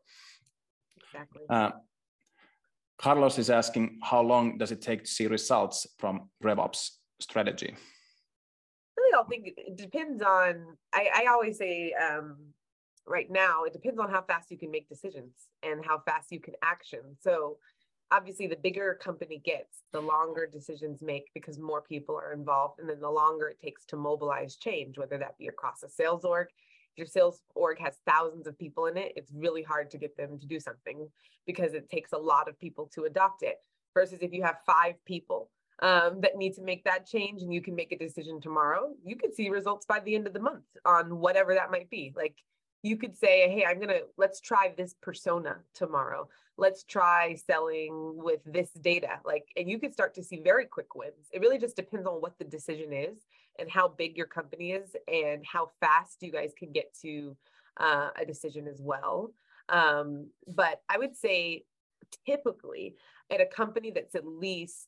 Exactly. 1.04 1.42
Uh, 1.50 1.72
carlos 2.98 3.38
is 3.38 3.50
asking 3.50 4.00
how 4.04 4.22
long 4.22 4.58
does 4.58 4.72
it 4.72 4.82
take 4.82 5.04
to 5.04 5.10
see 5.10 5.28
results 5.28 5.88
from 5.98 6.30
revops 6.44 6.92
strategy 7.20 7.76
really 8.98 9.20
i 9.20 9.24
think 9.30 9.54
it 9.58 9.78
depends 9.78 10.22
on 10.22 10.66
i, 10.94 11.10
I 11.16 11.26
always 11.30 11.58
say 11.58 11.94
um, 11.94 12.38
right 13.08 13.30
now 13.30 13.64
it 13.64 13.74
depends 13.74 14.00
on 14.00 14.10
how 14.10 14.22
fast 14.22 14.52
you 14.52 14.58
can 14.58 14.72
make 14.72 14.88
decisions 14.88 15.34
and 15.62 15.86
how 15.86 16.02
fast 16.06 16.32
you 16.32 16.40
can 16.40 16.54
action 16.64 17.02
so 17.22 17.58
obviously 18.14 18.48
the 18.48 18.56
bigger 18.58 18.92
a 18.92 18.96
company 19.04 19.42
gets, 19.44 19.82
the 19.92 20.00
longer 20.00 20.46
decisions 20.46 21.02
make 21.02 21.32
because 21.34 21.58
more 21.58 21.82
people 21.82 22.16
are 22.16 22.32
involved. 22.32 22.80
And 22.80 22.88
then 22.88 23.00
the 23.00 23.10
longer 23.10 23.48
it 23.48 23.60
takes 23.60 23.86
to 23.86 23.98
mobilize 23.98 24.56
change, 24.56 24.98
whether 24.98 25.18
that 25.18 25.38
be 25.38 25.48
across 25.48 25.84
a 25.84 25.90
sales 25.90 26.24
org. 26.24 26.48
Your 26.96 27.08
sales 27.08 27.42
org 27.56 27.80
has 27.80 27.98
thousands 28.08 28.48
of 28.48 28.58
people 28.58 28.86
in 28.86 28.98
it, 28.98 29.14
it's 29.16 29.32
really 29.34 29.64
hard 29.64 29.90
to 29.92 29.98
get 29.98 30.16
them 30.18 30.40
to 30.40 30.46
do 30.46 30.60
something 30.60 31.08
because 31.46 31.74
it 31.74 31.90
takes 31.90 32.14
a 32.14 32.18
lot 32.18 32.48
of 32.48 32.60
people 32.60 32.90
to 32.94 33.04
adopt 33.04 33.44
it. 33.44 33.58
Versus 33.94 34.20
if 34.22 34.34
you 34.34 34.42
have 34.42 34.58
five 34.66 34.96
people 35.06 35.52
um, 35.82 36.22
that 36.22 36.36
need 36.36 36.54
to 36.56 36.64
make 36.64 36.84
that 36.84 37.06
change 37.06 37.42
and 37.44 37.54
you 37.54 37.62
can 37.62 37.76
make 37.76 37.92
a 37.92 37.98
decision 37.98 38.42
tomorrow, 38.42 38.92
you 39.04 39.16
could 39.16 39.36
see 39.36 39.50
results 39.50 39.86
by 39.86 40.00
the 40.00 40.16
end 40.16 40.26
of 40.26 40.34
the 40.34 40.40
month 40.40 40.64
on 40.86 41.20
whatever 41.20 41.54
that 41.54 41.70
might 41.70 41.90
be. 41.90 42.12
Like 42.16 42.36
you 42.84 42.98
could 42.98 43.16
say, 43.16 43.50
hey, 43.50 43.66
I'm 43.66 43.78
going 43.78 43.90
to, 43.90 44.04
let's 44.18 44.42
try 44.42 44.74
this 44.76 44.96
persona 45.02 45.58
tomorrow. 45.74 46.28
Let's 46.58 46.84
try 46.84 47.36
selling 47.36 48.14
with 48.16 48.42
this 48.46 48.70
data. 48.72 49.20
Like, 49.26 49.46
and 49.58 49.70
you 49.70 49.80
could 49.80 49.94
start 49.94 50.14
to 50.16 50.24
see 50.24 50.42
very 50.44 50.66
quick 50.66 50.94
wins. 50.94 51.30
It 51.32 51.42
really 51.42 51.58
just 51.58 51.76
depends 51.76 52.06
on 52.06 52.16
what 52.16 52.38
the 52.38 52.46
decision 52.46 52.94
is 52.94 53.26
and 53.60 53.70
how 53.70 53.88
big 53.88 54.18
your 54.18 54.28
company 54.28 54.72
is 54.72 54.96
and 55.08 55.46
how 55.46 55.72
fast 55.80 56.22
you 56.22 56.32
guys 56.32 56.52
can 56.58 56.72
get 56.72 56.94
to 57.02 57.36
uh, 57.78 58.10
a 58.20 58.26
decision 58.26 58.68
as 58.68 58.80
well. 58.82 59.32
Um, 59.70 60.28
but 60.48 60.82
I 60.90 60.98
would 60.98 61.16
say 61.16 61.66
typically 62.26 62.96
at 63.32 63.42
a 63.42 63.46
company 63.46 63.92
that's 63.92 64.16
at 64.16 64.26
least 64.26 64.88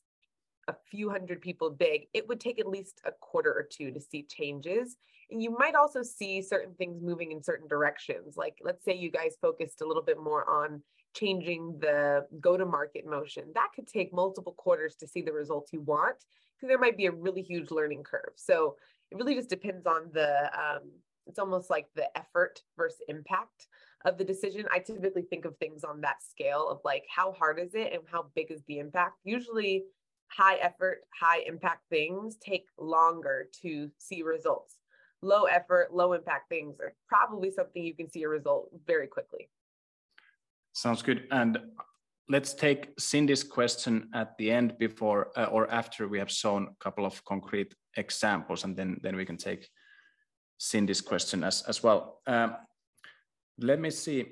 a 0.68 0.74
few 0.90 1.08
hundred 1.10 1.40
people 1.40 1.70
big, 1.70 2.08
it 2.12 2.28
would 2.28 2.40
take 2.40 2.58
at 2.58 2.66
least 2.66 3.00
a 3.04 3.12
quarter 3.12 3.52
or 3.52 3.62
two 3.62 3.92
to 3.92 4.00
see 4.00 4.22
changes. 4.24 4.96
And 5.30 5.42
you 5.42 5.50
might 5.50 5.74
also 5.74 6.02
see 6.02 6.42
certain 6.42 6.74
things 6.74 7.02
moving 7.02 7.32
in 7.32 7.42
certain 7.42 7.68
directions. 7.68 8.36
Like, 8.36 8.58
let's 8.62 8.84
say 8.84 8.94
you 8.94 9.10
guys 9.10 9.36
focused 9.40 9.80
a 9.80 9.86
little 9.86 10.02
bit 10.02 10.22
more 10.22 10.48
on 10.48 10.82
changing 11.18 11.78
the 11.80 12.26
go 12.40 12.56
to 12.56 12.66
market 12.66 13.06
motion. 13.06 13.44
That 13.54 13.68
could 13.74 13.86
take 13.86 14.12
multiple 14.12 14.52
quarters 14.52 14.96
to 14.96 15.08
see 15.08 15.22
the 15.22 15.32
results 15.32 15.72
you 15.72 15.80
want 15.80 16.24
because 16.56 16.68
there 16.68 16.78
might 16.78 16.96
be 16.96 17.06
a 17.06 17.12
really 17.12 17.42
huge 17.42 17.70
learning 17.70 18.02
curve. 18.02 18.32
So 18.36 18.76
it 19.10 19.16
really 19.16 19.34
just 19.34 19.50
depends 19.50 19.86
on 19.86 20.10
the, 20.12 20.50
um, 20.58 20.90
it's 21.26 21.38
almost 21.38 21.70
like 21.70 21.86
the 21.94 22.06
effort 22.16 22.62
versus 22.76 23.00
impact 23.08 23.66
of 24.04 24.18
the 24.18 24.24
decision. 24.24 24.66
I 24.72 24.78
typically 24.78 25.22
think 25.22 25.44
of 25.44 25.56
things 25.56 25.84
on 25.84 26.00
that 26.02 26.22
scale 26.22 26.68
of 26.68 26.80
like, 26.84 27.04
how 27.14 27.32
hard 27.32 27.58
is 27.58 27.74
it 27.74 27.92
and 27.92 28.02
how 28.10 28.26
big 28.34 28.50
is 28.50 28.62
the 28.68 28.78
impact? 28.78 29.20
Usually, 29.24 29.84
high 30.28 30.56
effort, 30.56 31.02
high 31.18 31.40
impact 31.46 31.88
things 31.88 32.36
take 32.36 32.66
longer 32.78 33.48
to 33.62 33.90
see 33.98 34.22
results. 34.22 34.76
Low 35.22 35.44
effort, 35.44 35.94
low 35.94 36.12
impact 36.12 36.48
things 36.48 36.78
are 36.80 36.94
probably 37.08 37.50
something 37.50 37.82
you 37.82 37.94
can 37.94 38.10
see 38.10 38.22
a 38.22 38.28
result 38.28 38.68
very 38.86 39.06
quickly. 39.06 39.48
Sounds 40.76 41.00
good. 41.00 41.26
And 41.30 41.58
let's 42.28 42.52
take 42.52 42.90
Cindy's 42.98 43.42
question 43.42 44.10
at 44.12 44.36
the 44.36 44.50
end 44.50 44.76
before 44.78 45.32
uh, 45.34 45.44
or 45.44 45.72
after 45.72 46.06
we 46.06 46.18
have 46.18 46.30
shown 46.30 46.64
a 46.64 46.84
couple 46.84 47.06
of 47.06 47.24
concrete 47.24 47.74
examples, 47.96 48.64
and 48.64 48.76
then, 48.76 49.00
then 49.02 49.16
we 49.16 49.24
can 49.24 49.38
take 49.38 49.66
Cindy's 50.58 51.00
question 51.00 51.44
as, 51.44 51.62
as 51.62 51.82
well. 51.82 52.20
Um, 52.26 52.56
let 53.58 53.80
me 53.80 53.88
see 53.88 54.26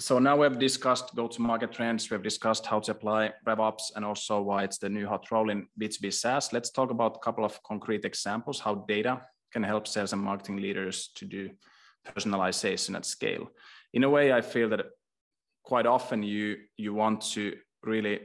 so 0.00 0.18
now 0.18 0.34
we've 0.34 0.58
discussed 0.58 1.14
go-to-market 1.14 1.72
trends, 1.72 2.10
we've 2.10 2.22
discussed 2.22 2.64
how 2.64 2.80
to 2.80 2.92
apply 2.92 3.32
RevOps 3.46 3.92
and 3.94 4.02
also 4.02 4.40
why 4.40 4.64
it's 4.64 4.78
the 4.78 4.88
new 4.88 5.06
hot 5.06 5.30
role 5.30 5.50
in 5.50 5.66
B2B 5.78 6.14
SaaS. 6.14 6.54
Let's 6.54 6.70
talk 6.70 6.90
about 6.90 7.16
a 7.16 7.18
couple 7.18 7.44
of 7.44 7.62
concrete 7.62 8.06
examples, 8.06 8.60
how 8.60 8.86
data 8.88 9.20
can 9.52 9.62
help 9.62 9.86
sales 9.86 10.14
and 10.14 10.22
marketing 10.22 10.56
leaders 10.56 11.10
to 11.16 11.26
do 11.26 11.50
personalization 12.16 12.96
at 12.96 13.04
scale. 13.04 13.50
In 13.92 14.04
a 14.04 14.10
way, 14.10 14.32
I 14.32 14.40
feel 14.40 14.68
that 14.70 14.86
quite 15.64 15.86
often 15.86 16.22
you, 16.22 16.56
you 16.76 16.94
want 16.94 17.20
to 17.32 17.56
really 17.82 18.20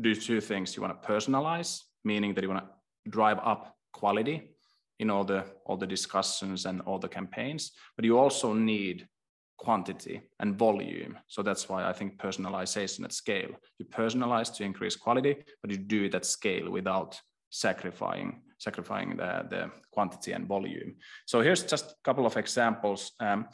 do 0.00 0.14
two 0.14 0.40
things. 0.40 0.74
You 0.76 0.82
want 0.82 1.00
to 1.00 1.08
personalize, 1.08 1.80
meaning 2.04 2.34
that 2.34 2.42
you 2.42 2.48
want 2.48 2.64
to 2.64 3.10
drive 3.10 3.38
up 3.38 3.74
quality 3.92 4.50
in 4.98 5.10
all 5.10 5.24
the, 5.24 5.44
all 5.66 5.76
the 5.76 5.86
discussions 5.86 6.66
and 6.66 6.80
all 6.82 6.98
the 6.98 7.08
campaigns, 7.08 7.72
but 7.96 8.04
you 8.04 8.18
also 8.18 8.52
need 8.52 9.08
quantity 9.56 10.22
and 10.40 10.58
volume. 10.58 11.18
So 11.26 11.42
that's 11.42 11.68
why 11.68 11.88
I 11.88 11.92
think 11.92 12.18
personalization 12.18 13.04
at 13.04 13.12
scale. 13.12 13.50
You 13.78 13.86
personalize 13.86 14.54
to 14.56 14.64
increase 14.64 14.96
quality, 14.96 15.36
but 15.60 15.70
you 15.70 15.78
do 15.78 16.04
it 16.04 16.14
at 16.14 16.24
scale 16.24 16.70
without 16.70 17.20
sacrificing 17.50 18.42
sacrificing 18.60 19.16
the, 19.16 19.46
the 19.48 19.70
quantity 19.90 20.32
and 20.32 20.46
volume. 20.46 20.94
So 21.26 21.40
here's 21.40 21.64
just 21.64 21.92
a 21.92 21.94
couple 22.04 22.26
of 22.26 22.36
examples. 22.36 23.12
Um, 23.18 23.46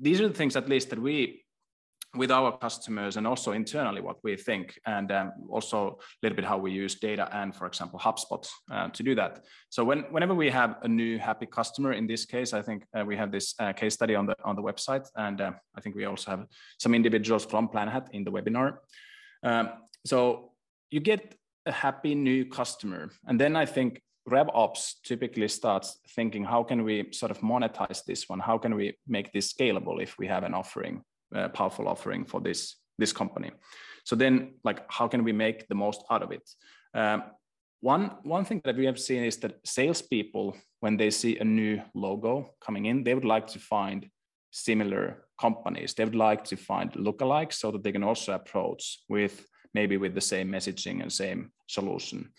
these 0.00 0.20
are 0.20 0.28
the 0.28 0.34
things 0.34 0.56
at 0.56 0.68
least 0.68 0.90
that 0.90 0.98
we 0.98 1.46
with 2.16 2.30
our 2.30 2.56
customers 2.56 3.16
and 3.16 3.26
also 3.26 3.52
internally 3.52 4.00
what 4.00 4.16
we 4.22 4.36
think 4.36 4.78
and 4.86 5.12
um, 5.12 5.32
also 5.48 5.98
a 5.98 6.16
little 6.22 6.36
bit 6.36 6.44
how 6.44 6.58
we 6.58 6.72
use 6.72 6.94
data 6.94 7.28
and 7.32 7.54
for 7.54 7.66
example 7.66 7.98
hubspot 7.98 8.48
uh, 8.70 8.88
to 8.88 9.02
do 9.02 9.14
that. 9.14 9.44
So 9.68 9.84
when, 9.84 10.00
whenever 10.10 10.34
we 10.34 10.50
have 10.50 10.76
a 10.82 10.88
new 10.88 11.18
happy 11.18 11.46
customer 11.46 11.92
in 11.92 12.06
this 12.06 12.24
case 12.24 12.52
i 12.52 12.62
think 12.62 12.84
uh, 12.96 13.04
we 13.04 13.16
have 13.16 13.30
this 13.30 13.54
uh, 13.58 13.72
case 13.72 13.94
study 13.94 14.14
on 14.14 14.26
the 14.26 14.36
on 14.44 14.56
the 14.56 14.62
website 14.62 15.06
and 15.16 15.40
uh, 15.40 15.52
i 15.76 15.80
think 15.80 15.94
we 15.94 16.04
also 16.04 16.30
have 16.30 16.46
some 16.78 16.94
individuals 16.94 17.44
from 17.44 17.68
planhat 17.68 18.06
in 18.12 18.24
the 18.24 18.30
webinar. 18.30 18.78
Um, 19.42 19.70
so 20.04 20.52
you 20.90 21.00
get 21.00 21.34
a 21.66 21.72
happy 21.72 22.14
new 22.14 22.44
customer 22.46 23.10
and 23.26 23.40
then 23.40 23.56
i 23.56 23.66
think 23.66 24.00
RevOps 24.28 24.94
typically 25.04 25.48
starts 25.48 26.00
thinking, 26.16 26.44
how 26.44 26.64
can 26.64 26.82
we 26.84 27.08
sort 27.12 27.30
of 27.30 27.40
monetize 27.40 28.04
this 28.04 28.28
one? 28.28 28.40
How 28.40 28.58
can 28.58 28.74
we 28.74 28.96
make 29.06 29.32
this 29.32 29.52
scalable 29.52 30.02
if 30.02 30.18
we 30.18 30.26
have 30.26 30.42
an 30.42 30.54
offering 30.54 31.02
uh, 31.34 31.48
powerful 31.48 31.88
offering 31.88 32.24
for 32.24 32.40
this 32.40 32.76
this 32.98 33.12
company. 33.12 33.50
So 34.04 34.16
then, 34.16 34.54
like, 34.64 34.90
how 34.90 35.08
can 35.08 35.24
we 35.24 35.32
make 35.32 35.68
the 35.68 35.74
most 35.74 36.04
out 36.10 36.22
of 36.22 36.32
it? 36.32 36.48
Um, 36.94 37.24
one 37.80 38.12
one 38.22 38.44
thing 38.44 38.60
that 38.64 38.76
we 38.76 38.86
have 38.86 38.98
seen 38.98 39.24
is 39.24 39.36
that 39.38 39.58
salespeople, 39.64 40.56
when 40.80 40.96
they 40.96 41.10
see 41.10 41.38
a 41.38 41.44
new 41.44 41.82
logo 41.94 42.54
coming 42.60 42.86
in, 42.86 43.04
they 43.04 43.14
would 43.14 43.24
like 43.24 43.46
to 43.48 43.58
find 43.58 44.08
similar 44.50 45.24
companies. 45.40 45.94
They 45.94 46.04
would 46.04 46.14
like 46.14 46.44
to 46.44 46.56
find 46.56 46.92
lookalikes 46.92 47.54
so 47.54 47.70
that 47.72 47.82
they 47.82 47.92
can 47.92 48.04
also 48.04 48.32
approach 48.32 49.00
with 49.08 49.46
maybe 49.74 49.98
with 49.98 50.14
the 50.14 50.20
same 50.20 50.50
messaging 50.50 51.02
and 51.02 51.12
same 51.12 51.52
solution. 51.66 52.30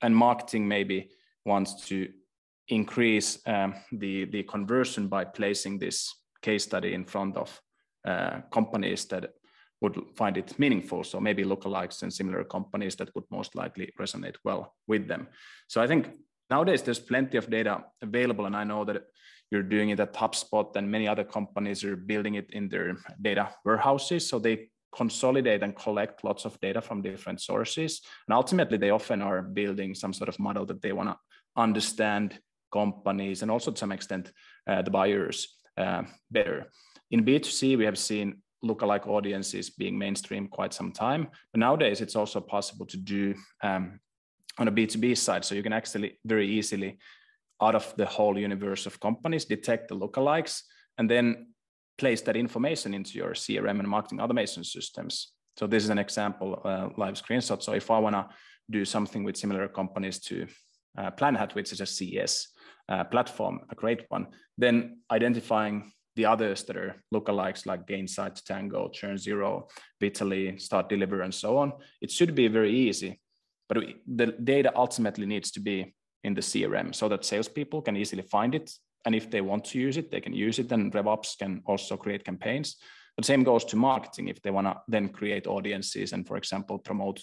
And 0.00 0.16
marketing 0.16 0.66
maybe 0.66 1.10
wants 1.48 1.88
to 1.88 2.08
increase 2.68 3.38
um, 3.46 3.74
the 3.92 4.26
the 4.26 4.42
conversion 4.42 5.08
by 5.08 5.24
placing 5.24 5.80
this 5.80 6.14
case 6.42 6.64
study 6.64 6.92
in 6.94 7.04
front 7.04 7.36
of 7.36 7.62
uh, 8.06 8.40
companies 8.50 9.06
that 9.06 9.30
would 9.80 9.96
find 10.16 10.36
it 10.36 10.58
meaningful. 10.58 11.04
So 11.04 11.20
maybe 11.20 11.44
lookalikes 11.44 12.02
and 12.02 12.12
similar 12.12 12.44
companies 12.44 12.96
that 12.96 13.14
would 13.14 13.24
most 13.30 13.54
likely 13.54 13.92
resonate 14.00 14.36
well 14.44 14.74
with 14.86 15.06
them. 15.08 15.28
So 15.68 15.80
I 15.80 15.86
think 15.86 16.10
nowadays 16.50 16.82
there's 16.82 16.98
plenty 16.98 17.38
of 17.38 17.50
data 17.50 17.84
available, 18.02 18.46
and 18.46 18.56
I 18.56 18.64
know 18.64 18.84
that 18.84 19.02
you're 19.50 19.62
doing 19.62 19.90
it 19.90 20.00
at 20.00 20.14
HubSpot, 20.14 20.76
and 20.76 20.90
many 20.90 21.08
other 21.08 21.24
companies 21.24 21.84
are 21.84 21.96
building 21.96 22.34
it 22.34 22.50
in 22.50 22.68
their 22.68 22.96
data 23.22 23.48
warehouses. 23.64 24.28
So 24.28 24.38
they 24.38 24.68
consolidate 24.96 25.62
and 25.62 25.76
collect 25.76 26.24
lots 26.24 26.44
of 26.44 26.60
data 26.60 26.80
from 26.80 27.02
different 27.02 27.40
sources, 27.40 28.00
and 28.26 28.34
ultimately 28.34 28.78
they 28.78 28.90
often 28.90 29.22
are 29.22 29.42
building 29.42 29.94
some 29.94 30.12
sort 30.12 30.28
of 30.28 30.38
model 30.38 30.66
that 30.66 30.82
they 30.82 30.92
want 30.92 31.08
to 31.10 31.16
understand 31.58 32.38
companies 32.72 33.42
and 33.42 33.50
also 33.50 33.70
to 33.70 33.78
some 33.78 33.92
extent 33.92 34.32
uh, 34.66 34.82
the 34.82 34.90
buyers 34.90 35.56
uh, 35.76 36.02
better. 36.30 36.70
In 37.10 37.24
B2C, 37.24 37.76
we 37.76 37.84
have 37.84 37.98
seen 37.98 38.42
lookalike 38.64 39.06
audiences 39.06 39.70
being 39.70 39.98
mainstream 39.98 40.48
quite 40.48 40.74
some 40.74 40.92
time, 40.92 41.28
but 41.52 41.60
nowadays 41.60 42.00
it's 42.00 42.16
also 42.16 42.40
possible 42.40 42.86
to 42.86 42.96
do 42.96 43.34
um, 43.62 44.00
on 44.58 44.68
a 44.68 44.72
B2B 44.72 45.16
side. 45.16 45.44
So 45.44 45.54
you 45.54 45.62
can 45.62 45.72
actually 45.72 46.18
very 46.24 46.48
easily, 46.48 46.98
out 47.62 47.74
of 47.74 47.94
the 47.96 48.06
whole 48.06 48.38
universe 48.38 48.86
of 48.86 49.00
companies, 49.00 49.44
detect 49.44 49.88
the 49.88 49.96
lookalikes 49.96 50.62
and 50.98 51.10
then 51.10 51.48
place 51.96 52.20
that 52.22 52.36
information 52.36 52.94
into 52.94 53.18
your 53.18 53.30
CRM 53.30 53.78
and 53.78 53.88
marketing 53.88 54.20
automation 54.20 54.64
systems. 54.64 55.32
So 55.56 55.66
this 55.66 55.82
is 55.82 55.90
an 55.90 55.98
example, 55.98 56.60
uh, 56.64 56.88
live 56.96 57.14
screenshot. 57.14 57.62
So 57.62 57.72
if 57.72 57.90
I 57.90 57.98
want 57.98 58.14
to 58.14 58.28
do 58.70 58.84
something 58.84 59.24
with 59.24 59.36
similar 59.36 59.66
companies 59.66 60.20
to 60.20 60.46
uh, 60.96 61.10
Planhat, 61.10 61.54
which 61.54 61.72
is 61.72 61.80
a 61.80 61.86
CS 61.86 62.48
uh, 62.88 63.04
platform, 63.04 63.60
a 63.70 63.74
great 63.74 64.04
one, 64.08 64.26
then 64.56 64.98
identifying 65.10 65.92
the 66.16 66.26
others 66.26 66.64
that 66.64 66.76
are 66.76 66.96
lookalikes 67.14 67.64
like 67.64 67.86
Gainsight, 67.86 68.42
Tango, 68.44 68.88
Churn 68.88 69.16
Zero, 69.16 69.68
Vitally, 70.00 70.58
Start 70.58 70.88
Deliver, 70.88 71.22
and 71.22 71.32
so 71.32 71.58
on, 71.58 71.72
it 72.00 72.10
should 72.10 72.34
be 72.34 72.48
very 72.48 72.72
easy. 72.72 73.20
But 73.68 73.78
we, 73.78 73.96
the 74.06 74.26
data 74.26 74.72
ultimately 74.74 75.26
needs 75.26 75.50
to 75.52 75.60
be 75.60 75.94
in 76.24 76.34
the 76.34 76.40
CRM 76.40 76.94
so 76.94 77.08
that 77.08 77.24
salespeople 77.24 77.82
can 77.82 77.96
easily 77.96 78.22
find 78.22 78.54
it. 78.54 78.72
And 79.04 79.14
if 79.14 79.30
they 79.30 79.40
want 79.40 79.64
to 79.66 79.78
use 79.78 79.96
it, 79.96 80.10
they 80.10 80.20
can 80.20 80.32
use 80.32 80.58
it. 80.58 80.72
And 80.72 80.92
RevOps 80.92 81.38
can 81.38 81.62
also 81.66 81.96
create 81.96 82.24
campaigns. 82.24 82.76
The 83.16 83.24
same 83.24 83.44
goes 83.44 83.64
to 83.66 83.76
marketing 83.76 84.28
if 84.28 84.42
they 84.42 84.50
want 84.50 84.66
to 84.66 84.80
then 84.88 85.08
create 85.08 85.46
audiences 85.46 86.12
and, 86.12 86.26
for 86.26 86.36
example, 86.36 86.78
promote 86.78 87.20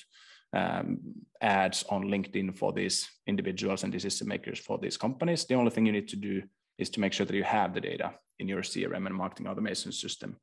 um, 0.56 1.00
ads 1.42 1.84
on 1.90 2.06
LinkedIn 2.06 2.58
for 2.58 2.72
these 2.72 3.08
individuals 3.28 3.84
and 3.84 3.92
decision 3.92 4.28
makers 4.28 4.58
for 4.58 4.78
these 4.78 4.98
companies. 4.98 5.46
The 5.46 5.56
only 5.56 5.70
thing 5.70 5.86
you 5.86 5.92
need 5.92 6.08
to 6.10 6.16
do 6.16 6.42
is 6.78 6.90
to 6.92 7.00
make 7.00 7.14
sure 7.14 7.26
that 7.26 7.36
you 7.36 7.44
have 7.44 7.74
the 7.74 7.82
data 7.82 8.14
in 8.40 8.48
your 8.48 8.62
CRM 8.62 9.06
and 9.06 9.16
marketing 9.16 9.48
automation 9.48 9.92
system. 9.92 10.38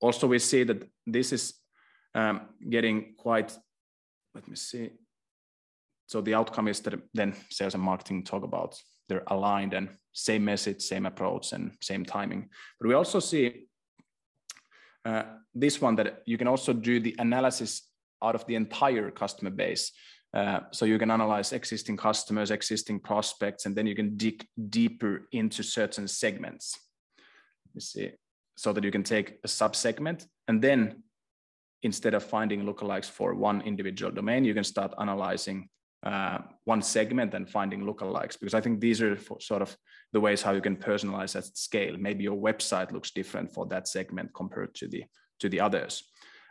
Also, 0.00 0.26
we 0.26 0.38
see 0.38 0.64
that 0.64 0.82
this 1.06 1.32
is 1.32 1.54
um, 2.14 2.40
getting 2.68 3.14
quite, 3.16 3.56
let 4.34 4.48
me 4.48 4.56
see. 4.56 4.90
So 6.06 6.22
the 6.22 6.34
outcome 6.34 6.68
is 6.68 6.80
that 6.80 7.00
then 7.12 7.34
sales 7.50 7.74
and 7.74 7.82
marketing 7.82 8.24
talk 8.24 8.42
about 8.42 8.76
they're 9.08 9.24
aligned 9.28 9.74
and 9.74 9.88
same 10.12 10.44
message, 10.44 10.82
same 10.82 11.06
approach, 11.06 11.52
and 11.52 11.72
same 11.80 12.04
timing. 12.04 12.48
But 12.78 12.88
we 12.88 12.94
also 12.94 13.20
see 13.20 13.66
uh, 15.04 15.22
this 15.54 15.80
one 15.80 15.96
that 15.96 16.22
you 16.26 16.36
can 16.36 16.46
also 16.46 16.72
do 16.72 17.00
the 17.00 17.16
analysis 17.18 17.87
out 18.22 18.34
of 18.34 18.46
the 18.46 18.54
entire 18.54 19.10
customer 19.10 19.50
base. 19.50 19.92
Uh, 20.34 20.60
so 20.72 20.84
you 20.84 20.98
can 20.98 21.10
analyze 21.10 21.52
existing 21.52 21.96
customers, 21.96 22.50
existing 22.50 23.00
prospects, 23.00 23.66
and 23.66 23.74
then 23.74 23.86
you 23.86 23.94
can 23.94 24.16
dig 24.16 24.46
deeper 24.68 25.26
into 25.32 25.62
certain 25.62 26.06
segments. 26.06 26.78
You 27.74 27.80
see, 27.80 28.10
so 28.56 28.72
that 28.72 28.84
you 28.84 28.90
can 28.90 29.04
take 29.04 29.38
a 29.44 29.48
sub-segment 29.48 30.26
and 30.48 30.60
then 30.60 31.02
instead 31.82 32.14
of 32.14 32.24
finding 32.24 32.64
lookalikes 32.64 33.08
for 33.08 33.34
one 33.34 33.60
individual 33.62 34.10
domain, 34.10 34.44
you 34.44 34.54
can 34.54 34.64
start 34.64 34.94
analyzing 34.98 35.68
uh, 36.02 36.38
one 36.64 36.82
segment 36.82 37.34
and 37.34 37.48
finding 37.48 37.82
lookalikes 37.82 38.38
because 38.38 38.54
I 38.54 38.60
think 38.60 38.80
these 38.80 39.02
are 39.02 39.18
sort 39.40 39.62
of 39.62 39.76
the 40.12 40.20
ways 40.20 40.42
how 40.42 40.52
you 40.52 40.60
can 40.60 40.76
personalize 40.76 41.36
at 41.36 41.44
scale. 41.56 41.96
Maybe 41.98 42.24
your 42.24 42.36
website 42.36 42.92
looks 42.92 43.10
different 43.10 43.52
for 43.52 43.66
that 43.66 43.88
segment 43.88 44.30
compared 44.34 44.74
to 44.76 44.88
the 44.88 45.04
to 45.40 45.48
the 45.48 45.60
others. 45.60 46.02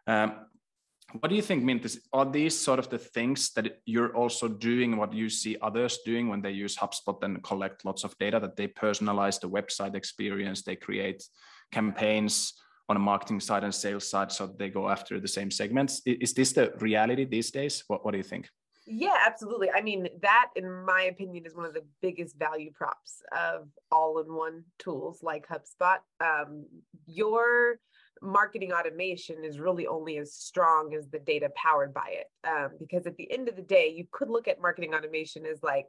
Um, 0.06 0.47
what 1.14 1.30
do 1.30 1.36
you 1.36 1.42
think, 1.42 1.64
Mintis? 1.64 1.98
Are 2.12 2.30
these 2.30 2.58
sort 2.58 2.80
of 2.80 2.90
the 2.90 2.98
things 2.98 3.52
that 3.54 3.80
you're 3.86 4.16
also 4.16 4.48
doing, 4.48 4.98
what 4.98 5.14
you 5.14 5.30
see 5.30 5.58
others 5.62 6.00
doing 6.06 6.28
when 6.28 6.42
they 6.42 6.52
use 6.52 6.76
HubSpot 6.76 7.22
and 7.24 7.42
collect 7.44 7.86
lots 7.86 8.04
of 8.04 8.18
data, 8.18 8.40
that 8.40 8.58
they 8.58 8.68
personalize 8.68 9.40
the 9.40 9.50
website 9.50 9.96
experience, 9.96 10.64
they 10.64 10.76
create 10.76 11.24
campaigns 11.72 12.54
on 12.90 12.98
a 12.98 13.00
marketing 13.00 13.40
side 13.40 13.64
and 13.64 13.74
sales 13.74 14.10
side 14.10 14.32
so 14.32 14.48
they 14.48 14.70
go 14.70 14.90
after 14.90 15.20
the 15.20 15.28
same 15.28 15.52
segments? 15.52 16.02
Is 16.06 16.34
this 16.34 16.52
the 16.54 16.74
reality 16.80 17.26
these 17.26 17.52
days? 17.52 17.84
What, 17.88 18.04
what 18.04 18.12
do 18.12 18.18
you 18.18 18.24
think? 18.24 18.50
Yeah, 18.86 19.18
absolutely. 19.26 19.70
I 19.70 19.82
mean, 19.82 20.08
that, 20.22 20.50
in 20.56 20.86
my 20.86 21.04
opinion, 21.04 21.46
is 21.46 21.54
one 21.54 21.66
of 21.66 21.74
the 21.74 21.84
biggest 22.02 22.38
value 22.38 22.72
props 22.72 23.22
of 23.38 23.68
all 23.92 24.20
in 24.20 24.34
one 24.34 24.64
tools 24.80 25.22
like 25.22 25.46
HubSpot. 25.48 25.98
Um, 26.22 26.66
your 27.06 27.80
marketing 28.22 28.72
automation 28.72 29.44
is 29.44 29.60
really 29.60 29.88
only 29.88 30.18
as 30.18 30.34
strong 30.34 30.94
as 30.96 31.08
the 31.10 31.20
data 31.20 31.50
powered 31.56 31.94
by 31.94 32.10
it. 32.10 32.28
Um, 32.48 32.72
because 32.80 33.06
at 33.06 33.18
the 33.18 33.32
end 33.32 33.50
of 33.50 33.56
the 33.56 33.62
day, 33.62 33.94
you 33.96 34.06
could 34.12 34.30
look 34.30 34.48
at 34.48 34.62
marketing 34.62 34.94
automation 34.94 35.46
as 35.46 35.62
like 35.64 35.88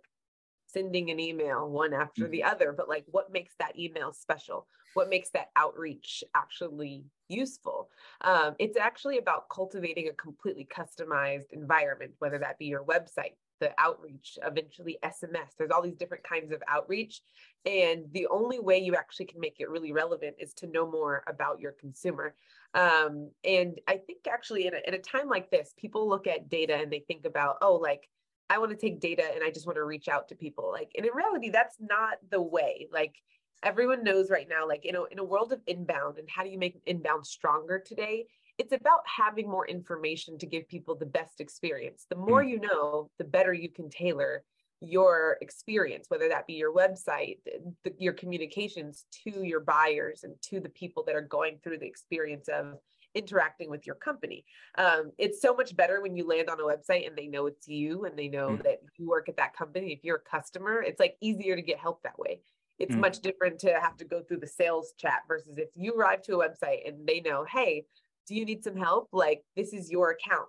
sending 0.69 1.11
an 1.11 1.19
email 1.19 1.69
one 1.69 1.93
after 1.93 2.23
mm-hmm. 2.23 2.33
the 2.33 2.45
other, 2.45 2.73
but 2.73 2.89
like 2.89 3.05
what 3.07 3.33
makes 3.33 3.55
that 3.59 3.79
email 3.79 4.13
special? 4.13 4.67
What 4.95 5.09
makes 5.09 5.31
that 5.31 5.49
outreach 5.57 6.23
actually 6.35 7.05
useful? 7.29 7.91
Um, 8.21 8.55
it's 8.59 8.77
actually 8.77 9.19
about 9.19 9.49
cultivating 9.51 10.09
a 10.09 10.13
completely 10.13 10.67
customized 10.67 11.53
environment, 11.53 12.13
whether 12.19 12.39
that 12.39 12.59
be 12.59 12.67
your 12.67 12.85
website, 12.85 13.35
the 13.61 13.73
outreach, 13.79 14.39
eventually 14.45 14.99
SMS. 15.05 15.51
There's 15.57 15.71
all 15.71 15.83
these 15.83 15.97
different 15.97 16.25
kinds 16.25 16.53
of 16.53 16.63
outreach. 16.69 17.21
And 17.67 18.05
the 18.13 18.27
only 18.29 18.61
way 18.61 18.79
you 18.79 18.95
actually 18.95 19.27
can 19.27 19.41
make 19.41 19.57
it 19.59 19.69
really 19.69 19.93
relevant 19.93 20.37
is 20.39 20.55
to 20.55 20.67
know 20.67 20.91
more 20.91 21.25
about 21.27 21.61
your 21.61 21.73
consumer. 21.73 22.35
Um, 22.75 23.31
and 23.45 23.81
I 23.87 23.97
think 23.97 24.21
actually 24.31 24.67
in 24.67 24.75
a, 24.75 24.79
in 24.87 24.95
a 24.95 24.99
time 24.99 25.29
like 25.29 25.51
this, 25.51 25.75
people 25.77 26.09
look 26.09 26.27
at 26.27 26.49
data 26.49 26.77
and 26.77 26.91
they 26.91 27.01
think 27.01 27.25
about, 27.25 27.57
oh, 27.61 27.75
like, 27.75 28.09
I 28.51 28.59
want 28.59 28.71
to 28.71 28.77
take 28.77 29.01
data 29.01 29.25
and 29.35 29.45
I 29.45 29.51
just 29.51 29.67
want 29.67 29.77
to 29.77 29.85
reach 29.85 30.09
out 30.09 30.29
to 30.29 30.35
people. 30.35 30.71
Like, 30.73 30.93
and 30.97 31.05
in 31.05 31.13
reality, 31.13 31.51
that's 31.51 31.77
not 31.81 32.19
the 32.31 32.41
way. 32.41 32.89
Like, 32.91 33.17
everyone 33.63 34.05
knows 34.05 34.31
right 34.31 34.49
now, 34.49 34.67
like, 34.67 34.85
you 34.85 34.93
know, 34.93 35.05
in 35.05 35.19
a 35.19 35.25
world 35.25 35.53
of 35.53 35.61
inbound 35.67 36.19
and 36.19 36.29
how 36.31 36.45
do 36.45 36.49
you 36.49 36.59
make 36.59 36.81
inbound 36.87 37.27
stronger 37.27 37.79
today? 37.79 38.27
it's 38.59 38.73
about 38.73 39.03
having 39.07 39.49
more 39.49 39.67
information 39.67 40.37
to 40.37 40.47
give 40.47 40.69
people 40.69 40.97
the 40.97 41.07
best 41.07 41.41
experience. 41.41 42.07
The 42.11 42.17
more 42.17 42.43
mm. 42.43 42.51
you 42.51 42.61
know, 42.61 43.09
the 43.19 43.25
better 43.25 43.53
you 43.53 43.71
can 43.71 43.89
tailor 43.89 44.43
your 44.81 45.39
experience, 45.41 46.07
whether 46.09 46.29
that 46.29 46.47
be 46.47 46.55
your 46.55 46.73
website, 46.73 47.39
the, 47.85 47.93
your 47.99 48.13
communications 48.13 49.05
to 49.25 49.43
your 49.43 49.61
buyers 49.61 50.25
and 50.25 50.35
to 50.43 50.61
the 50.61 50.69
people 50.69 51.03
that 51.05 51.17
are 51.17 51.21
going 51.21 51.59
through 51.63 51.79
the 51.79 51.87
experience 51.87 52.49
of 52.49 52.75
interacting 53.15 53.71
with 53.71 53.87
your 53.87 53.97
company. 53.97 54.45
Um, 54.77 55.11
it's 55.19 55.41
so 55.41 55.55
much 55.55 55.75
better 55.75 56.01
when 56.01 56.17
you 56.17 56.27
land 56.27 56.49
on 56.49 56.61
a 56.61 56.63
website 56.63 57.07
and 57.07 57.17
they 57.17 57.27
know 57.27 57.47
it's 57.47 57.67
you 57.67 58.05
and 58.05 58.17
they 58.17 58.29
know 58.29 58.51
mm. 58.51 58.63
that 58.63 58.79
you 58.97 59.09
work 59.09 59.29
at 59.29 59.37
that 59.39 59.57
company. 59.57 59.93
If 59.93 60.05
you're 60.05 60.23
a 60.25 60.31
customer, 60.31 60.83
it's 60.83 61.01
like 61.01 61.17
easier 61.21 61.57
to 61.57 61.63
get 61.63 61.79
help 61.79 62.03
that 62.03 62.19
way. 62.19 62.41
It's 62.79 62.95
mm. 62.95 63.01
much 63.01 63.21
different 63.21 63.59
to 63.61 63.73
have 63.81 63.97
to 63.97 64.05
go 64.05 64.23
through 64.23 64.41
the 64.41 64.47
sales 64.47 64.93
chat 64.99 65.23
versus 65.27 65.59
if 65.59 65.69
you 65.75 65.95
arrive 65.95 66.23
to 66.23 66.39
a 66.39 66.49
website 66.49 66.87
and 66.87 67.07
they 67.07 67.21
know, 67.21 67.45
hey, 67.51 67.85
do 68.29 68.35
you 68.35 68.45
need 68.45 68.63
some 68.63 68.77
help? 68.77 69.09
Like, 69.11 69.43
this 69.57 69.73
is 69.73 69.91
your 69.91 70.11
account. 70.11 70.49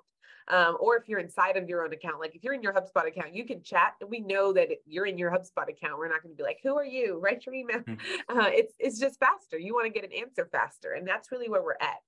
Um, 0.50 0.78
or 0.80 0.98
if 0.98 1.08
you're 1.08 1.20
inside 1.20 1.58
of 1.58 1.70
your 1.70 1.84
own 1.86 1.94
account, 1.94 2.20
like 2.20 2.36
if 2.36 2.44
you're 2.44 2.56
in 2.56 2.64
your 2.64 2.74
HubSpot 2.74 3.08
account, 3.08 3.36
you 3.36 3.46
can 3.46 3.62
chat. 3.62 3.94
We 4.08 4.20
know 4.20 4.52
that 4.54 4.70
you're 4.88 5.06
in 5.06 5.18
your 5.18 5.30
HubSpot 5.30 5.70
account. 5.70 6.00
We're 6.00 6.10
not 6.10 6.24
going 6.24 6.34
to 6.34 6.38
be 6.38 6.44
like, 6.44 6.60
"Who 6.64 6.76
are 6.76 6.86
you?" 6.86 7.20
Write 7.20 7.46
your 7.46 7.56
email. 7.56 7.80
Mm-hmm. 7.80 7.96
Uh, 8.40 8.50
it's 8.52 8.74
it's 8.80 9.00
just 9.00 9.20
faster. 9.20 9.58
You 9.58 9.74
want 9.74 9.86
to 9.86 9.92
get 9.92 10.10
an 10.10 10.16
answer 10.18 10.48
faster, 10.52 10.94
and 10.94 11.08
that's 11.08 11.32
really 11.32 11.50
where 11.50 11.62
we're 11.62 11.74
at. 11.82 12.00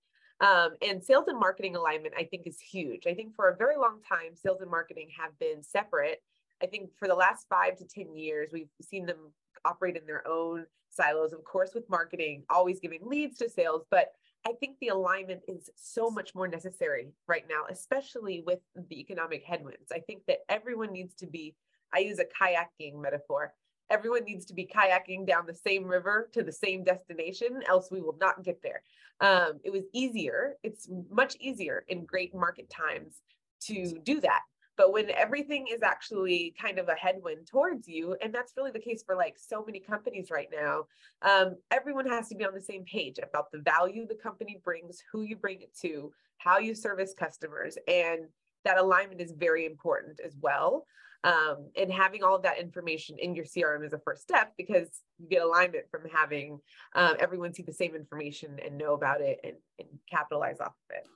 Um, 0.46 0.72
and 0.82 1.04
sales 1.04 1.26
and 1.28 1.40
marketing 1.40 1.76
alignment, 1.76 2.16
I 2.18 2.24
think, 2.24 2.48
is 2.48 2.60
huge. 2.60 3.06
I 3.06 3.14
think 3.14 3.36
for 3.36 3.50
a 3.50 3.56
very 3.56 3.76
long 3.76 4.00
time, 4.08 4.36
sales 4.36 4.62
and 4.62 4.70
marketing 4.70 5.10
have 5.20 5.38
been 5.40 5.62
separate. 5.62 6.22
I 6.64 6.68
think 6.68 6.90
for 6.98 7.08
the 7.08 7.16
last 7.16 7.48
five 7.50 7.78
to 7.78 7.86
ten 7.86 8.16
years, 8.16 8.50
we've 8.52 8.70
seen 8.82 9.06
them 9.06 9.32
operate 9.66 9.98
in 9.98 10.06
their 10.06 10.28
own 10.28 10.66
silos. 10.90 11.34
Of 11.34 11.44
course, 11.44 11.72
with 11.74 11.90
marketing, 11.90 12.44
always 12.50 12.80
giving 12.80 13.02
leads 13.04 13.38
to 13.40 13.50
sales, 13.50 13.84
but 13.92 14.12
I 14.46 14.54
think 14.54 14.78
the 14.80 14.88
alignment 14.88 15.42
is 15.48 15.70
so 15.76 16.10
much 16.10 16.34
more 16.34 16.48
necessary 16.48 17.10
right 17.28 17.46
now, 17.48 17.64
especially 17.70 18.42
with 18.46 18.60
the 18.90 19.00
economic 19.00 19.44
headwinds. 19.44 19.92
I 19.92 20.00
think 20.00 20.24
that 20.28 20.40
everyone 20.50 20.92
needs 20.92 21.14
to 21.16 21.28
be, 21.28 21.56
I 21.94 22.00
use 22.00 22.20
a 22.20 22.26
kayaking 22.26 23.00
metaphor. 23.00 23.54
Everyone 23.92 24.24
needs 24.24 24.46
to 24.46 24.54
be 24.54 24.66
kayaking 24.66 25.28
down 25.28 25.46
the 25.46 25.54
same 25.54 25.86
river 25.86 26.30
to 26.34 26.44
the 26.44 26.52
same 26.52 26.84
destination, 26.84 27.62
else 27.68 27.90
we 27.92 28.02
will 28.02 28.18
not 28.20 28.44
get 28.44 28.62
there. 28.64 28.82
Um, 29.20 29.60
it 29.64 29.70
was 29.70 29.84
easier, 29.94 30.56
it's 30.64 30.90
much 31.12 31.36
easier 31.40 31.84
in 31.88 32.06
great 32.06 32.34
market 32.34 32.70
times 32.70 33.22
to 33.62 34.00
do 34.04 34.22
that. 34.22 34.42
But 34.82 34.94
when 34.94 35.12
everything 35.12 35.68
is 35.72 35.84
actually 35.84 36.56
kind 36.60 36.80
of 36.80 36.90
a 36.90 36.96
headwind 36.96 37.46
towards 37.46 37.88
you, 37.88 38.18
and 38.20 38.34
that's 38.34 38.54
really 38.58 38.72
the 38.72 38.80
case 38.80 39.04
for 39.06 39.16
like 39.16 39.38
so 39.38 39.64
many 39.64 39.80
companies 39.80 40.32
right 40.32 40.50
now, 40.52 40.86
um, 41.22 41.56
everyone 41.70 42.08
has 42.08 42.30
to 42.30 42.36
be 42.36 42.44
on 42.46 42.56
the 42.56 42.62
same 42.62 42.84
page 42.86 43.20
about 43.22 43.52
the 43.52 43.60
value 43.60 44.08
the 44.08 44.16
company 44.16 44.60
brings, 44.64 45.04
who 45.12 45.22
you 45.22 45.36
bring 45.36 45.62
it 45.62 45.70
to, 45.84 46.12
how 46.40 46.58
you 46.58 46.74
service 46.74 47.14
customers. 47.14 47.78
And 47.88 48.22
that 48.66 48.80
alignment 48.80 49.22
is 49.22 49.34
very 49.38 49.68
important 49.68 50.20
as 50.26 50.36
well. 50.42 50.88
Um, 51.24 51.70
and 51.80 51.94
having 51.94 52.24
all 52.24 52.36
of 52.36 52.42
that 52.42 52.58
information 52.58 53.18
in 53.20 53.36
your 53.36 53.46
CRM 53.46 53.86
is 53.86 53.94
a 53.94 54.00
first 54.00 54.24
step 54.24 54.54
because 54.58 55.04
you 55.20 55.30
get 55.30 55.44
alignment 55.44 55.92
from 55.92 56.10
having 56.12 56.60
um, 56.96 57.18
everyone 57.20 57.54
see 57.54 57.62
the 57.62 57.72
same 57.72 57.94
information 57.94 58.58
and 58.66 58.80
know 58.80 58.96
about 58.96 59.22
it 59.22 59.42
and, 59.44 59.54
and 59.78 59.90
capitalize 60.10 60.60
off 60.60 60.74
of 60.90 60.96
it. 60.96 61.08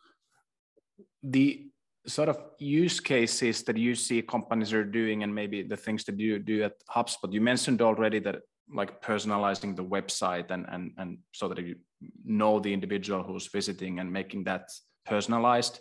The 1.24 1.66
sort 2.08 2.30
of 2.30 2.38
use 2.60 3.00
cases 3.00 3.64
that 3.64 3.78
you 3.78 3.96
see 3.96 4.22
companies 4.22 4.74
are 4.74 4.84
doing 4.84 5.24
and 5.24 5.34
maybe 5.34 5.64
the 5.64 5.78
things 5.78 6.04
that 6.06 6.20
you 6.20 6.40
do 6.40 6.64
at 6.64 6.74
HubSpot? 6.94 7.32
You 7.32 7.42
mentioned 7.42 7.82
already 7.82 8.20
that 8.20 8.42
like 8.74 9.02
personalizing 9.02 9.76
the 9.76 9.84
website 9.84 10.50
and 10.50 10.66
and 10.70 10.92
and 10.98 11.20
so 11.34 11.48
that 11.48 11.60
you 11.60 11.76
know 12.24 12.60
the 12.60 12.74
individual 12.74 13.24
who's 13.24 13.48
visiting 13.48 14.00
and 14.00 14.12
making 14.12 14.44
that 14.46 14.70
personalized. 15.06 15.80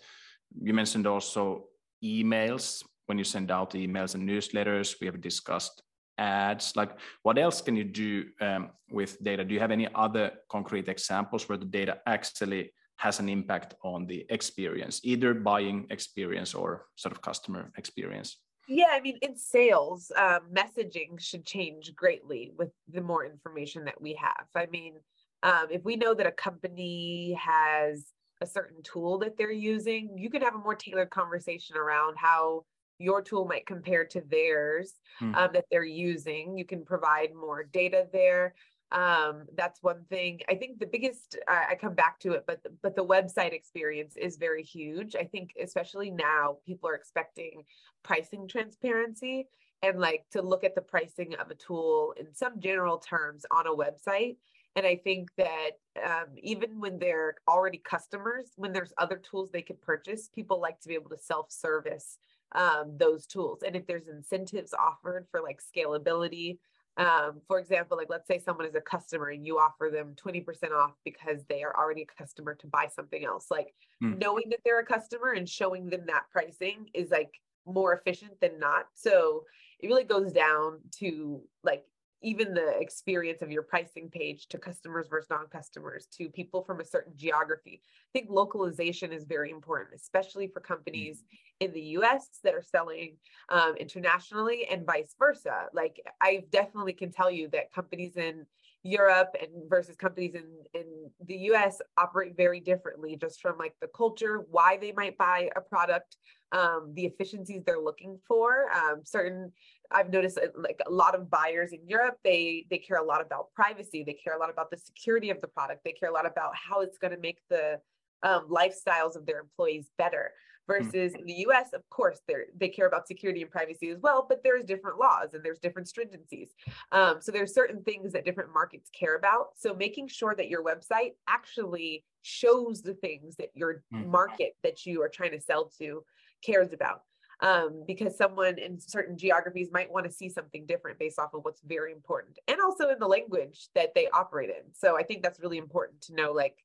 You 0.63 0.75
mentioned 0.75 1.07
also 1.07 1.65
emails 2.05 2.83
when 3.07 3.19
you 3.19 3.25
send 3.25 3.51
out 3.51 3.73
emails 3.73 4.15
and 4.15 4.29
newsletters. 4.29 4.97
We 5.01 5.07
have 5.07 5.21
discussed 5.21 5.83
ads 6.19 6.77
like 6.77 6.91
what 7.23 7.39
else 7.39 7.61
can 7.61 7.75
you 7.75 7.85
do 7.85 8.25
um, 8.41 8.71
with 8.91 9.21
data 9.25 9.45
do 9.45 9.53
you 9.53 9.61
have 9.61 9.73
any 9.73 9.89
other 9.95 10.31
concrete 10.49 10.89
examples 10.89 11.49
where 11.49 11.59
the 11.59 11.65
data 11.65 11.99
actually 12.07 12.71
has 12.97 13.21
an 13.21 13.29
impact 13.29 13.75
on 13.83 14.07
the 14.07 14.25
experience 14.31 15.01
either 15.05 15.35
buying 15.35 15.87
experience 15.91 16.55
or 16.55 16.87
sort 16.97 17.13
of 17.13 17.21
customer 17.21 17.71
experience 17.77 18.39
yeah 18.69 18.91
i 18.91 19.01
mean 19.01 19.19
in 19.23 19.37
sales 19.37 20.11
um, 20.17 20.41
messaging 20.53 21.19
should 21.19 21.45
change 21.45 21.95
greatly 21.95 22.53
with 22.57 22.71
the 22.93 23.01
more 23.01 23.25
information 23.25 23.85
that 23.85 24.01
we 24.01 24.15
have 24.15 24.47
i 24.55 24.67
mean 24.67 24.95
um, 25.43 25.67
if 25.71 25.85
we 25.85 25.97
know 25.97 26.15
that 26.15 26.27
a 26.27 26.33
company 26.33 27.39
has 27.39 28.07
a 28.41 28.47
certain 28.47 28.83
tool 28.83 29.19
that 29.19 29.37
they're 29.37 29.53
using 29.53 30.17
you 30.17 30.31
can 30.31 30.43
have 30.43 30.55
a 30.55 30.59
more 30.59 30.75
tailored 30.75 31.11
conversation 31.11 31.77
around 31.77 32.15
how 32.17 32.65
your 32.99 33.23
tool 33.23 33.45
might 33.45 33.67
compare 33.67 34.05
to 34.05 34.23
theirs 34.31 34.95
mm. 35.21 35.35
um, 35.37 35.51
that 35.53 35.65
they're 35.71 35.85
using. 35.85 36.57
You 36.57 36.65
can 36.65 36.85
provide 36.85 37.35
more 37.35 37.65
data 37.65 38.07
there. 38.13 38.55
Um, 38.93 39.47
that's 39.57 39.83
one 39.83 40.05
thing. 40.09 40.41
I 40.49 40.55
think 40.55 40.79
the 40.79 40.87
biggest, 40.87 41.37
I, 41.49 41.73
I 41.73 41.75
come 41.75 41.95
back 41.95 42.21
to 42.21 42.33
it, 42.33 42.45
but 42.47 42.61
but 42.83 42.95
the 42.95 43.05
website 43.05 43.53
experience 43.53 44.17
is 44.17 44.37
very 44.37 44.63
huge. 44.63 45.17
I 45.17 45.25
think 45.25 45.55
especially 45.61 46.11
now 46.11 46.59
people 46.65 46.89
are 46.89 46.95
expecting 46.95 47.65
pricing 48.03 48.47
transparency 48.47 49.49
and 49.83 49.99
like 50.01 50.25
to 50.33 50.43
look 50.43 50.65
at 50.65 50.75
the 50.75 50.81
pricing 50.81 51.35
of 51.37 51.51
a 51.51 51.55
tool 51.55 52.15
in 52.19 52.33
some 52.35 52.61
general 52.61 52.99
terms 52.99 53.45
on 53.51 53.67
a 53.67 53.71
website. 53.71 54.37
And 54.77 54.87
I 54.87 54.97
think 54.97 55.31
that 55.39 55.73
um, 56.05 56.27
even 56.37 56.81
when 56.81 56.99
they're 56.99 57.37
already 57.49 57.79
customers, 57.79 58.47
when 58.57 58.73
there's 58.73 58.93
other 58.99 59.17
tools 59.17 59.51
they 59.51 59.63
could 59.63 59.81
purchase, 59.81 60.29
people 60.35 60.61
like 60.61 60.81
to 60.81 60.89
be 60.89 60.95
able 60.95 61.11
to 61.11 61.19
self 61.19 61.51
service 61.51 62.19
um, 62.53 62.97
those 62.97 63.27
tools. 63.27 63.61
And 63.65 63.77
if 63.77 63.87
there's 63.87 64.09
incentives 64.09 64.75
offered 64.75 65.27
for 65.31 65.41
like 65.41 65.61
scalability, 65.61 66.59
um, 66.97 67.41
for 67.49 67.59
example, 67.59 67.97
like 67.97 68.09
let's 68.09 68.29
say 68.29 68.39
someone 68.39 68.67
is 68.67 68.75
a 68.75 68.81
customer 68.81 69.31
and 69.31 69.45
you 69.45 69.59
offer 69.59 69.91
them 69.93 70.15
20% 70.15 70.45
off 70.73 70.93
because 71.05 71.45
they 71.49 71.63
are 71.63 71.77
already 71.77 72.03
a 72.03 72.23
customer 72.23 72.55
to 72.55 72.67
buy 72.69 72.87
something 72.95 73.25
else. 73.25 73.47
Like 73.51 73.75
mm. 74.03 74.19
knowing 74.19 74.45
that 74.51 74.61
they're 74.65 74.81
a 74.81 74.87
customer 74.87 75.33
and 75.33 75.49
showing 75.49 75.91
them 75.91 76.03
that 76.07 76.25
pricing 76.31 76.89
is 76.95 77.11
like 77.11 77.35
more 77.67 77.95
efficient 77.95 78.41
than 78.41 78.59
not. 78.61 78.87
So 78.95 79.45
it 79.81 79.89
really 79.89 80.05
goes 80.05 80.33
down 80.33 80.79
to 80.99 81.43
like 81.65 81.85
even 82.25 82.55
the 82.55 82.79
experience 82.79 83.43
of 83.43 83.51
your 83.51 83.63
pricing 83.63 84.09
page 84.09 84.49
to 84.49 84.59
customers 84.59 85.07
versus 85.09 85.29
non-customers 85.31 86.07
to 86.07 86.29
people 86.31 86.63
from 86.63 86.81
a 86.81 86.85
certain 86.85 87.13
geography. 87.15 87.83
I 87.85 88.19
think 88.19 88.31
localization 88.31 89.13
is 89.13 89.25
very 89.25 89.51
important, 89.51 89.95
especially 89.95 90.49
for 90.49 90.61
companies 90.61 91.23
in 91.61 91.73
the 91.73 91.83
US 91.99 92.41
that 92.43 92.55
are 92.55 92.63
selling 92.63 93.17
um, 93.51 93.77
internationally 93.77 94.67
and 94.71 94.87
vice 94.87 95.15
versa. 95.19 95.67
Like 95.75 96.01
I 96.21 96.45
definitely 96.51 96.95
can 96.95 97.13
tell 97.13 97.31
you 97.31 97.49
that 97.49 97.73
companies 97.73 98.17
in 98.17 98.47
Europe 98.83 99.35
and 99.41 99.51
versus 99.69 99.97
companies 99.97 100.35
in, 100.35 100.45
in 100.75 100.85
the 101.27 101.37
US 101.53 101.81
operate 101.97 102.37
very 102.37 102.61
differently 102.61 103.17
just 103.17 103.41
from 103.41 103.59
like 103.59 103.75
the 103.81 103.89
culture, 103.89 104.45
why 104.51 104.77
they 104.77 104.93
might 104.93 105.17
buy 105.19 105.51
a 105.57 105.61
product, 105.61 106.17
um, 106.55 106.93
the 106.95 107.05
efficiencies 107.05 107.63
they're 107.67 107.81
looking 107.81 108.19
for. 108.27 108.73
Um, 108.73 109.01
certain 109.05 109.53
I've 109.91 110.11
noticed 110.11 110.39
uh, 110.39 110.47
like 110.57 110.81
a 110.87 110.91
lot 110.91 111.15
of 111.15 111.29
buyers 111.29 111.73
in 111.73 111.81
Europe, 111.87 112.17
they 112.23 112.67
they 112.71 112.79
care 112.79 112.99
a 112.99 113.05
lot 113.05 113.21
about 113.21 113.53
privacy. 113.55 114.05
They 114.05 114.15
care 114.15 114.37
a 114.37 114.39
lot 114.39 114.51
about 114.51 114.71
the 114.71 114.79
security 114.79 115.31
of 115.31 115.41
the 115.41 115.49
product. 115.49 115.83
They 115.85 115.93
care 115.93 116.09
a 116.09 116.13
lot 116.13 116.27
about 116.27 116.53
how 116.55 116.81
it's 116.81 116.97
going 116.97 117.13
to 117.13 117.21
make 117.21 117.39
the 117.51 117.81
um, 118.23 118.49
lifestyles 118.49 119.17
of 119.17 119.27
their 119.27 119.41
employees 119.41 119.91
better. 119.99 120.31
Hmm. 120.67 120.73
Versus 120.73 121.13
mm. 121.13 121.21
in 121.21 121.27
the 121.27 121.35
U.S., 121.49 121.75
of 121.75 121.83
course, 121.91 122.21
they 122.27 122.35
they 122.59 122.69
care 122.69 122.87
about 122.87 123.07
security 123.09 123.43
and 123.43 123.51
privacy 123.51 123.91
as 123.91 123.99
well, 124.01 124.25
but 124.27 124.43
there's 124.43 124.65
different 124.65 124.99
laws 124.99 125.35
and 125.35 125.45
there's 125.45 125.59
different 125.59 125.89
stringencies. 125.89 126.51
Um, 126.93 127.17
so 127.21 127.33
there's 127.33 127.53
certain 127.53 127.83
things 127.83 128.13
that 128.13 128.25
different 128.25 128.55
markets 128.55 128.91
care 128.99 129.17
about. 129.17 129.49
So 129.57 129.75
making 129.75 130.09
sure 130.09 130.35
that 130.37 130.49
your 130.49 130.63
website 130.65 131.15
actually 131.29 132.05
shows 132.23 132.81
the 132.81 132.95
things 132.95 133.37
that 133.37 133.51
your 133.55 133.83
mm. 133.93 134.07
market 134.07 134.53
that 134.63 134.87
you 134.87 135.03
are 135.03 135.11
trying 135.11 135.33
to 135.33 135.41
sell 135.41 135.71
to 135.79 136.03
cares 136.43 136.73
about 136.73 137.03
um, 137.41 137.85
because 137.87 138.17
someone 138.17 138.59
in 138.59 138.81
certain 138.81 139.17
geographies 139.17 139.69
might 139.73 139.93
want 139.93 140.07
to 140.07 140.13
see 140.13 140.29
something 140.29 140.67
different 140.67 140.99
based 140.99 141.19
off 141.19 141.35
of 141.35 141.45
what's 141.45 141.61
very 141.67 141.93
important 141.93 142.39
and 142.49 142.59
also 142.61 142.89
in 142.91 142.99
the 142.99 143.07
language 143.07 143.69
that 143.75 143.95
they 143.95 144.09
operate 144.09 144.51
in. 144.51 144.73
So 144.73 144.97
I 144.97 145.03
think 145.03 145.23
that's 145.23 145.41
really 145.41 145.59
important 145.59 146.01
to 146.03 146.15
know 146.15 146.33
like 146.33 146.57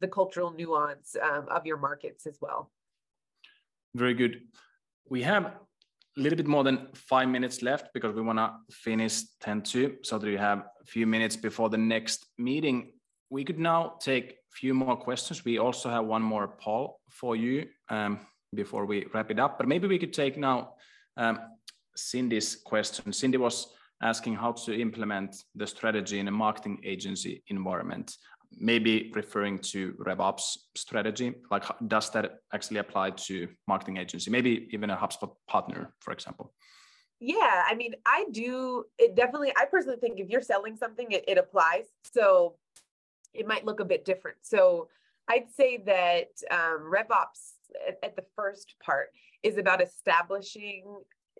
the 0.00 0.08
cultural 0.08 0.52
nuance 0.52 1.16
um, 1.22 1.46
of 1.48 1.64
your 1.64 1.78
markets 1.78 2.26
as 2.26 2.38
well. 2.40 2.70
Very 3.94 4.14
good. 4.14 4.42
We 5.08 5.22
have 5.22 5.44
a 5.46 5.52
little 6.16 6.36
bit 6.36 6.46
more 6.46 6.64
than 6.64 6.88
five 6.94 7.28
minutes 7.28 7.62
left 7.62 7.92
because 7.94 8.14
we 8.14 8.22
want 8.22 8.38
to 8.38 8.52
finish 8.70 9.22
10 9.40 9.62
2 9.62 9.96
so 10.02 10.18
that 10.18 10.26
we 10.26 10.36
have 10.36 10.58
a 10.58 10.86
few 10.86 11.06
minutes 11.06 11.36
before 11.36 11.70
the 11.70 11.78
next 11.78 12.26
meeting. 12.36 12.92
We 13.30 13.44
could 13.44 13.58
now 13.58 13.94
take 14.00 14.32
a 14.32 14.34
few 14.52 14.74
more 14.74 14.96
questions. 14.96 15.44
We 15.44 15.58
also 15.58 15.88
have 15.88 16.04
one 16.04 16.22
more 16.22 16.48
poll 16.60 17.00
for 17.10 17.36
you. 17.36 17.66
Um, 17.88 18.20
before 18.54 18.86
we 18.86 19.06
wrap 19.12 19.30
it 19.30 19.38
up. 19.38 19.58
But 19.58 19.68
maybe 19.68 19.86
we 19.86 19.98
could 19.98 20.12
take 20.12 20.36
now 20.36 20.74
um, 21.16 21.38
Cindy's 21.94 22.56
question. 22.56 23.12
Cindy 23.12 23.38
was 23.38 23.68
asking 24.02 24.34
how 24.34 24.52
to 24.52 24.78
implement 24.78 25.36
the 25.54 25.66
strategy 25.66 26.18
in 26.18 26.28
a 26.28 26.30
marketing 26.30 26.80
agency 26.84 27.42
environment, 27.48 28.16
maybe 28.58 29.10
referring 29.14 29.58
to 29.58 29.92
RevOps 29.94 30.58
strategy. 30.76 31.34
Like, 31.50 31.64
does 31.88 32.10
that 32.10 32.40
actually 32.52 32.78
apply 32.78 33.10
to 33.10 33.48
marketing 33.66 33.96
agency? 33.96 34.30
Maybe 34.30 34.68
even 34.70 34.90
a 34.90 34.96
HubSpot 34.96 35.30
partner, 35.48 35.94
for 36.00 36.12
example. 36.12 36.52
Yeah, 37.18 37.64
I 37.66 37.74
mean, 37.74 37.94
I 38.04 38.26
do. 38.30 38.84
It 38.98 39.16
definitely. 39.16 39.52
I 39.56 39.64
personally 39.64 39.98
think 39.98 40.20
if 40.20 40.28
you're 40.28 40.42
selling 40.42 40.76
something, 40.76 41.10
it, 41.12 41.24
it 41.26 41.38
applies. 41.38 41.84
So 42.12 42.56
it 43.32 43.46
might 43.46 43.64
look 43.64 43.80
a 43.80 43.86
bit 43.86 44.04
different. 44.04 44.36
So 44.42 44.88
I'd 45.28 45.50
say 45.50 45.78
that 45.86 46.28
um, 46.50 46.90
RevOps 46.92 47.55
at, 48.02 48.16
the 48.16 48.24
first 48.34 48.74
part 48.84 49.08
is 49.42 49.58
about 49.58 49.82
establishing 49.82 50.84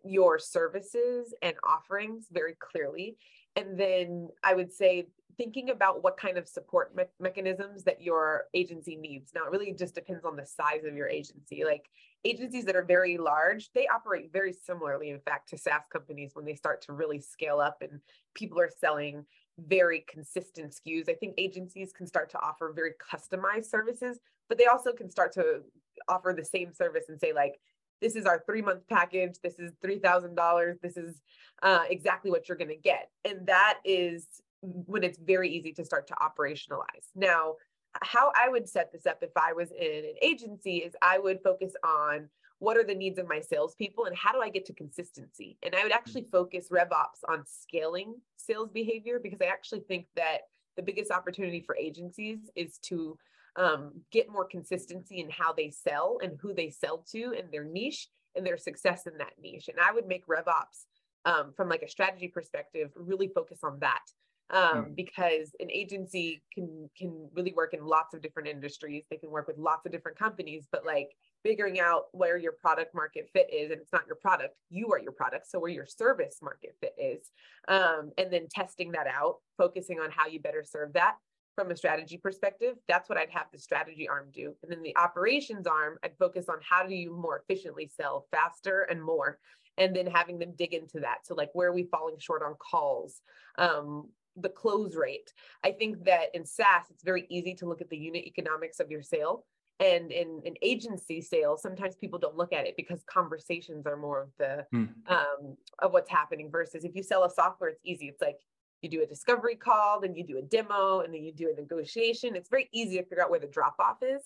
your 0.05 0.39
services 0.39 1.35
and 1.43 1.57
offerings 1.67 2.27
very 2.31 2.57
clearly. 2.61 3.17
And 3.57 3.79
then 3.79 4.29
I 4.45 4.55
would 4.55 4.73
say 4.73 5.09
thinking 5.37 5.71
about 5.71 6.03
what 6.03 6.17
kind 6.17 6.39
of 6.39 6.49
support 6.49 6.95
me- 6.95 7.05
mechanisms 7.21 7.85
that 7.85 8.01
your 8.01 8.45
agency 8.55 8.97
needs. 8.97 9.33
Now, 9.35 9.45
it 9.45 9.51
really 9.51 9.73
just 9.73 9.95
depends 9.95 10.25
on 10.25 10.37
the 10.37 10.47
size 10.47 10.85
of 10.85 10.95
your 10.95 11.09
agency. 11.09 11.65
Like 11.65 11.91
agencies 12.25 12.65
that 12.65 12.77
are 12.77 12.85
very 12.85 13.19
large, 13.19 13.71
they 13.75 13.87
operate 13.89 14.33
very 14.33 14.53
similarly, 14.53 15.11
in 15.11 15.21
fact, 15.21 15.49
to 15.51 15.59
SaaS 15.59 15.85
companies 15.93 16.33
when 16.35 16.45
they 16.45 16.55
start 16.55 16.83
to 16.83 16.93
really 16.93 17.21
scale 17.21 17.61
up 17.61 17.83
and 17.83 18.01
people 18.35 18.61
are 18.61 18.71
selling 18.71 19.25
very 19.59 20.05
consistent 20.09 20.75
SKUs. 20.75 21.09
I 21.09 21.15
think 21.15 21.35
agencies 21.39 21.93
can 21.93 22.07
start 22.07 22.31
to 22.31 22.41
offer 22.41 22.73
very 22.75 22.93
customized 22.93 23.67
services, 23.67 24.21
but 24.49 24.59
they 24.59 24.67
also 24.67 24.93
can 24.93 25.11
start 25.11 25.33
to 25.35 25.63
offer 26.09 26.35
the 26.37 26.45
same 26.45 26.73
service 26.73 27.05
and 27.09 27.21
say 27.21 27.33
like 27.33 27.59
this 28.01 28.15
is 28.15 28.27
our 28.27 28.43
three 28.47 28.63
month 28.63 28.83
package 28.89 29.37
this 29.43 29.59
is 29.59 29.73
$3000 29.85 30.81
this 30.81 30.97
is 30.97 31.21
uh, 31.63 31.85
exactly 31.89 32.31
what 32.31 32.49
you're 32.49 32.59
going 32.59 32.69
to 32.69 32.77
get 32.77 33.11
and 33.25 33.47
that 33.47 33.79
is 33.85 34.27
when 34.63 35.05
it's 35.05 35.19
very 35.19 35.51
easy 35.51 35.73
to 35.73 35.85
start 35.85 36.07
to 36.07 36.15
operationalize 36.15 37.09
now 37.15 37.55
how 38.03 38.31
i 38.35 38.49
would 38.49 38.69
set 38.69 38.93
this 38.93 39.07
up 39.07 39.19
if 39.23 39.31
i 39.37 39.53
was 39.53 39.71
in 39.71 40.05
an 40.05 40.15
agency 40.21 40.79
is 40.79 40.95
i 41.03 41.19
would 41.19 41.41
focus 41.43 41.73
on 41.85 42.29
what 42.59 42.77
are 42.77 42.85
the 42.85 42.95
needs 42.95 43.19
of 43.19 43.29
my 43.29 43.41
salespeople 43.41 44.07
and 44.07 44.17
how 44.17 44.33
do 44.33 44.41
I 44.41 44.49
get 44.49 44.65
to 44.67 44.73
consistency? 44.73 45.59
And 45.63 45.75
I 45.75 45.83
would 45.83 45.93
actually 45.93 46.23
mm. 46.23 46.31
focus 46.31 46.69
RevOps 46.71 47.21
on 47.29 47.45
scaling 47.47 48.15
sales 48.37 48.71
behavior 48.73 49.21
because 49.23 49.41
I 49.43 49.47
actually 49.47 49.81
think 49.81 50.07
that 50.17 50.43
the 50.77 50.83
biggest 50.83 51.11
opportunity 51.11 51.61
for 51.61 51.77
agencies 51.77 52.39
is 52.55 52.79
to 52.85 53.19
um, 53.57 53.93
get 54.13 54.31
more 54.31 54.45
consistency 54.45 55.21
in 55.21 55.31
how 55.31 55.53
they 55.53 55.71
sell 55.71 56.19
and 56.23 56.39
who 56.41 56.55
they 56.55 56.71
sell 56.71 57.05
to 57.13 57.35
and 57.39 57.51
their 57.51 57.65
niche 57.65 58.09
and 58.35 58.47
their 58.47 58.59
success 58.59 59.07
in 59.07 59.17
that 59.19 59.33
niche. 59.41 59.69
And 59.69 59.79
I 59.81 59.93
would 59.93 60.07
make 60.07 60.27
RevOps 60.27 60.85
um, 61.25 61.53
from 61.57 61.69
like 61.69 61.83
a 61.83 61.89
strategy 61.89 62.29
perspective 62.29 62.91
really 62.95 63.29
focus 63.29 63.61
on 63.63 63.79
that 63.81 64.03
um, 64.51 64.61
mm. 64.61 64.97
because 64.97 65.51
an 65.59 65.71
agency 65.71 66.43
can 66.55 66.89
can 66.97 67.29
really 67.35 67.53
work 67.53 67.75
in 67.75 67.85
lots 67.85 68.15
of 68.15 68.23
different 68.23 68.49
industries. 68.49 69.05
They 69.11 69.17
can 69.17 69.31
work 69.31 69.49
with 69.49 69.59
lots 69.59 69.87
of 69.87 69.93
different 69.93 70.19
companies, 70.19 70.67
but 70.71 70.87
like 70.87 71.11
figuring 71.43 71.81
out 71.81 72.05
where 72.13 72.37
your 72.37 72.53
product 72.53 72.95
market 72.95 73.29
fit 73.33 73.49
is, 73.53 73.71
and 73.71 73.81
it's 73.81 73.93
not 73.93 74.07
your 74.07 74.17
product, 74.17 74.55
you 74.71 74.93
are 74.93 75.01
your 75.01 75.13
product. 75.13 75.49
So 75.49 75.59
where 75.59 75.71
your 75.71 75.87
service 75.87 76.39
market 76.43 76.77
fit 76.81 76.95
is, 76.99 77.31
um, 77.69 78.13
and 78.19 78.33
then 78.33 78.47
testing 78.51 78.93
that 78.93 79.07
out, 79.07 79.37
focusing 79.57 79.99
on 80.01 80.11
how 80.11 80.27
you 80.27 80.41
better 80.41 80.65
serve 80.65 80.93
that 80.93 81.17
from 81.57 81.73
a 81.73 81.77
strategy 81.77 82.19
perspective, 82.19 82.77
that's 82.87 83.09
what 83.09 83.19
I'd 83.19 83.31
have 83.31 83.47
the 83.53 83.59
strategy 83.59 84.09
arm 84.09 84.29
do. 84.33 84.55
And 84.63 84.71
then 84.71 84.83
the 84.83 84.97
operations 84.97 85.67
arm, 85.67 85.99
I'd 86.05 86.17
focus 86.19 86.47
on 86.49 86.59
how 86.61 86.87
do 86.87 86.95
you 86.95 87.13
more 87.17 87.43
efficiently 87.43 87.91
sell 88.01 88.27
faster 88.31 88.83
and 88.83 89.03
more, 89.03 89.39
and 89.79 89.97
then 89.97 90.07
having 90.07 90.39
them 90.39 90.53
dig 90.57 90.73
into 90.75 91.01
that. 91.01 91.27
So 91.27 91.35
like 91.35 91.51
where 91.55 91.71
are 91.71 91.75
we 91.75 91.85
falling 91.85 92.19
short 92.19 92.43
on 92.43 92.55
calls? 92.55 93.23
Um, 93.59 94.11
the 94.37 94.51
close 94.51 94.95
rate. 94.95 95.33
I 95.65 95.73
think 95.73 96.05
that 96.05 96.27
in 96.35 96.45
SaaS, 96.45 96.85
it's 96.91 97.03
very 97.03 97.27
easy 97.31 97.55
to 97.55 97.67
look 97.67 97.81
at 97.81 97.89
the 97.89 97.97
unit 97.97 98.27
economics 98.27 98.81
of 98.81 98.91
your 98.91 99.03
sale 99.03 99.47
And 99.79 100.11
in 100.11 100.41
an 100.47 100.55
agency 100.63 101.21
sales, 101.21 101.61
sometimes 101.61 101.97
people 101.97 102.19
don't 102.19 102.37
look 102.37 102.53
at 102.53 102.67
it 102.67 102.75
because 102.77 103.03
conversations 103.05 103.87
are 103.87 103.97
more 103.97 104.23
of 104.23 104.29
the 104.39 104.65
mm. 104.75 104.89
um, 105.09 105.57
of 105.81 105.93
what's 105.93 106.11
happening 106.11 106.51
versus 106.51 106.85
if 106.85 106.95
you 106.95 107.03
sell 107.03 107.25
a 107.25 107.31
software, 107.31 107.71
it's 107.71 107.83
easy. 107.85 108.09
It's 108.09 108.23
like 108.23 108.39
you 108.87 108.99
do 108.99 109.05
a 109.05 109.07
discovery 109.07 109.57
call, 109.57 110.01
then 110.01 110.15
you 110.15 110.25
do 110.25 110.39
a 110.39 110.43
demo, 110.43 111.01
and 111.01 111.13
then 111.13 111.25
you 111.25 111.33
do 111.33 111.53
a 111.53 111.61
negotiation. 111.61 112.37
It's 112.37 112.49
very 112.49 112.69
easy 112.73 112.97
to 112.99 113.03
figure 113.03 113.23
out 113.23 113.31
where 113.31 113.41
the 113.41 113.47
drop 113.47 113.77
off 113.79 113.99
is. 114.03 114.23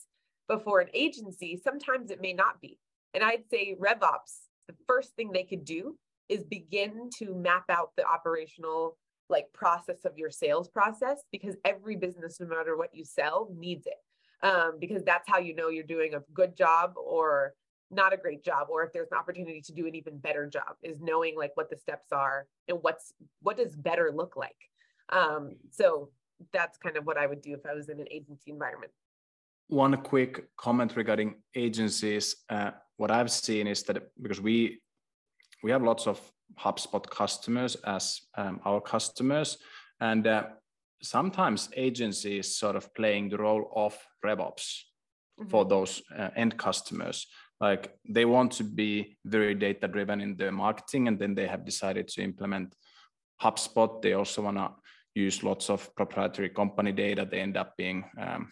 But 0.48 0.64
for 0.64 0.80
an 0.80 0.88
agency, 0.92 1.60
sometimes 1.62 2.10
it 2.10 2.20
may 2.20 2.32
not 2.32 2.60
be. 2.60 2.78
And 3.14 3.24
I'd 3.24 3.48
say 3.50 3.76
RevOps, 3.80 4.48
the 4.68 4.74
first 4.86 5.14
thing 5.16 5.32
they 5.32 5.44
could 5.44 5.64
do 5.64 5.96
is 6.28 6.44
begin 6.44 7.10
to 7.18 7.34
map 7.34 7.64
out 7.70 7.90
the 7.96 8.06
operational 8.06 8.96
like 9.28 9.52
process 9.52 10.04
of 10.04 10.18
your 10.18 10.30
sales 10.30 10.68
process 10.68 11.22
because 11.30 11.56
every 11.64 11.96
business 11.96 12.40
no 12.40 12.46
matter 12.46 12.76
what 12.76 12.92
you 12.92 13.04
sell 13.04 13.48
needs 13.56 13.86
it 13.86 14.46
um, 14.46 14.72
because 14.80 15.04
that's 15.04 15.28
how 15.28 15.38
you 15.38 15.54
know 15.54 15.68
you're 15.68 15.84
doing 15.84 16.14
a 16.14 16.22
good 16.34 16.56
job 16.56 16.94
or 16.96 17.54
not 17.90 18.12
a 18.12 18.16
great 18.16 18.44
job 18.44 18.68
or 18.70 18.84
if 18.84 18.92
there's 18.92 19.10
an 19.10 19.18
opportunity 19.18 19.60
to 19.60 19.72
do 19.72 19.86
an 19.86 19.94
even 19.94 20.16
better 20.18 20.46
job 20.46 20.76
is 20.82 21.00
knowing 21.00 21.36
like 21.36 21.50
what 21.54 21.68
the 21.70 21.76
steps 21.76 22.12
are 22.12 22.46
and 22.68 22.78
what's 22.82 23.12
what 23.42 23.56
does 23.56 23.74
better 23.74 24.10
look 24.14 24.36
like 24.36 24.56
um, 25.10 25.56
so 25.70 26.10
that's 26.52 26.78
kind 26.78 26.96
of 26.96 27.04
what 27.04 27.18
i 27.18 27.26
would 27.26 27.42
do 27.42 27.52
if 27.52 27.66
i 27.66 27.74
was 27.74 27.88
in 27.88 28.00
an 28.00 28.06
agency 28.10 28.50
environment 28.50 28.92
one 29.68 29.96
quick 29.98 30.48
comment 30.56 30.96
regarding 30.96 31.34
agencies 31.54 32.36
uh, 32.48 32.70
what 32.96 33.10
i've 33.10 33.30
seen 33.30 33.66
is 33.66 33.82
that 33.82 34.02
because 34.22 34.40
we 34.40 34.80
we 35.62 35.70
have 35.70 35.82
lots 35.82 36.06
of 36.06 36.20
HubSpot 36.58 37.08
customers 37.08 37.76
as 37.86 38.22
um, 38.36 38.60
our 38.64 38.80
customers. 38.80 39.58
And 40.00 40.26
uh, 40.26 40.44
sometimes 41.02 41.68
agencies 41.76 42.56
sort 42.56 42.76
of 42.76 42.92
playing 42.94 43.28
the 43.28 43.38
role 43.38 43.70
of 43.74 43.96
RevOps 44.24 44.82
mm-hmm. 45.38 45.48
for 45.48 45.64
those 45.64 46.02
uh, 46.16 46.30
end 46.36 46.56
customers. 46.56 47.26
Like 47.60 47.94
they 48.08 48.24
want 48.24 48.52
to 48.52 48.64
be 48.64 49.18
very 49.24 49.54
data 49.54 49.86
driven 49.88 50.20
in 50.20 50.36
their 50.36 50.52
marketing, 50.52 51.08
and 51.08 51.18
then 51.18 51.34
they 51.34 51.46
have 51.46 51.64
decided 51.64 52.08
to 52.08 52.22
implement 52.22 52.74
HubSpot. 53.42 54.00
They 54.00 54.14
also 54.14 54.42
want 54.42 54.56
to 54.56 54.70
use 55.14 55.42
lots 55.42 55.68
of 55.68 55.94
proprietary 55.94 56.48
company 56.48 56.92
data. 56.92 57.28
They 57.30 57.40
end 57.40 57.56
up 57.56 57.76
being 57.76 58.04
um, 58.18 58.50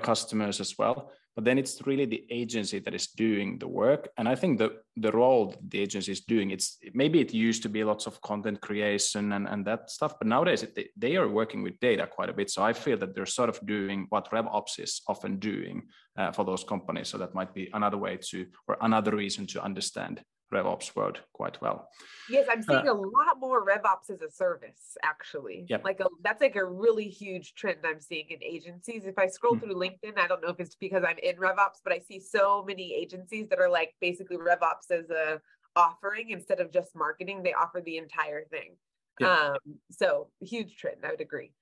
customers 0.00 0.60
as 0.60 0.78
well 0.78 1.10
but 1.34 1.44
then 1.44 1.58
it's 1.58 1.86
really 1.86 2.04
the 2.04 2.24
agency 2.30 2.78
that 2.78 2.94
is 2.94 3.06
doing 3.08 3.58
the 3.58 3.68
work. 3.68 4.08
And 4.18 4.28
i 4.28 4.34
think 4.34 4.58
the 4.58 4.70
the 4.96 5.12
role 5.12 5.54
the 5.68 5.80
agency 5.80 6.12
is 6.12 6.20
doing 6.20 6.50
it's 6.50 6.78
maybe 6.92 7.20
it 7.20 7.32
used 7.32 7.62
to 7.62 7.68
be 7.68 7.82
lots 7.82 8.06
of 8.06 8.20
content 8.20 8.60
creation 8.60 9.32
and, 9.32 9.48
and 9.48 9.64
that 9.64 9.90
stuff 9.90 10.18
but 10.18 10.28
nowadays 10.28 10.62
it, 10.62 10.90
they 10.96 11.16
are 11.16 11.28
working 11.28 11.62
with 11.62 11.80
data 11.80 12.06
quite 12.06 12.28
a 12.28 12.32
bit. 12.32 12.50
So 12.50 12.62
i 12.62 12.72
feel 12.72 12.98
that 12.98 13.14
they're 13.14 13.26
sort 13.26 13.48
of 13.48 13.58
doing 13.66 14.06
what 14.10 14.30
revops 14.30 14.78
is 14.78 15.00
often 15.08 15.38
doing 15.38 15.82
uh, 16.18 16.32
for 16.32 16.44
those 16.44 16.64
companies. 16.64 17.08
So 17.08 17.18
that 17.18 17.34
might 17.34 17.54
be 17.54 17.70
another 17.72 17.96
way 17.96 18.18
to 18.30 18.46
or 18.68 18.76
another 18.80 19.16
reason 19.16 19.46
to 19.48 19.62
understand 19.62 20.22
RevOps 20.52 20.94
world 20.94 21.20
quite 21.32 21.60
well. 21.60 21.88
Yes, 22.28 22.46
I'm 22.50 22.62
seeing 22.62 22.88
uh, 22.88 22.92
a 22.92 22.94
lot 22.94 23.40
more 23.40 23.64
RevOps 23.66 24.10
as 24.10 24.22
a 24.22 24.30
service, 24.30 24.96
actually. 25.02 25.66
Yep. 25.68 25.84
Like 25.84 26.00
a, 26.00 26.06
that's 26.22 26.40
like 26.40 26.56
a 26.56 26.64
really 26.64 27.08
huge 27.08 27.54
trend 27.54 27.78
I'm 27.84 28.00
seeing 28.00 28.26
in 28.30 28.42
agencies. 28.42 29.06
If 29.06 29.18
I 29.18 29.26
scroll 29.26 29.54
mm-hmm. 29.54 29.66
through 29.66 29.74
LinkedIn, 29.74 30.18
I 30.18 30.26
don't 30.26 30.42
know 30.42 30.50
if 30.50 30.60
it's 30.60 30.76
because 30.76 31.02
I'm 31.06 31.18
in 31.22 31.36
RevOps, 31.36 31.80
but 31.82 31.92
I 31.92 31.98
see 31.98 32.20
so 32.20 32.64
many 32.66 32.94
agencies 32.94 33.48
that 33.48 33.58
are 33.58 33.70
like 33.70 33.94
basically 34.00 34.36
RevOps 34.36 34.90
as 34.90 35.10
a 35.10 35.40
offering 35.74 36.30
instead 36.30 36.60
of 36.60 36.70
just 36.70 36.94
marketing. 36.94 37.42
They 37.42 37.54
offer 37.54 37.80
the 37.80 37.96
entire 37.96 38.44
thing. 38.44 38.76
Yep. 39.20 39.28
Um, 39.28 39.56
so 39.90 40.28
huge 40.40 40.76
trend, 40.76 40.98
I 41.04 41.10
would 41.10 41.20
agree. 41.20 41.52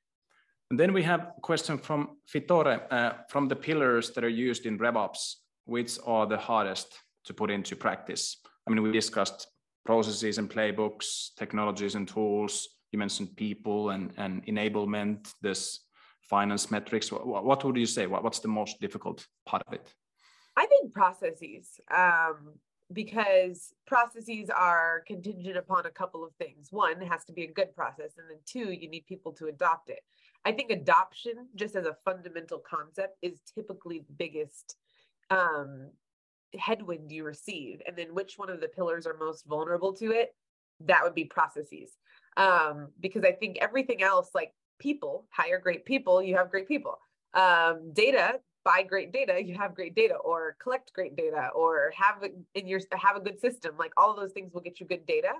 And 0.71 0.79
then 0.79 0.93
we 0.93 1.03
have 1.03 1.21
a 1.37 1.41
question 1.41 1.79
from 1.79 2.19
Fitore. 2.33 2.81
Uh, 2.91 3.13
from 3.29 3.49
the 3.49 3.57
pillars 3.57 4.11
that 4.13 4.23
are 4.23 4.29
used 4.29 4.67
in 4.67 4.79
RevOps, 4.79 5.37
which 5.65 5.99
are 6.07 6.27
the 6.27 6.39
hardest 6.39 6.97
to 7.25 7.35
put 7.35 7.51
into 7.51 7.77
practice? 7.77 8.37
I 8.71 8.73
mean, 8.73 8.83
we 8.85 8.93
discussed 8.93 9.49
processes 9.85 10.39
and 10.39 10.49
playbooks, 10.49 11.31
technologies 11.37 11.97
and 11.97 12.07
tools. 12.07 12.69
You 12.93 13.01
mentioned 13.01 13.37
people 13.37 13.91
and, 13.91 14.13
and 14.17 14.47
enablement, 14.47 15.33
this 15.43 15.81
finance 16.23 16.71
metrics. 16.71 17.11
What, 17.11 17.45
what 17.45 17.65
would 17.65 17.77
you 17.77 17.87
say? 17.87 18.07
What, 18.07 18.23
what's 18.23 18.39
the 18.39 18.49
most 18.49 18.81
difficult 18.81 19.27
part 19.45 19.63
of 19.67 19.73
it? 19.73 19.93
I 20.57 20.67
think 20.67 20.93
processes, 20.93 21.81
um, 21.93 22.55
because 22.93 23.73
processes 23.89 24.51
are 24.51 25.03
contingent 25.05 25.57
upon 25.57 25.87
a 25.87 25.91
couple 25.91 26.25
of 26.25 26.33
things. 26.35 26.69
One, 26.71 27.01
has 27.01 27.25
to 27.25 27.33
be 27.33 27.45
a 27.45 27.53
good 27.53 27.75
process. 27.75 28.13
And 28.19 28.31
then 28.31 28.39
two, 28.47 28.71
you 28.73 28.89
need 28.89 29.07
people 29.07 29.33
to 29.33 29.47
adopt 29.47 29.91
it. 29.91 30.01
I 30.45 30.53
think 30.53 30.71
adoption, 30.71 31.49
just 31.57 31.75
as 31.75 31.87
a 31.87 31.97
fundamental 32.05 32.59
concept, 32.61 33.17
is 33.21 33.41
typically 33.53 33.99
the 33.99 34.13
biggest 34.17 34.77
um, 35.29 35.91
headwind 36.59 37.11
you 37.11 37.25
receive 37.25 37.81
and 37.87 37.97
then 37.97 38.15
which 38.15 38.35
one 38.37 38.51
of 38.51 38.61
the 38.61 38.69
pillars 38.69 39.07
are 39.07 39.17
most 39.19 39.47
vulnerable 39.47 39.93
to 39.93 40.13
it 40.13 40.35
that 40.87 41.03
would 41.03 41.15
be 41.15 41.25
processes. 41.25 41.93
Um, 42.37 42.89
because 43.01 43.25
i 43.25 43.33
think 43.33 43.59
everything 43.61 44.03
else 44.03 44.31
like 44.35 44.53
people 44.79 45.27
hire 45.31 45.59
great 45.59 45.85
people 45.85 46.23
you 46.23 46.37
have 46.37 46.51
great 46.51 46.69
people. 46.69 46.99
Um, 47.35 47.93
data 47.93 48.41
buy 48.65 48.83
great 48.83 49.13
data 49.13 49.43
you 49.43 49.55
have 49.55 49.75
great 49.75 49.95
data 49.95 50.15
or 50.15 50.57
collect 50.63 50.93
great 50.93 51.17
data 51.17 51.49
or 51.55 51.93
have 51.97 52.23
in 52.55 52.67
your 52.67 52.81
have 52.93 53.17
a 53.17 53.21
good 53.21 53.41
system 53.41 53.75
like 53.79 53.93
all 53.97 54.15
those 54.15 54.33
things 54.33 54.53
will 54.53 54.61
get 54.61 54.81
you 54.81 54.87
good 54.87 55.07
data. 55.07 55.33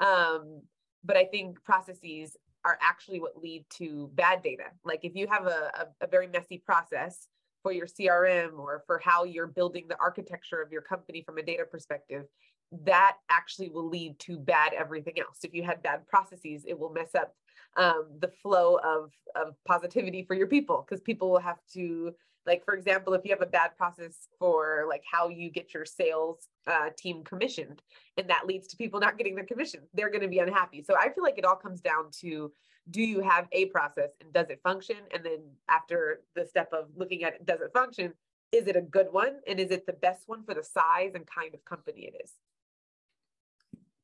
Um, 0.00 0.62
but 1.04 1.16
i 1.16 1.24
think 1.24 1.62
processes 1.64 2.36
are 2.64 2.78
actually 2.80 3.20
what 3.20 3.40
lead 3.42 3.64
to 3.68 4.10
bad 4.14 4.42
data. 4.42 4.64
Like 4.84 5.00
if 5.02 5.14
you 5.14 5.26
have 5.28 5.46
a, 5.46 5.70
a, 6.00 6.04
a 6.04 6.06
very 6.06 6.26
messy 6.26 6.62
process 6.64 7.28
for 7.64 7.72
your 7.72 7.86
CRM 7.86 8.58
or 8.58 8.84
for 8.86 9.00
how 9.02 9.24
you're 9.24 9.48
building 9.48 9.86
the 9.88 9.96
architecture 9.98 10.60
of 10.60 10.70
your 10.70 10.82
company 10.82 11.22
from 11.22 11.38
a 11.38 11.42
data 11.42 11.64
perspective, 11.64 12.26
that 12.84 13.16
actually 13.30 13.70
will 13.70 13.88
lead 13.88 14.18
to 14.18 14.38
bad 14.38 14.74
everything 14.74 15.18
else. 15.18 15.38
If 15.42 15.54
you 15.54 15.62
had 15.62 15.82
bad 15.82 16.06
processes, 16.06 16.64
it 16.68 16.78
will 16.78 16.92
mess 16.92 17.14
up 17.14 17.34
um, 17.76 18.04
the 18.20 18.28
flow 18.28 18.78
of, 18.84 19.10
of 19.34 19.54
positivity 19.64 20.24
for 20.24 20.34
your 20.34 20.46
people 20.46 20.84
because 20.86 21.00
people 21.00 21.30
will 21.30 21.40
have 21.40 21.58
to 21.72 22.14
like 22.46 22.62
for 22.64 22.74
example 22.74 23.14
if 23.14 23.22
you 23.24 23.30
have 23.30 23.40
a 23.40 23.46
bad 23.46 23.70
process 23.76 24.28
for 24.38 24.84
like 24.88 25.02
how 25.10 25.28
you 25.28 25.50
get 25.50 25.72
your 25.72 25.84
sales 25.84 26.46
uh, 26.66 26.90
team 26.96 27.24
commissioned 27.24 27.80
and 28.16 28.28
that 28.28 28.46
leads 28.46 28.68
to 28.68 28.76
people 28.76 29.00
not 29.00 29.16
getting 29.18 29.34
their 29.34 29.46
commission 29.46 29.80
they're 29.94 30.10
going 30.10 30.22
to 30.22 30.28
be 30.28 30.38
unhappy 30.38 30.84
so 30.84 30.94
i 30.96 31.08
feel 31.12 31.24
like 31.24 31.38
it 31.38 31.44
all 31.44 31.56
comes 31.56 31.80
down 31.80 32.04
to 32.12 32.52
do 32.90 33.02
you 33.02 33.20
have 33.20 33.46
a 33.52 33.66
process 33.66 34.10
and 34.20 34.32
does 34.32 34.50
it 34.50 34.60
function? 34.62 34.96
And 35.12 35.24
then 35.24 35.40
after 35.68 36.20
the 36.34 36.46
step 36.46 36.70
of 36.72 36.86
looking 36.96 37.24
at 37.24 37.34
it, 37.34 37.46
does 37.46 37.60
it 37.60 37.72
function? 37.72 38.12
Is 38.52 38.66
it 38.66 38.76
a 38.76 38.82
good 38.82 39.08
one? 39.10 39.36
And 39.46 39.58
is 39.58 39.70
it 39.70 39.86
the 39.86 39.94
best 39.94 40.24
one 40.26 40.44
for 40.44 40.54
the 40.54 40.62
size 40.62 41.12
and 41.14 41.26
kind 41.26 41.54
of 41.54 41.64
company 41.64 42.02
it 42.02 42.14
is? 42.22 42.32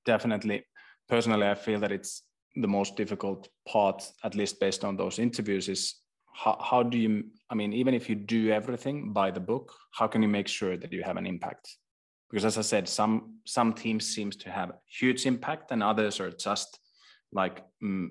Definitely. 0.07 0.65
Personally, 1.09 1.47
I 1.47 1.55
feel 1.55 1.81
that 1.81 1.93
it's 1.93 2.23
the 2.57 2.69
most 2.69 2.97
difficult 2.97 3.49
part, 3.69 4.03
at 4.25 4.35
least 4.35 4.59
based 4.61 4.85
on 4.85 4.97
those 4.97 5.19
interviews, 5.19 5.69
is 5.69 5.97
how, 6.33 6.59
how 6.61 6.83
do 6.83 6.99
you, 6.99 7.25
I 7.51 7.55
mean, 7.55 7.73
even 7.73 7.95
if 7.95 8.09
you 8.09 8.15
do 8.15 8.51
everything 8.51 9.13
by 9.13 9.31
the 9.31 9.41
book, 9.41 9.73
how 9.93 10.07
can 10.07 10.23
you 10.23 10.29
make 10.29 10.49
sure 10.49 10.77
that 10.77 10.93
you 10.93 11.03
have 11.03 11.17
an 11.17 11.27
impact? 11.27 11.77
Because 12.31 12.45
as 12.45 12.59
I 12.59 12.63
said, 12.63 12.89
some 12.89 13.41
some 13.45 13.73
teams 13.73 14.07
seems 14.07 14.37
to 14.37 14.51
have 14.51 14.73
huge 14.87 15.27
impact 15.27 15.73
and 15.73 15.83
others 15.83 16.21
are 16.21 16.31
just 16.31 16.79
like 17.33 17.63
mm, 17.83 18.11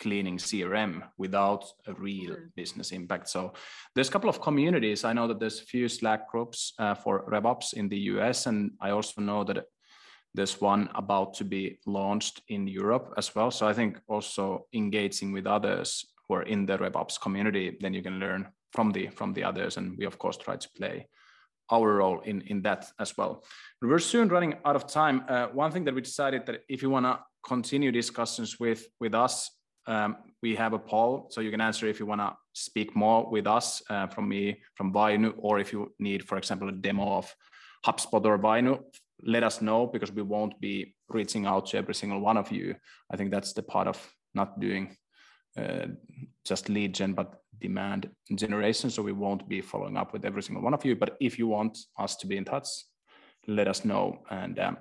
cleaning 0.00 0.38
crm 0.38 1.02
without 1.18 1.64
a 1.86 1.94
real 1.94 2.34
mm-hmm. 2.34 2.46
business 2.54 2.92
impact. 2.92 3.28
So 3.28 3.52
there's 3.94 4.08
a 4.08 4.12
couple 4.12 4.30
of 4.30 4.40
communities. 4.40 5.04
I 5.04 5.12
know 5.12 5.28
that 5.28 5.40
there's 5.40 5.60
a 5.60 5.64
few 5.64 5.88
slack 5.88 6.30
groups 6.30 6.72
uh, 6.78 6.94
for 6.94 7.30
revops 7.30 7.74
in 7.74 7.88
the 7.88 7.98
us 7.98 8.46
and 8.46 8.70
i 8.80 8.90
also 8.90 9.20
know 9.20 9.44
that 9.44 9.64
there's 10.34 10.60
one 10.60 10.90
about 10.94 11.32
to 11.34 11.44
be 11.44 11.78
launched 11.86 12.42
in 12.48 12.66
europe 12.66 13.14
as 13.16 13.34
well. 13.34 13.50
So 13.50 13.66
i 13.68 13.72
think 13.72 14.00
also 14.08 14.66
engaging 14.72 15.32
with 15.32 15.46
others 15.46 16.04
who 16.28 16.34
are 16.34 16.42
in 16.42 16.66
the 16.66 16.78
revops 16.78 17.20
community 17.20 17.76
then 17.80 17.94
you 17.94 18.02
can 18.02 18.18
learn 18.18 18.48
from 18.72 18.92
the 18.92 19.08
from 19.08 19.32
the 19.32 19.44
others 19.44 19.76
and 19.76 19.96
we 19.98 20.06
of 20.06 20.18
course 20.18 20.36
try 20.36 20.56
to 20.56 20.68
play 20.76 21.06
our 21.70 21.96
role 21.96 22.20
in 22.20 22.42
in 22.42 22.62
that 22.62 22.86
as 22.98 23.16
well. 23.18 23.44
We're 23.82 23.98
soon 23.98 24.28
running 24.28 24.54
out 24.64 24.76
of 24.76 24.86
time. 24.86 25.24
Uh, 25.28 25.46
one 25.48 25.72
thing 25.72 25.84
that 25.84 25.94
we 25.94 26.00
decided 26.00 26.46
that 26.46 26.62
if 26.68 26.82
you 26.82 26.90
want 26.90 27.06
to 27.06 27.18
continue 27.46 27.92
discussions 27.92 28.58
with 28.58 28.86
with 29.00 29.14
us, 29.14 29.50
um, 29.86 30.16
we 30.42 30.56
have 30.56 30.72
a 30.72 30.78
poll, 30.78 31.28
so 31.30 31.40
you 31.40 31.50
can 31.50 31.60
answer 31.60 31.86
if 31.86 32.00
you 32.00 32.06
want 32.06 32.20
to 32.20 32.36
speak 32.52 32.96
more 32.96 33.30
with 33.30 33.46
us 33.46 33.82
uh, 33.88 34.06
from 34.08 34.28
me 34.28 34.60
from 34.74 34.92
Vainu, 34.92 35.32
or 35.38 35.60
if 35.60 35.72
you 35.72 35.92
need, 35.98 36.24
for 36.24 36.38
example, 36.38 36.68
a 36.68 36.72
demo 36.72 37.16
of 37.18 37.34
HubSpot 37.86 38.24
or 38.24 38.38
Vainu, 38.38 38.80
let 39.22 39.44
us 39.44 39.62
know 39.62 39.86
because 39.86 40.12
we 40.12 40.22
won't 40.22 40.60
be 40.60 40.94
reaching 41.08 41.46
out 41.46 41.66
to 41.66 41.78
every 41.78 41.94
single 41.94 42.20
one 42.20 42.36
of 42.36 42.50
you. 42.50 42.74
I 43.12 43.16
think 43.16 43.30
that's 43.30 43.52
the 43.52 43.62
part 43.62 43.86
of 43.86 43.98
not 44.34 44.60
doing 44.60 44.96
uh, 45.56 45.86
just 46.44 46.68
lead 46.68 46.94
gen, 46.94 47.12
but 47.14 47.40
demand 47.60 48.10
generation. 48.34 48.90
So 48.90 49.02
we 49.02 49.12
won't 49.12 49.48
be 49.48 49.60
following 49.60 49.96
up 49.96 50.12
with 50.12 50.24
every 50.24 50.42
single 50.42 50.62
one 50.62 50.74
of 50.74 50.84
you. 50.84 50.96
But 50.96 51.16
if 51.20 51.38
you 51.38 51.46
want 51.46 51.78
us 51.98 52.16
to 52.16 52.26
be 52.26 52.36
in 52.36 52.44
touch, 52.44 52.68
let 53.46 53.68
us 53.68 53.84
know, 53.84 54.18
and 54.30 54.58
um, 54.58 54.76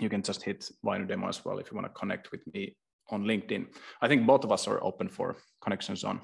you 0.00 0.08
can 0.08 0.22
just 0.22 0.42
hit 0.42 0.70
Vainu 0.84 1.06
demo 1.06 1.28
as 1.28 1.44
well 1.44 1.58
if 1.58 1.70
you 1.70 1.76
want 1.76 1.86
to 1.86 1.98
connect 2.00 2.30
with 2.32 2.42
me 2.52 2.76
on 3.10 3.24
LinkedIn. 3.24 3.66
I 4.00 4.08
think 4.08 4.26
both 4.26 4.44
of 4.44 4.52
us 4.52 4.66
are 4.68 4.82
open 4.82 5.08
for 5.08 5.36
connections 5.60 6.04
on 6.04 6.20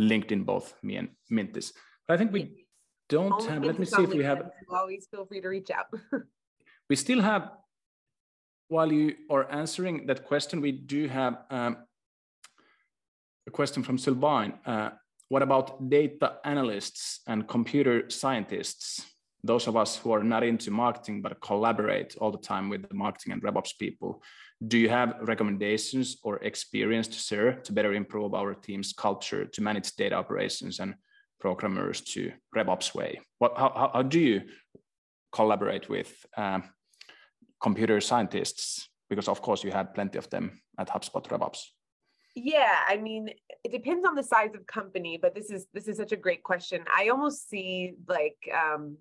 LinkedIn, 0.00 0.44
both 0.44 0.74
me 0.82 0.96
and 0.96 1.08
Mintis. 1.30 1.72
But 2.06 2.14
I 2.14 2.16
think 2.18 2.32
we 2.32 2.66
don't 3.08 3.44
have, 3.46 3.64
let 3.64 3.78
me 3.78 3.86
see 3.86 4.02
if 4.02 4.10
we 4.10 4.24
have. 4.24 4.50
Always 4.68 5.06
feel 5.10 5.26
free 5.26 5.40
to 5.40 5.48
reach 5.48 5.70
out. 5.70 5.86
we 6.88 6.96
still 6.96 7.20
have, 7.20 7.50
while 8.68 8.92
you 8.92 9.16
are 9.30 9.50
answering 9.50 10.06
that 10.06 10.24
question, 10.24 10.60
we 10.60 10.72
do 10.72 11.08
have 11.08 11.38
um, 11.50 11.76
a 13.46 13.50
question 13.50 13.82
from 13.82 13.98
Sylvain. 13.98 14.54
Uh, 14.64 14.90
what 15.28 15.42
about 15.42 15.88
data 15.88 16.38
analysts 16.44 17.20
and 17.26 17.46
computer 17.46 18.08
scientists? 18.10 19.04
Those 19.42 19.66
of 19.66 19.76
us 19.76 19.96
who 19.96 20.12
are 20.12 20.22
not 20.22 20.42
into 20.42 20.70
marketing 20.70 21.22
but 21.22 21.40
collaborate 21.40 22.16
all 22.20 22.30
the 22.30 22.38
time 22.38 22.68
with 22.68 22.88
the 22.88 22.94
marketing 22.94 23.32
and 23.32 23.42
RevOps 23.42 23.78
people. 23.78 24.22
Do 24.66 24.76
you 24.76 24.90
have 24.90 25.16
recommendations 25.22 26.18
or 26.22 26.36
experience 26.38 27.08
to 27.08 27.18
share 27.18 27.54
to 27.54 27.72
better 27.72 27.94
improve 27.94 28.34
our 28.34 28.54
team's 28.54 28.92
culture 28.92 29.46
to 29.46 29.62
manage 29.62 29.92
data 29.96 30.14
operations 30.14 30.80
and 30.80 30.94
programmers 31.40 32.02
to 32.12 32.32
RevOps 32.54 32.94
way? 32.94 33.20
What, 33.38 33.56
how, 33.56 33.90
how 33.94 34.02
do 34.02 34.20
you 34.20 34.42
collaborate 35.32 35.88
with 35.88 36.14
um, 36.36 36.64
computer 37.62 38.00
scientists? 38.00 38.88
Because 39.08 39.28
of 39.28 39.40
course 39.40 39.64
you 39.64 39.70
had 39.70 39.94
plenty 39.94 40.18
of 40.18 40.28
them 40.28 40.60
at 40.78 40.88
HubSpot 40.88 41.26
RevOps. 41.26 41.60
Yeah, 42.36 42.76
I 42.86 42.96
mean, 42.96 43.30
it 43.64 43.72
depends 43.72 44.06
on 44.06 44.14
the 44.14 44.22
size 44.22 44.54
of 44.54 44.66
company, 44.66 45.18
but 45.20 45.34
this 45.34 45.50
is 45.50 45.66
this 45.74 45.88
is 45.88 45.96
such 45.96 46.12
a 46.12 46.16
great 46.16 46.42
question. 46.44 46.84
I 46.94 47.08
almost 47.08 47.48
see 47.48 47.94
like 48.06 48.36
um, 48.54 48.96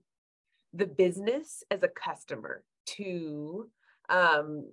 the 0.73 0.85
business 0.85 1.63
as 1.71 1.83
a 1.83 1.87
customer 1.87 2.63
to 2.85 3.69
um, 4.09 4.69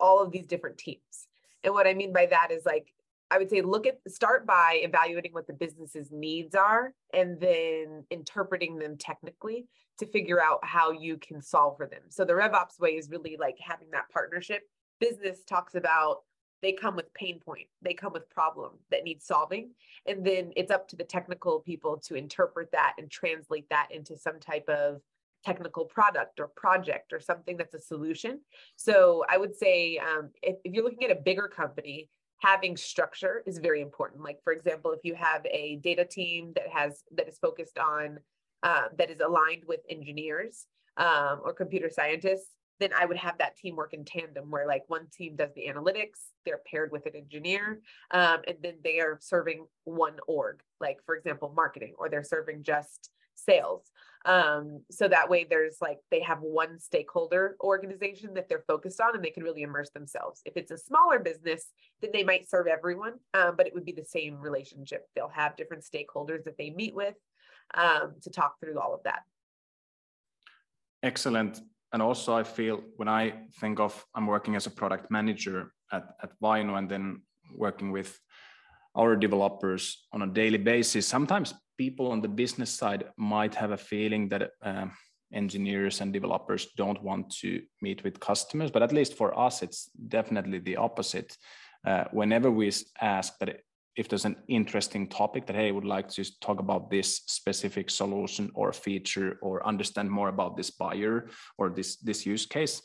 all 0.00 0.22
of 0.22 0.32
these 0.32 0.46
different 0.46 0.78
teams. 0.78 1.28
And 1.64 1.74
what 1.74 1.86
I 1.86 1.94
mean 1.94 2.12
by 2.12 2.26
that 2.26 2.50
is 2.50 2.64
like 2.64 2.92
I 3.30 3.38
would 3.38 3.50
say 3.50 3.60
look 3.60 3.86
at 3.86 3.98
start 4.06 4.46
by 4.46 4.80
evaluating 4.82 5.32
what 5.32 5.46
the 5.46 5.52
business's 5.52 6.12
needs 6.12 6.54
are 6.54 6.94
and 7.12 7.40
then 7.40 8.04
interpreting 8.10 8.78
them 8.78 8.96
technically 8.96 9.66
to 9.98 10.06
figure 10.06 10.40
out 10.40 10.60
how 10.62 10.92
you 10.92 11.16
can 11.16 11.42
solve 11.42 11.76
for 11.76 11.86
them. 11.86 12.02
So 12.08 12.24
the 12.24 12.34
RevOps 12.34 12.78
way 12.78 12.90
is 12.90 13.10
really 13.10 13.36
like 13.38 13.56
having 13.58 13.90
that 13.92 14.08
partnership. 14.12 14.62
Business 15.00 15.42
talks 15.44 15.74
about 15.74 16.18
they 16.62 16.72
come 16.72 16.96
with 16.96 17.12
pain 17.14 17.40
point, 17.40 17.66
they 17.82 17.94
come 17.94 18.12
with 18.12 18.30
problem 18.30 18.72
that 18.90 19.04
needs 19.04 19.26
solving. 19.26 19.70
And 20.06 20.24
then 20.24 20.52
it's 20.56 20.70
up 20.70 20.88
to 20.88 20.96
the 20.96 21.04
technical 21.04 21.60
people 21.60 21.98
to 22.06 22.14
interpret 22.14 22.70
that 22.72 22.94
and 22.98 23.10
translate 23.10 23.68
that 23.70 23.88
into 23.90 24.16
some 24.16 24.38
type 24.38 24.68
of 24.68 25.00
technical 25.46 25.84
product 25.84 26.40
or 26.40 26.48
project 26.64 27.12
or 27.12 27.20
something 27.20 27.56
that's 27.56 27.74
a 27.74 27.80
solution. 27.92 28.40
So 28.76 28.96
I 29.28 29.36
would 29.42 29.54
say 29.54 29.98
um, 29.98 30.24
if, 30.42 30.56
if 30.64 30.70
you're 30.72 30.84
looking 30.88 31.04
at 31.08 31.16
a 31.16 31.20
bigger 31.28 31.48
company, 31.62 31.98
having 32.38 32.76
structure 32.76 33.42
is 33.46 33.58
very 33.58 33.80
important. 33.80 34.22
Like 34.28 34.40
for 34.42 34.52
example, 34.52 34.90
if 34.92 35.00
you 35.04 35.14
have 35.14 35.42
a 35.46 35.76
data 35.88 36.04
team 36.04 36.52
that 36.56 36.68
has 36.78 36.92
that 37.16 37.28
is 37.28 37.38
focused 37.38 37.78
on 37.78 38.18
uh, 38.62 38.86
that 38.98 39.10
is 39.10 39.20
aligned 39.20 39.64
with 39.70 39.80
engineers 39.88 40.66
um, 40.96 41.40
or 41.44 41.52
computer 41.52 41.90
scientists, 41.90 42.50
then 42.80 42.90
I 43.00 43.06
would 43.06 43.16
have 43.16 43.38
that 43.38 43.56
team 43.56 43.76
work 43.76 43.92
in 43.94 44.04
tandem 44.04 44.50
where 44.50 44.66
like 44.66 44.84
one 44.88 45.06
team 45.16 45.36
does 45.36 45.52
the 45.54 45.66
analytics, 45.72 46.20
they're 46.44 46.60
paired 46.70 46.90
with 46.92 47.06
an 47.06 47.16
engineer, 47.16 47.80
um, 48.10 48.40
and 48.48 48.56
then 48.62 48.74
they 48.82 48.98
are 49.00 49.18
serving 49.20 49.66
one 49.84 50.16
org, 50.26 50.60
like 50.80 50.98
for 51.06 51.14
example, 51.16 51.52
marketing, 51.56 51.94
or 51.98 52.08
they're 52.08 52.32
serving 52.36 52.62
just 52.62 53.10
sales. 53.34 53.90
Um, 54.26 54.82
so 54.90 55.06
that 55.06 55.30
way 55.30 55.46
there's 55.48 55.76
like 55.80 55.98
they 56.10 56.20
have 56.20 56.40
one 56.40 56.80
stakeholder 56.80 57.56
organization 57.60 58.34
that 58.34 58.48
they're 58.48 58.64
focused 58.66 59.00
on 59.00 59.14
and 59.14 59.24
they 59.24 59.30
can 59.30 59.44
really 59.44 59.62
immerse 59.62 59.90
themselves. 59.90 60.42
If 60.44 60.56
it's 60.56 60.72
a 60.72 60.76
smaller 60.76 61.20
business, 61.20 61.66
then 62.02 62.10
they 62.12 62.24
might 62.24 62.50
serve 62.50 62.66
everyone, 62.66 63.14
um, 63.34 63.54
but 63.56 63.68
it 63.68 63.74
would 63.74 63.84
be 63.84 63.92
the 63.92 64.04
same 64.04 64.36
relationship. 64.40 65.06
They'll 65.14 65.28
have 65.28 65.56
different 65.56 65.84
stakeholders 65.84 66.42
that 66.44 66.58
they 66.58 66.70
meet 66.70 66.92
with 66.92 67.14
um, 67.74 68.14
to 68.22 68.30
talk 68.30 68.58
through 68.58 68.80
all 68.80 68.94
of 68.94 69.04
that. 69.04 69.20
Excellent. 71.04 71.60
And 71.92 72.02
also 72.02 72.34
I 72.34 72.42
feel 72.42 72.82
when 72.96 73.08
I 73.08 73.32
think 73.60 73.78
of 73.78 74.04
I'm 74.12 74.26
working 74.26 74.56
as 74.56 74.66
a 74.66 74.70
product 74.70 75.08
manager 75.08 75.72
at, 75.92 76.04
at 76.20 76.30
Vainu 76.42 76.76
and 76.76 76.90
then 76.90 77.22
working 77.54 77.92
with 77.92 78.18
our 78.96 79.16
developers 79.16 80.06
on 80.12 80.22
a 80.22 80.26
daily 80.26 80.58
basis, 80.58 81.06
sometimes 81.06 81.54
people 81.78 82.10
on 82.10 82.20
the 82.20 82.28
business 82.28 82.70
side 82.70 83.04
might 83.16 83.54
have 83.54 83.70
a 83.70 83.76
feeling 83.76 84.28
that 84.30 84.50
uh, 84.62 84.86
engineers 85.32 86.00
and 86.00 86.12
developers 86.12 86.68
don't 86.76 87.02
want 87.02 87.30
to 87.30 87.62
meet 87.82 88.02
with 88.04 88.20
customers, 88.20 88.70
but 88.70 88.82
at 88.82 88.92
least 88.92 89.14
for 89.14 89.38
us, 89.38 89.62
it's 89.62 89.90
definitely 90.08 90.58
the 90.58 90.76
opposite. 90.76 91.36
Uh, 91.86 92.04
whenever 92.12 92.50
we 92.50 92.72
ask 93.00 93.38
that 93.38 93.60
if 93.96 94.08
there's 94.08 94.26
an 94.26 94.36
interesting 94.48 95.08
topic 95.08 95.46
that 95.46 95.56
hey 95.56 95.72
would 95.72 95.84
like 95.84 96.08
to 96.08 96.40
talk 96.40 96.60
about 96.60 96.90
this 96.90 97.22
specific 97.26 97.88
solution 97.88 98.50
or 98.54 98.72
feature 98.72 99.38
or 99.40 99.66
understand 99.66 100.10
more 100.10 100.28
about 100.28 100.56
this 100.56 100.70
buyer 100.70 101.28
or 101.56 101.70
this 101.70 101.96
this 101.96 102.26
use 102.26 102.44
case 102.44 102.82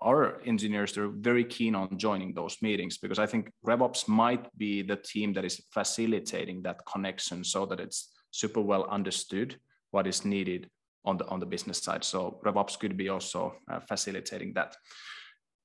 our 0.00 0.40
engineers 0.46 0.96
are 0.96 1.08
very 1.08 1.44
keen 1.44 1.74
on 1.74 1.98
joining 1.98 2.32
those 2.32 2.56
meetings 2.62 2.98
because 2.98 3.18
i 3.18 3.26
think 3.26 3.50
revops 3.66 4.08
might 4.08 4.46
be 4.56 4.82
the 4.82 4.96
team 4.96 5.32
that 5.32 5.44
is 5.44 5.60
facilitating 5.70 6.62
that 6.62 6.80
connection 6.90 7.44
so 7.44 7.66
that 7.66 7.80
it's 7.80 8.12
super 8.30 8.60
well 8.60 8.84
understood 8.90 9.58
what 9.90 10.06
is 10.06 10.24
needed 10.24 10.68
on 11.04 11.16
the 11.18 11.26
on 11.26 11.40
the 11.40 11.46
business 11.46 11.78
side 11.78 12.04
so 12.04 12.40
revops 12.44 12.78
could 12.78 12.96
be 12.96 13.08
also 13.08 13.54
uh, 13.70 13.80
facilitating 13.80 14.52
that 14.54 14.74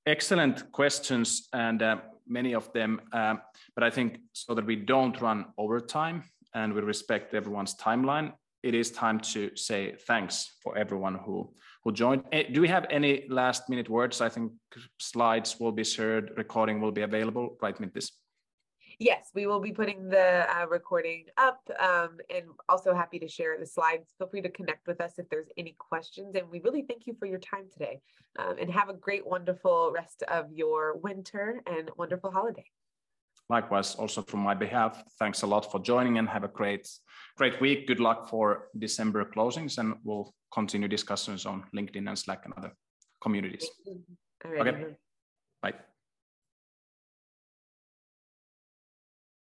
excellent 0.05 0.71
questions 0.71 1.47
and 1.53 1.81
uh, 1.81 1.97
many 2.27 2.53
of 2.53 2.71
them. 2.73 3.01
Um, 3.11 3.41
but 3.75 3.83
I 3.83 3.89
think 3.89 4.19
so 4.33 4.53
that 4.53 4.65
we 4.65 4.75
don't 4.75 5.19
run 5.21 5.45
overtime 5.57 6.23
and 6.53 6.73
we 6.73 6.81
respect 6.81 7.33
everyone's 7.33 7.75
timeline, 7.75 8.33
it 8.63 8.73
is 8.73 8.91
time 8.91 9.19
to 9.19 9.55
say 9.55 9.95
thanks 10.07 10.55
for 10.61 10.77
everyone 10.77 11.15
who 11.15 11.53
who 11.83 11.91
joined. 11.91 12.23
Eh, 12.31 12.43
do 12.51 12.61
we 12.61 12.69
have 12.69 12.85
any 12.89 13.25
last 13.29 13.69
minute 13.69 13.89
words? 13.89 14.21
I 14.21 14.29
think 14.29 14.53
slides 14.99 15.59
will 15.59 15.73
be 15.73 15.83
shared, 15.83 16.31
recording 16.37 16.79
will 16.79 16.93
be 16.93 17.01
available. 17.01 17.57
Right, 17.61 17.77
Mintis. 17.77 18.11
Yes, 18.99 19.31
we 19.35 19.47
will 19.47 19.59
be 19.59 19.73
putting 19.73 20.07
the 20.07 20.45
uh, 20.55 20.65
recording 20.67 21.25
up 21.35 21.59
um, 21.79 22.19
and 22.33 22.45
also 22.69 22.93
happy 22.93 23.19
to 23.19 23.27
share 23.27 23.57
the 23.59 23.65
slides. 23.65 24.13
Feel 24.17 24.27
free 24.27 24.41
to 24.41 24.49
connect 24.49 24.87
with 24.87 25.01
us 25.01 25.17
if 25.17 25.27
there's 25.29 25.49
any 25.57 25.75
questions. 25.77 26.35
And 26.35 26.49
we 26.49 26.61
really 26.61 26.83
thank 26.83 27.05
you 27.05 27.15
for 27.19 27.25
your 27.25 27.39
time 27.39 27.65
today 27.71 27.99
um, 28.39 28.55
and 28.61 28.69
have 28.71 28.89
a 28.89 28.93
great, 28.93 29.27
wonderful 29.27 29.91
rest 29.93 30.23
of 30.27 30.51
your 30.53 30.97
winter 30.97 31.61
and 31.65 31.89
wonderful 31.97 32.31
holiday. 32.31 32.65
Likewise, 33.49 33.95
also 33.95 34.21
from 34.21 34.39
my 34.39 34.53
behalf, 34.53 35.03
thanks 35.19 35.41
a 35.43 35.47
lot 35.47 35.71
for 35.71 35.79
joining 35.79 36.17
and 36.17 36.29
have 36.29 36.43
a 36.43 36.47
great, 36.47 36.87
great 37.37 37.59
week. 37.61 37.87
Good 37.87 37.99
luck 37.99 38.29
for 38.29 38.69
December 38.77 39.25
closings 39.25 39.77
and 39.77 39.95
we'll 40.03 40.33
continue 40.53 40.87
discussions 40.87 41.45
on 41.45 41.63
LinkedIn 41.75 42.07
and 42.07 42.17
Slack 42.17 42.45
and 42.45 42.53
other 42.57 42.71
communities. 43.21 43.69
Okay, 44.45 44.95
bye. 45.61 45.73